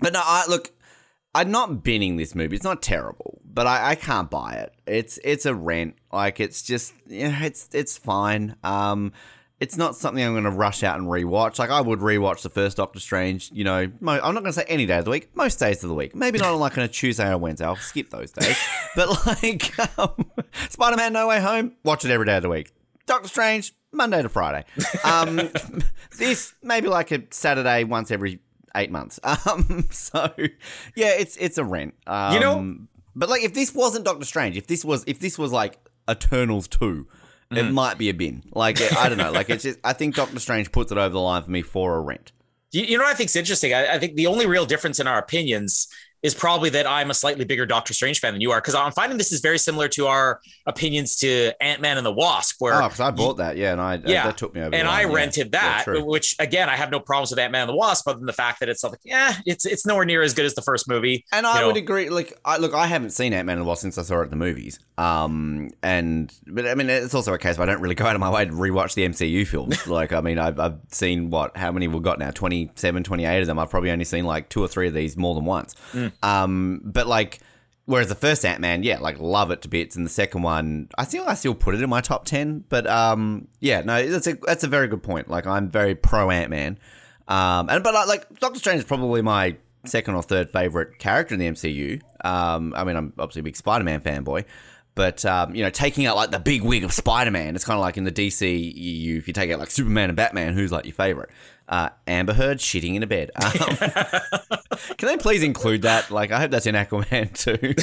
but 0.00 0.12
no, 0.14 0.22
I 0.24 0.44
look. 0.48 0.70
I'm 1.34 1.50
not 1.52 1.84
binning 1.84 2.16
this 2.16 2.34
movie. 2.34 2.56
It's 2.56 2.64
not 2.64 2.82
terrible, 2.82 3.40
but 3.44 3.66
I, 3.66 3.90
I 3.90 3.94
can't 3.94 4.28
buy 4.30 4.54
it. 4.54 4.72
It's 4.86 5.18
it's 5.22 5.44
a 5.46 5.54
rent. 5.54 5.96
Like 6.12 6.40
it's 6.40 6.62
just 6.62 6.94
yeah, 7.06 7.42
it's 7.44 7.68
it's 7.72 7.98
fine. 7.98 8.56
Um, 8.64 9.12
it's 9.60 9.76
not 9.76 9.94
something 9.94 10.24
I'm 10.24 10.32
going 10.32 10.44
to 10.44 10.50
rush 10.50 10.82
out 10.82 10.98
and 10.98 11.06
rewatch. 11.08 11.58
Like 11.58 11.70
I 11.70 11.80
would 11.80 11.98
rewatch 12.00 12.42
the 12.42 12.48
first 12.48 12.78
Doctor 12.78 12.98
Strange. 12.98 13.50
You 13.52 13.64
know, 13.64 13.92
mo- 14.00 14.20
I'm 14.22 14.34
not 14.34 14.40
going 14.40 14.52
to 14.52 14.52
say 14.54 14.64
any 14.68 14.86
day 14.86 14.98
of 14.98 15.04
the 15.04 15.10
week. 15.10 15.34
Most 15.36 15.58
days 15.58 15.82
of 15.82 15.88
the 15.88 15.94
week. 15.94 16.14
Maybe 16.14 16.38
not 16.38 16.52
on 16.54 16.58
like 16.60 16.78
on 16.78 16.84
a 16.84 16.88
Tuesday 16.88 17.28
or 17.30 17.36
Wednesday. 17.38 17.66
I'll 17.66 17.76
skip 17.76 18.10
those 18.10 18.30
days. 18.32 18.56
but 18.96 19.26
like 19.26 19.98
um, 19.98 20.24
Spider-Man: 20.70 21.12
No 21.12 21.28
Way 21.28 21.40
Home, 21.40 21.72
watch 21.84 22.04
it 22.04 22.10
every 22.10 22.26
day 22.26 22.36
of 22.36 22.42
the 22.42 22.48
week. 22.48 22.72
Doctor 23.06 23.28
Strange, 23.28 23.72
Monday 23.92 24.22
to 24.22 24.28
Friday. 24.28 24.64
Um, 25.04 25.36
this 26.18 26.54
maybe 26.62 26.88
like 26.88 27.10
a 27.10 27.22
Saturday 27.30 27.84
once 27.84 28.10
every 28.10 28.40
eight 28.76 28.90
months. 28.90 29.20
Um, 29.46 29.84
so 29.90 30.32
yeah, 30.94 31.12
it's 31.18 31.36
it's 31.36 31.58
a 31.58 31.64
rent. 31.64 31.94
Um, 32.06 32.34
You 32.34 32.40
know- 32.40 32.76
but 33.16 33.28
like 33.28 33.42
if 33.42 33.52
this 33.52 33.74
wasn't 33.74 34.04
Doctor 34.04 34.24
Strange, 34.24 34.56
if 34.56 34.66
this 34.68 34.84
was 34.84 35.04
if 35.06 35.18
this 35.20 35.38
was 35.38 35.52
like 35.52 35.78
Eternals 36.08 36.66
two. 36.68 37.06
It 37.50 37.64
mm. 37.64 37.72
might 37.72 37.98
be 37.98 38.08
a 38.10 38.14
bin. 38.14 38.44
Like 38.52 38.80
I 38.96 39.08
don't 39.08 39.18
know. 39.18 39.32
Like 39.32 39.50
it's 39.50 39.64
just. 39.64 39.78
I 39.82 39.92
think 39.92 40.14
Doctor 40.14 40.38
Strange 40.38 40.70
puts 40.70 40.92
it 40.92 40.98
over 40.98 41.12
the 41.12 41.20
line 41.20 41.42
for 41.42 41.50
me 41.50 41.62
for 41.62 41.96
a 41.96 42.00
rent. 42.00 42.32
You, 42.70 42.84
you 42.84 42.96
know 42.96 43.04
what 43.04 43.12
I 43.12 43.16
think's 43.16 43.34
interesting? 43.34 43.74
I, 43.74 43.94
I 43.94 43.98
think 43.98 44.14
the 44.14 44.28
only 44.28 44.46
real 44.46 44.66
difference 44.66 45.00
in 45.00 45.08
our 45.08 45.18
opinions 45.18 45.88
is 46.22 46.34
probably 46.34 46.70
that 46.70 46.86
I'm 46.86 47.10
a 47.10 47.14
slightly 47.14 47.44
bigger 47.44 47.64
Doctor 47.66 47.94
Strange 47.94 48.20
fan 48.20 48.34
than 48.34 48.40
you 48.40 48.50
are 48.52 48.60
because 48.60 48.74
I'm 48.74 48.92
finding 48.92 49.16
this 49.18 49.32
is 49.32 49.40
very 49.40 49.58
similar 49.58 49.88
to 49.88 50.06
our 50.06 50.40
opinions 50.66 51.16
to 51.16 51.52
Ant 51.62 51.80
Man 51.80 51.96
and 51.96 52.04
the 52.04 52.12
Wasp, 52.12 52.56
where 52.58 52.74
Oh, 52.74 52.86
because 52.88 53.00
I 53.00 53.10
bought 53.10 53.38
that. 53.38 53.56
Yeah, 53.56 53.72
and 53.72 53.80
I 53.80 53.94
Yeah, 54.04 54.24
that 54.26 54.36
took 54.36 54.54
me 54.54 54.60
over. 54.60 54.74
and 54.74 54.86
I 54.86 55.02
line, 55.04 55.08
yeah. 55.10 55.16
rented 55.16 55.46
Yeah, 55.52 55.60
that, 55.60 55.84
true. 55.84 56.04
which 56.04 56.36
again 56.38 56.68
I 56.68 56.76
have 56.76 56.90
no 56.90 57.00
problems 57.00 57.30
with 57.30 57.38
Ant 57.38 57.52
Man 57.52 57.62
and 57.62 57.70
the 57.70 57.76
Wasp, 57.76 58.06
other 58.08 58.18
than 58.18 58.26
the 58.26 58.32
fact 58.32 58.60
that 58.60 58.68
it's 58.68 58.84
like, 58.84 58.98
yeah, 59.04 59.34
it's 59.46 59.64
it's 59.64 59.86
nowhere 59.86 60.04
near 60.04 60.22
as 60.22 60.34
good 60.34 60.44
as 60.44 60.54
the 60.54 60.62
first 60.62 60.88
movie. 60.88 61.24
And 61.32 61.46
I 61.46 61.60
know. 61.60 61.68
would 61.68 61.76
agree. 61.76 62.10
Like, 62.10 62.38
I 62.44 62.58
look, 62.58 62.74
I 62.74 62.86
haven't 62.86 63.10
seen 63.10 63.32
Ant 63.32 63.46
Man 63.46 63.56
and 63.56 63.64
the 63.64 63.68
Wasp 63.68 63.82
since 63.82 63.96
I 63.96 64.02
saw 64.02 64.20
it 64.20 64.24
at 64.24 64.30
the 64.30 64.36
movies. 64.36 64.78
Um, 64.98 65.70
and 65.82 66.32
but 66.46 66.66
I 66.66 66.74
mean, 66.74 66.90
it's 66.90 67.14
also 67.14 67.32
a 67.32 67.38
case 67.38 67.56
where 67.56 67.66
I 67.68 67.72
don't 67.72 67.80
really 67.80 67.94
go 67.94 68.04
out 68.04 68.14
of 68.14 68.20
my 68.20 68.30
way 68.30 68.44
to 68.44 68.52
rewatch 68.52 68.94
the 68.94 69.06
MCU 69.08 69.46
films. 69.46 69.86
like, 69.86 70.12
I 70.12 70.20
mean, 70.20 70.38
I've, 70.38 70.60
I've 70.60 70.78
seen 70.92 71.30
what 71.30 71.56
how 71.56 71.72
many 71.72 71.88
we've 71.88 72.02
got 72.02 72.18
now 72.18 72.30
27, 72.30 73.04
28 73.04 73.40
of 73.40 73.46
them. 73.46 73.58
I've 73.58 73.70
probably 73.70 73.90
only 73.90 74.04
seen 74.04 74.26
like 74.26 74.50
two 74.50 74.62
or 74.62 74.68
three 74.68 74.88
of 74.88 74.94
these 74.94 75.16
more 75.16 75.34
than 75.34 75.46
once. 75.46 75.74
Mm. 75.92 76.09
Um, 76.22 76.80
but 76.84 77.06
like. 77.06 77.40
Whereas 77.86 78.06
the 78.06 78.14
first 78.14 78.44
Ant 78.44 78.60
Man, 78.60 78.84
yeah, 78.84 79.00
like 79.00 79.18
love 79.18 79.50
it 79.50 79.62
to 79.62 79.68
bits, 79.68 79.96
and 79.96 80.06
the 80.06 80.10
second 80.10 80.42
one, 80.42 80.90
I 80.96 81.02
still 81.02 81.24
I 81.26 81.34
still 81.34 81.54
put 81.54 81.74
it 81.74 81.82
in 81.82 81.90
my 81.90 82.00
top 82.00 82.24
ten. 82.24 82.62
But 82.68 82.86
um, 82.86 83.48
yeah, 83.58 83.80
no, 83.80 84.06
that's 84.06 84.28
a 84.28 84.34
that's 84.34 84.62
a 84.62 84.68
very 84.68 84.86
good 84.86 85.02
point. 85.02 85.28
Like 85.28 85.44
I'm 85.44 85.68
very 85.68 85.96
pro 85.96 86.30
Ant 86.30 86.50
Man, 86.50 86.78
um, 87.26 87.68
and 87.68 87.82
but 87.82 87.96
uh, 87.96 88.04
like 88.06 88.38
Doctor 88.38 88.60
Strange 88.60 88.78
is 88.78 88.84
probably 88.84 89.22
my 89.22 89.56
second 89.86 90.14
or 90.14 90.22
third 90.22 90.50
favorite 90.50 90.98
character 91.00 91.34
in 91.34 91.40
the 91.40 91.48
MCU. 91.48 92.00
Um, 92.24 92.74
I 92.76 92.84
mean, 92.84 92.96
I'm 92.96 93.12
obviously 93.18 93.40
a 93.40 93.42
big 93.44 93.56
Spider 93.56 93.84
Man 93.84 94.00
fanboy, 94.00 94.44
but 94.94 95.24
um, 95.24 95.54
you 95.54 95.64
know, 95.64 95.70
taking 95.70 96.06
out 96.06 96.16
like 96.16 96.30
the 96.30 96.38
big 96.38 96.62
wig 96.62 96.84
of 96.84 96.92
Spider 96.92 97.30
Man, 97.30 97.54
it's 97.54 97.64
kind 97.64 97.76
of 97.76 97.80
like 97.80 97.96
in 97.96 98.04
the 98.04 98.12
DC 98.12 98.72
EU. 98.74 99.16
If 99.16 99.26
you 99.26 99.32
take 99.32 99.50
out 99.50 99.58
like 99.58 99.70
Superman 99.70 100.10
and 100.10 100.16
Batman, 100.16 100.54
who's 100.54 100.70
like 100.70 100.84
your 100.84 100.94
favorite? 100.94 101.30
Uh, 101.70 101.88
Amber 102.08 102.32
Heard 102.32 102.58
shitting 102.58 102.96
in 102.96 103.04
a 103.04 103.06
bed. 103.06 103.30
Um, 103.36 103.52
can 104.98 105.08
they 105.08 105.16
please 105.16 105.44
include 105.44 105.82
that? 105.82 106.10
Like, 106.10 106.32
I 106.32 106.40
hope 106.40 106.50
that's 106.50 106.66
in 106.66 106.74
Aquaman 106.74 107.32
too. 107.34 107.74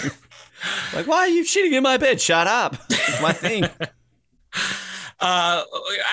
like, 0.93 1.07
why 1.07 1.19
are 1.19 1.29
you 1.29 1.45
shitting 1.45 1.71
in 1.71 1.83
my 1.83 1.95
bed? 1.95 2.19
Shut 2.19 2.47
up. 2.47 2.75
It's 2.89 3.21
my 3.21 3.31
thing. 3.31 3.63
Uh, 5.21 5.63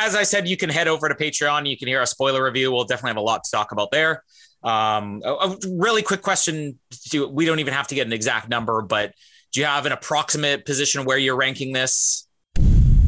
as 0.00 0.14
I 0.14 0.22
said, 0.22 0.48
you 0.48 0.56
can 0.56 0.70
head 0.70 0.86
over 0.86 1.08
to 1.08 1.16
Patreon. 1.16 1.68
You 1.68 1.76
can 1.76 1.88
hear 1.88 2.00
a 2.00 2.06
spoiler 2.06 2.44
review. 2.44 2.70
We'll 2.70 2.84
definitely 2.84 3.10
have 3.10 3.16
a 3.16 3.22
lot 3.22 3.42
to 3.42 3.50
talk 3.50 3.72
about 3.72 3.90
there. 3.90 4.22
Um, 4.62 5.20
a, 5.24 5.32
a 5.32 5.56
really 5.68 6.02
quick 6.02 6.22
question. 6.22 6.78
To, 7.10 7.26
we 7.26 7.44
don't 7.44 7.58
even 7.58 7.74
have 7.74 7.88
to 7.88 7.96
get 7.96 8.06
an 8.06 8.12
exact 8.12 8.48
number, 8.48 8.82
but 8.82 9.12
do 9.52 9.60
you 9.60 9.66
have 9.66 9.84
an 9.84 9.92
approximate 9.92 10.64
position 10.64 11.04
where 11.04 11.18
you're 11.18 11.36
ranking 11.36 11.72
this 11.72 12.23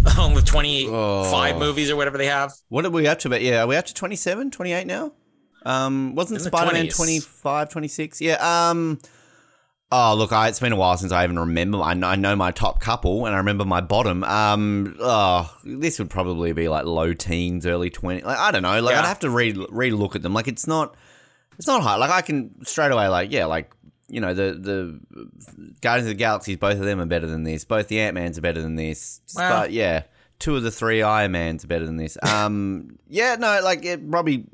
on 0.18 0.34
the 0.34 0.42
25 0.42 0.92
Oh. 0.92 1.58
movies 1.58 1.90
or 1.90 1.96
whatever 1.96 2.18
they 2.18 2.26
have? 2.26 2.52
What 2.68 2.84
are 2.84 2.90
we 2.90 3.06
up 3.06 3.18
to? 3.20 3.28
But 3.28 3.42
yeah, 3.42 3.62
are 3.62 3.66
we 3.66 3.76
up 3.76 3.86
to 3.86 3.94
27, 3.94 4.50
28 4.50 4.86
now? 4.86 5.12
Um, 5.64 6.14
wasn't 6.14 6.40
Spider 6.42 6.72
Man 6.72 6.86
20s. 6.86 6.96
25, 6.96 7.68
26? 7.70 8.20
Yeah. 8.20 8.68
Um, 8.70 8.98
oh, 9.90 10.14
look, 10.14 10.32
I, 10.32 10.46
it's 10.48 10.60
been 10.60 10.72
a 10.72 10.76
while 10.76 10.96
since 10.96 11.10
I 11.10 11.24
even 11.24 11.38
remember. 11.38 11.80
I 11.82 11.94
know, 11.94 12.06
I 12.06 12.14
know 12.16 12.36
my 12.36 12.52
top 12.52 12.80
couple 12.80 13.26
and 13.26 13.34
I 13.34 13.38
remember 13.38 13.64
my 13.64 13.80
bottom. 13.80 14.22
Um, 14.22 14.96
oh, 15.00 15.52
this 15.64 15.98
would 15.98 16.08
probably 16.10 16.52
be 16.52 16.68
like 16.68 16.84
low 16.84 17.12
teens, 17.14 17.66
early 17.66 17.90
20. 17.90 18.22
Like, 18.22 18.38
I 18.38 18.52
don't 18.52 18.62
know. 18.62 18.80
Like, 18.80 18.94
Yeah. 18.94 19.00
I'd 19.00 19.06
have 19.06 19.20
to 19.20 19.30
re 19.30 19.52
re 19.70 19.90
look 19.90 20.14
at 20.14 20.22
them. 20.22 20.32
Like, 20.34 20.46
it's 20.46 20.68
not, 20.68 20.96
it's 21.58 21.66
not 21.66 21.82
high. 21.82 21.96
Like, 21.96 22.10
I 22.10 22.22
can 22.22 22.64
straight 22.64 22.92
away, 22.92 23.08
like, 23.08 23.32
yeah, 23.32 23.46
like, 23.46 23.72
you 24.08 24.20
know, 24.20 24.34
the 24.34 24.52
the 24.52 25.00
Guardians 25.80 26.06
of 26.10 26.16
the 26.16 26.18
Galaxies, 26.18 26.56
both 26.56 26.78
of 26.78 26.84
them 26.84 27.00
are 27.00 27.06
better 27.06 27.26
than 27.26 27.42
this. 27.42 27.64
Both 27.64 27.88
the 27.88 28.00
Ant 28.00 28.14
Mans 28.14 28.38
are 28.38 28.42
better 28.42 28.62
than 28.62 28.76
this. 28.76 29.20
Well- 29.34 29.62
but 29.62 29.72
yeah, 29.72 30.02
two 30.38 30.56
of 30.56 30.62
the 30.62 30.70
three 30.70 31.02
Iron 31.02 31.32
Mans 31.32 31.64
are 31.64 31.68
better 31.68 31.86
than 31.86 31.96
this. 31.96 32.16
Um, 32.22 32.98
yeah, 33.08 33.36
no, 33.38 33.60
like 33.62 33.84
it, 33.84 34.08
probably 34.10 34.46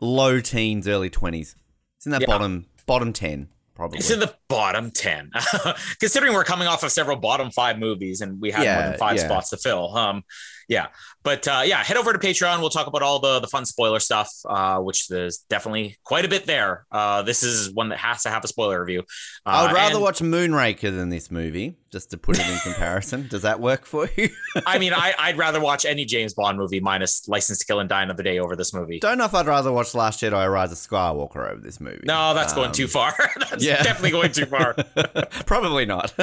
low 0.00 0.40
teens, 0.40 0.86
early 0.86 1.10
twenties. 1.10 1.56
It's 1.96 2.06
in 2.06 2.12
that 2.12 2.22
Yeah. 2.22 2.26
bottom 2.26 2.66
bottom 2.86 3.12
ten, 3.12 3.48
probably. 3.74 3.98
It's 3.98 4.10
in 4.10 4.20
the 4.20 4.34
bottom 4.48 4.90
10. 4.90 5.30
Considering 6.00 6.32
we're 6.34 6.44
coming 6.44 6.68
off 6.68 6.82
of 6.82 6.92
several 6.92 7.16
bottom 7.16 7.50
five 7.50 7.78
movies 7.78 8.20
and 8.20 8.40
we 8.40 8.50
had 8.50 8.64
more 8.64 8.90
than 8.90 8.98
five 8.98 9.16
yeah. 9.16 9.24
spots 9.24 9.50
to 9.50 9.56
fill. 9.56 9.96
Um, 9.96 10.22
yeah. 10.68 10.88
But 11.24 11.46
uh, 11.48 11.62
yeah, 11.64 11.82
head 11.82 11.96
over 11.96 12.12
to 12.12 12.18
Patreon. 12.18 12.60
We'll 12.60 12.70
talk 12.70 12.86
about 12.86 13.02
all 13.02 13.18
the, 13.18 13.40
the 13.40 13.48
fun 13.48 13.66
spoiler 13.66 13.98
stuff, 14.00 14.30
uh, 14.48 14.78
which 14.78 15.08
there's 15.08 15.38
definitely 15.50 15.96
quite 16.04 16.24
a 16.24 16.28
bit 16.28 16.46
there. 16.46 16.86
Uh, 16.90 17.22
this 17.22 17.42
is 17.42 17.72
one 17.74 17.88
that 17.90 17.98
has 17.98 18.22
to 18.22 18.30
have 18.30 18.44
a 18.44 18.48
spoiler 18.48 18.80
review. 18.80 19.00
Uh, 19.44 19.50
I 19.50 19.62
would 19.66 19.72
rather 19.74 19.94
and- 19.96 20.02
watch 20.02 20.20
Moonraker 20.20 20.94
than 20.96 21.08
this 21.10 21.30
movie, 21.30 21.76
just 21.90 22.10
to 22.12 22.18
put 22.18 22.38
it 22.38 22.46
in 22.48 22.58
comparison. 22.60 23.26
Does 23.28 23.42
that 23.42 23.60
work 23.60 23.84
for 23.84 24.08
you? 24.16 24.30
I 24.66 24.78
mean, 24.78 24.94
I, 24.94 25.12
I'd 25.18 25.36
rather 25.36 25.60
watch 25.60 25.84
any 25.84 26.04
James 26.06 26.32
Bond 26.34 26.56
movie 26.56 26.80
minus 26.80 27.26
License 27.28 27.58
to 27.58 27.66
Kill 27.66 27.80
and 27.80 27.88
Die 27.88 28.02
Another 28.02 28.22
Day 28.22 28.38
over 28.38 28.56
this 28.56 28.72
movie. 28.72 28.98
Don't 29.00 29.18
know 29.18 29.24
if 29.24 29.34
I'd 29.34 29.46
rather 29.46 29.72
watch 29.72 29.94
Last 29.94 30.22
Jedi 30.22 30.46
or 30.46 30.50
Rise 30.50 30.72
of 30.72 30.78
Skywalker 30.78 31.50
over 31.50 31.60
this 31.60 31.78
movie. 31.80 32.04
No, 32.04 32.32
that's 32.32 32.54
going 32.54 32.68
Um, 32.68 32.72
too 32.72 32.88
far. 32.88 33.12
that's 33.50 33.62
yeah. 33.64 33.82
definitely 33.82 34.12
going 34.12 34.32
too 34.32 34.46
far. 34.46 34.74
Probably 35.46 35.84
not. 35.84 36.14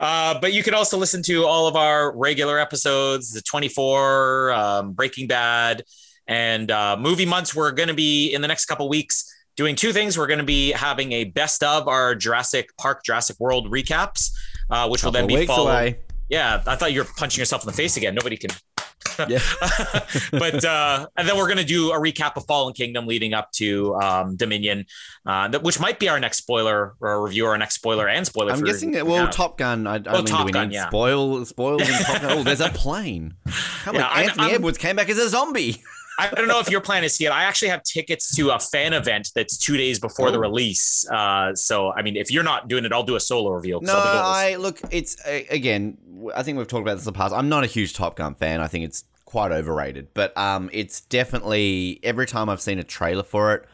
Uh, 0.00 0.38
but 0.40 0.52
you 0.52 0.62
can 0.62 0.74
also 0.74 0.96
listen 0.96 1.22
to 1.24 1.44
all 1.44 1.66
of 1.66 1.76
our 1.76 2.16
regular 2.16 2.58
episodes, 2.58 3.21
the 3.30 3.42
24, 3.42 4.52
um, 4.52 4.92
Breaking 4.92 5.28
Bad, 5.28 5.84
and 6.26 6.70
uh, 6.70 6.96
movie 6.98 7.26
months. 7.26 7.54
We're 7.54 7.72
going 7.72 7.88
to 7.88 7.94
be 7.94 8.32
in 8.32 8.42
the 8.42 8.48
next 8.48 8.66
couple 8.66 8.88
weeks 8.88 9.32
doing 9.56 9.76
two 9.76 9.92
things. 9.92 10.18
We're 10.18 10.26
going 10.26 10.38
to 10.38 10.44
be 10.44 10.72
having 10.72 11.12
a 11.12 11.24
best 11.24 11.62
of 11.62 11.88
our 11.88 12.14
Jurassic 12.14 12.70
Park, 12.78 13.04
Jurassic 13.04 13.38
World 13.38 13.70
recaps, 13.70 14.30
uh, 14.70 14.88
which 14.88 15.04
will 15.04 15.12
then 15.12 15.26
be 15.26 15.34
followed. 15.46 15.66
Yeah, 16.28 16.62
I 16.66 16.76
thought 16.76 16.92
you 16.92 17.00
were 17.00 17.08
punching 17.16 17.40
yourself 17.40 17.62
in 17.62 17.66
the 17.66 17.72
face 17.72 17.96
again. 17.96 18.14
Nobody 18.14 18.36
can. 18.36 18.50
Yeah. 19.28 19.38
but 20.32 20.64
uh, 20.64 21.06
and 21.16 21.28
then 21.28 21.36
we're 21.36 21.46
going 21.46 21.58
to 21.58 21.64
do 21.64 21.92
a 21.92 21.96
recap 22.00 22.36
of 22.36 22.46
Fallen 22.46 22.72
Kingdom 22.74 23.06
leading 23.06 23.34
up 23.34 23.50
to 23.52 23.94
um, 23.96 24.36
Dominion, 24.36 24.86
uh, 25.26 25.48
that, 25.48 25.62
which 25.62 25.78
might 25.80 25.98
be 25.98 26.08
our 26.08 26.18
next 26.18 26.38
spoiler 26.38 26.94
or 27.00 27.22
review, 27.24 27.46
or 27.46 27.50
our 27.50 27.58
next 27.58 27.74
spoiler 27.74 28.08
and 28.08 28.26
spoiler. 28.26 28.52
I'm 28.52 28.60
for- 28.60 28.64
guessing 28.66 28.92
that. 28.92 29.06
Well, 29.06 29.24
yeah. 29.24 29.30
Top 29.30 29.58
Gun. 29.58 29.86
I, 29.86 29.96
I 29.96 29.98
Well, 29.98 30.16
mean, 30.16 30.24
Top 30.26 30.40
do 30.40 30.44
we 30.46 30.52
Gun, 30.52 30.68
need 30.68 30.74
yeah. 30.74 30.88
spoil 30.88 31.44
spoils 31.44 31.82
in 31.82 31.94
Top 32.04 32.22
Gun? 32.22 32.30
Oh, 32.38 32.42
there's 32.42 32.60
a 32.60 32.70
plane. 32.70 33.34
Come 33.84 33.96
Yeah, 33.96 34.06
on, 34.08 34.18
Anthony 34.24 34.44
I'm- 34.46 34.54
Edwards 34.56 34.78
came 34.78 34.96
back 34.96 35.08
as 35.10 35.18
a 35.18 35.28
zombie. 35.28 35.82
I 36.18 36.28
don't 36.28 36.48
know 36.48 36.60
if 36.60 36.70
your 36.70 36.80
plan 36.80 37.04
is 37.04 37.12
to 37.12 37.16
see 37.16 37.24
it. 37.26 37.30
I 37.30 37.44
actually 37.44 37.68
have 37.68 37.82
tickets 37.82 38.34
to 38.36 38.50
a 38.50 38.58
fan 38.58 38.92
event 38.92 39.30
that's 39.34 39.56
two 39.56 39.76
days 39.76 39.98
before 39.98 40.30
the 40.30 40.38
Oh. 40.38 40.42
release. 40.42 41.08
Uh, 41.10 41.54
so, 41.54 41.92
I 41.92 42.02
mean, 42.02 42.16
if 42.16 42.30
you're 42.30 42.42
not 42.42 42.68
doing 42.68 42.84
it, 42.84 42.92
I'll 42.92 43.02
do 43.02 43.16
a 43.16 43.20
solo 43.20 43.50
reveal. 43.50 43.80
No, 43.80 43.94
I'll 43.94 44.02
be 44.02 44.06
going- 44.12 44.24
I 44.24 44.56
look. 44.56 44.80
It's 44.90 45.16
again. 45.50 45.98
I 46.36 46.42
think 46.42 46.58
we've 46.58 46.68
talked 46.68 46.82
about 46.82 46.94
this 46.98 47.06
in 47.06 47.12
the 47.12 47.18
past. 47.18 47.34
I'm 47.34 47.48
not 47.48 47.64
a 47.64 47.66
huge 47.66 47.94
Top 47.94 48.16
Gun 48.16 48.34
fan. 48.34 48.60
I 48.60 48.68
think 48.68 48.84
it's 48.84 49.04
quite 49.24 49.50
overrated. 49.52 50.08
But 50.14 50.36
um, 50.36 50.68
it's 50.72 51.00
definitely 51.00 51.98
every 52.02 52.26
time 52.26 52.48
I've 52.48 52.60
seen 52.60 52.78
a 52.78 52.84
trailer 52.84 53.22
for 53.22 53.54
it, 53.54 53.64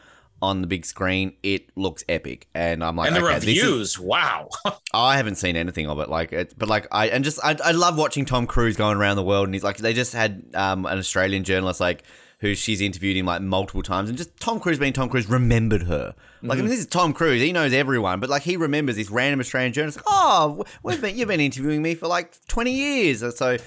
on 0.41 0.61
the 0.61 0.67
big 0.67 0.85
screen, 0.85 1.33
it 1.43 1.69
looks 1.75 2.01
epic, 2.07 2.47
and 2.55 2.81
I'm 2.81 2.95
like, 2.95 3.07
and 3.11 3.15
the 3.17 3.25
okay, 3.25 3.39
this 3.39 3.43
is- 3.43 3.61
reviews, 3.61 3.99
wow. 3.99 4.47
I 4.93 5.17
haven't 5.17 5.35
seen 5.35 5.57
anything 5.57 5.87
of 5.89 5.99
it, 5.99 6.07
like, 6.07 6.31
it, 6.31 6.53
but 6.57 6.69
like 6.69 6.87
I 6.93 7.07
and 7.09 7.25
just 7.25 7.39
I, 7.43 7.57
I 7.61 7.71
love 7.71 7.97
watching 7.97 8.23
Tom 8.23 8.47
Cruise 8.47 8.77
going 8.77 8.95
around 8.97 9.17
the 9.17 9.23
world, 9.23 9.47
and 9.49 9.53
he's 9.53 9.65
like 9.65 9.75
they 9.79 9.91
just 9.93 10.13
had 10.13 10.45
um, 10.53 10.85
an 10.85 10.97
Australian 10.97 11.43
journalist 11.43 11.81
like 11.81 12.03
who 12.39 12.55
she's 12.55 12.81
interviewed 12.81 13.17
him 13.17 13.25
like 13.25 13.41
multiple 13.41 13.83
times, 13.83 14.09
and 14.09 14.17
just 14.17 14.37
Tom 14.39 14.59
Cruise 14.59 14.79
being 14.79 14.93
Tom 14.93 15.09
Cruise 15.09 15.29
remembered 15.29 15.83
her. 15.83 16.15
Like 16.41 16.57
I 16.57 16.61
mean, 16.61 16.69
this 16.69 16.79
is 16.79 16.87
Tom 16.87 17.13
Cruise, 17.13 17.41
he 17.41 17.51
knows 17.51 17.73
everyone, 17.73 18.19
but 18.19 18.29
like 18.29 18.43
he 18.43 18.57
remembers 18.57 18.95
this 18.95 19.09
random 19.09 19.39
Australian 19.39 19.73
journalist. 19.73 19.97
Like, 19.97 20.05
oh, 20.07 20.63
we've 20.83 21.01
been 21.01 21.17
you've 21.17 21.27
been 21.27 21.39
interviewing 21.41 21.81
me 21.81 21.95
for 21.95 22.07
like 22.07 22.35
twenty 22.47 22.71
years, 22.71 23.21
and 23.21 23.33
so. 23.33 23.57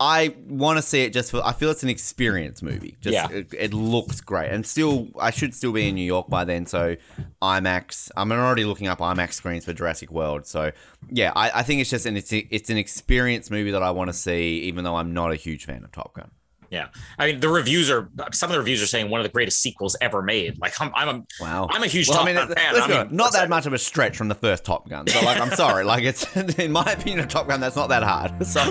I 0.00 0.34
want 0.48 0.78
to 0.78 0.82
see 0.82 1.02
it 1.04 1.12
just 1.12 1.30
for. 1.30 1.40
I 1.46 1.52
feel 1.52 1.70
it's 1.70 1.84
an 1.84 1.88
experience 1.88 2.60
movie. 2.60 2.96
Just, 3.00 3.12
Yeah. 3.14 3.28
it, 3.30 3.54
it 3.56 3.72
looks 3.72 4.20
great, 4.20 4.50
and 4.50 4.66
still, 4.66 5.06
I 5.16 5.30
should 5.30 5.54
still 5.54 5.70
be 5.70 5.88
in 5.88 5.94
New 5.94 6.04
York 6.04 6.28
by 6.28 6.42
then. 6.42 6.66
So, 6.66 6.96
IMAX. 7.40 8.10
I'm 8.16 8.32
already 8.32 8.64
looking 8.64 8.88
up 8.88 8.98
IMAX 8.98 9.34
screens 9.34 9.64
for 9.64 9.72
Jurassic 9.72 10.10
World. 10.10 10.44
So, 10.44 10.72
yeah, 11.08 11.32
I, 11.36 11.60
I 11.60 11.62
think 11.62 11.80
it's 11.80 11.90
just 11.90 12.04
an 12.04 12.16
it's, 12.16 12.32
it's 12.32 12.68
an 12.68 12.78
experience 12.78 13.48
movie 13.48 13.70
that 13.70 13.82
I 13.84 13.92
want 13.92 14.08
to 14.08 14.12
see, 14.12 14.58
even 14.62 14.82
though 14.82 14.96
I'm 14.96 15.14
not 15.14 15.30
a 15.30 15.36
huge 15.36 15.66
fan 15.66 15.84
of 15.84 15.92
Top 15.92 16.14
Gun. 16.14 16.32
Yeah, 16.70 16.88
I 17.18 17.26
mean 17.26 17.40
the 17.40 17.48
reviews 17.48 17.90
are 17.90 18.10
some 18.32 18.50
of 18.50 18.54
the 18.54 18.58
reviews 18.58 18.82
are 18.82 18.86
saying 18.86 19.10
one 19.10 19.20
of 19.20 19.24
the 19.24 19.32
greatest 19.32 19.60
sequels 19.60 19.96
ever 20.00 20.22
made. 20.22 20.58
Like 20.58 20.80
I'm, 20.80 20.92
I'm 20.94 21.08
a, 21.08 21.24
Wow, 21.40 21.68
I'm 21.70 21.82
a 21.82 21.86
huge 21.86 22.08
Well, 22.08 22.18
Top 22.18 22.26
I 22.26 22.32
mean, 22.32 22.36
Gun 22.36 22.54
fan. 22.54 22.76
I 22.76 23.04
mean, 23.04 23.16
not 23.16 23.32
that 23.32 23.48
much 23.48 23.66
of 23.66 23.72
a 23.72 23.78
stretch 23.78 24.16
from 24.16 24.28
the 24.28 24.34
first 24.34 24.64
Top 24.64 24.88
Gun. 24.88 25.06
So, 25.06 25.20
like, 25.24 25.40
I'm 25.40 25.50
sorry, 25.52 25.84
like 25.84 26.04
it's 26.04 26.36
in 26.58 26.72
my 26.72 26.84
opinion, 26.84 27.20
of 27.20 27.28
Top 27.28 27.48
Gun 27.48 27.60
that's 27.60 27.76
not 27.76 27.88
that 27.88 28.02
hard. 28.02 28.32
So, 28.46 28.62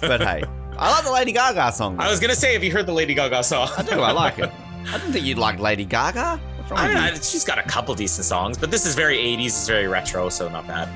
but 0.00 0.20
hey, 0.20 0.42
I 0.76 0.90
love 0.90 1.04
the 1.04 1.12
Lady 1.12 1.32
Gaga 1.32 1.72
song. 1.72 1.96
I 1.98 2.10
was 2.10 2.20
gonna 2.20 2.34
say, 2.34 2.52
have 2.52 2.64
you 2.64 2.72
heard 2.72 2.86
the 2.86 2.92
Lady 2.92 3.14
Gaga 3.14 3.42
song? 3.42 3.68
I 3.76 3.82
do. 3.82 4.00
I 4.00 4.12
like 4.12 4.38
it. 4.38 4.50
I 4.88 4.98
didn't 4.98 5.12
think 5.12 5.24
you'd 5.24 5.38
like 5.38 5.58
Lady 5.60 5.84
Gaga. 5.84 6.40
I 6.72 6.88
mean, 6.88 6.96
you? 6.96 7.02
I, 7.02 7.14
she's 7.14 7.44
got 7.44 7.58
a 7.58 7.62
couple 7.62 7.94
decent 7.94 8.24
songs, 8.24 8.56
but 8.56 8.70
this 8.70 8.86
is 8.86 8.94
very 8.94 9.16
80s. 9.16 9.46
It's 9.46 9.66
very 9.68 9.88
retro, 9.88 10.28
so 10.28 10.48
not 10.48 10.66
bad. 10.66 10.88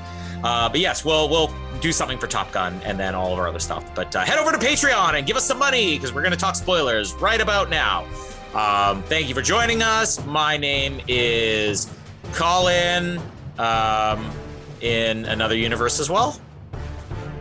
Uh, 0.45 0.69
but 0.69 0.79
yes, 0.79 1.05
we'll 1.05 1.29
we'll 1.29 1.53
do 1.81 1.91
something 1.91 2.19
for 2.19 2.29
Top 2.29 2.53
Gun 2.53 2.81
and 2.85 3.01
then 3.01 3.17
all 3.17 3.33
of 3.33 3.39
our 3.39 3.49
other 3.49 3.59
stuff. 3.59 3.93
But 3.95 4.15
uh, 4.15 4.21
head 4.25 4.39
over 4.39 4.53
to 4.53 4.59
Patreon 4.59 5.15
and 5.19 5.27
give 5.27 5.37
us 5.37 5.45
some 5.45 5.59
money 5.59 5.97
because 5.97 6.13
we're 6.13 6.23
going 6.23 6.33
to 6.33 6.39
talk 6.39 6.55
spoilers 6.55 7.15
right 7.15 7.41
about 7.41 7.71
now. 7.71 8.07
Um, 8.55 9.03
thank 9.05 9.29
you 9.29 9.35
for 9.35 9.43
joining 9.43 9.83
us. 9.83 10.25
My 10.27 10.57
name 10.57 11.01
is 11.09 11.93
Colin. 12.35 13.21
Um, 13.59 14.31
in 14.85 15.25
another 15.25 15.57
universe 15.57 15.99
as 15.99 16.11
well. 16.11 16.39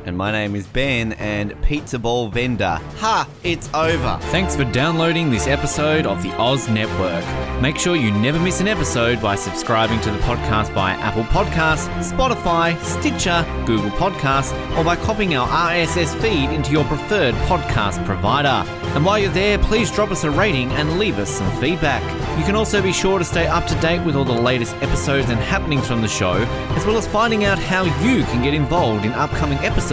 And 0.06 0.18
my 0.18 0.34
name 0.34 0.54
is 0.54 0.68
Ben, 0.68 1.14
and 1.14 1.60
Pizza 1.64 1.98
Ball 1.98 2.28
Vendor. 2.28 2.78
Ha! 2.98 3.26
It's 3.44 3.70
over. 3.74 4.18
Thanks 4.32 4.54
for 4.54 4.66
downloading 4.66 5.30
this 5.30 5.48
episode 5.48 6.06
of 6.06 6.22
the 6.22 6.36
Oz 6.36 6.68
Network. 6.68 7.24
Make 7.62 7.78
sure 7.78 7.96
you 7.96 8.12
never 8.12 8.38
miss 8.38 8.60
an 8.60 8.68
episode 8.68 9.22
by 9.22 9.36
subscribing 9.36 10.02
to 10.02 10.12
the 10.12 10.18
podcast 10.20 10.74
via 10.74 10.96
Apple 10.96 11.24
Podcasts, 11.24 11.88
Spotify, 12.04 12.78
Stitcher, 12.84 13.46
Google 13.66 13.92
Podcasts, 13.92 14.52
or 14.78 14.84
by 14.84 14.98
copying 14.98 15.36
our 15.36 15.48
RSS 15.48 16.20
feed 16.22 16.50
into 16.50 16.74
your 16.74 16.84
preferred 16.84 17.36
podcast 17.48 18.06
provider. 18.06 18.70
And 18.96 19.06
while 19.06 19.18
you're 19.18 19.32
there, 19.32 19.58
please 19.58 19.90
drop 19.90 20.12
us 20.12 20.26
a 20.26 20.30
rating 20.30 20.70
and 20.74 21.00
leave 21.00 21.18
us 21.18 21.30
some 21.30 21.50
feedback. 21.62 22.04
You 22.38 22.44
can 22.44 22.56
also 22.56 22.82
be 22.82 22.92
sure 22.92 23.20
to 23.20 23.26
stay 23.26 23.48
up 23.48 23.66
to 23.68 23.76
date 23.80 24.06
with 24.06 24.16
all 24.18 24.26
the 24.26 24.34
latest 24.34 24.76
episodes 24.76 25.30
and 25.30 25.40
happenings 25.40 25.88
from 25.88 26.02
the 26.02 26.08
show, 26.10 26.34
as 26.76 26.86
well 26.86 26.98
as 26.98 27.08
finding 27.08 27.46
out 27.46 27.58
how 27.58 27.84
you 28.04 28.24
can 28.26 28.44
get 28.44 28.54
involved 28.54 29.06
in 29.06 29.14
upcoming 29.14 29.58
episodes 29.60 29.93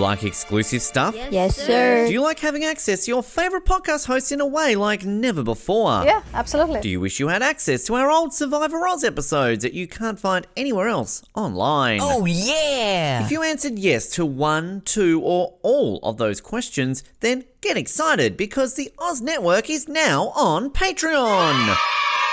Like 0.00 0.24
exclusive 0.24 0.82
stuff? 0.82 1.14
Yes, 1.30 1.56
sir. 1.56 2.06
Do 2.06 2.12
you 2.12 2.20
like 2.22 2.40
having 2.40 2.64
access 2.64 3.04
to 3.04 3.10
your 3.10 3.22
favorite 3.22 3.64
podcast 3.64 4.06
hosts 4.06 4.32
in 4.32 4.40
a 4.40 4.46
way 4.46 4.74
like 4.74 5.04
never 5.04 5.42
before? 5.42 6.02
Yeah, 6.04 6.22
absolutely. 6.34 6.80
Do 6.80 6.88
you 6.88 6.98
wish 7.00 7.20
you 7.20 7.28
had 7.28 7.42
access 7.42 7.84
to 7.84 7.94
our 7.94 8.10
old 8.10 8.32
Survivor 8.32 8.86
Oz 8.88 9.04
episodes 9.04 9.62
that 9.62 9.74
you 9.74 9.86
can't 9.86 10.18
find 10.18 10.46
anywhere 10.56 10.88
else 10.88 11.22
online? 11.34 12.00
Oh, 12.02 12.24
yeah! 12.24 13.24
If 13.24 13.30
you 13.30 13.42
answered 13.42 13.78
yes 13.78 14.10
to 14.12 14.26
one, 14.26 14.82
two, 14.84 15.20
or 15.22 15.54
all 15.62 16.00
of 16.02 16.16
those 16.16 16.40
questions, 16.40 17.04
then 17.20 17.44
get 17.60 17.76
excited 17.76 18.36
because 18.36 18.74
the 18.74 18.90
Oz 18.98 19.20
Network 19.20 19.70
is 19.70 19.86
now 19.88 20.28
on 20.34 20.70
Patreon. 20.70 21.76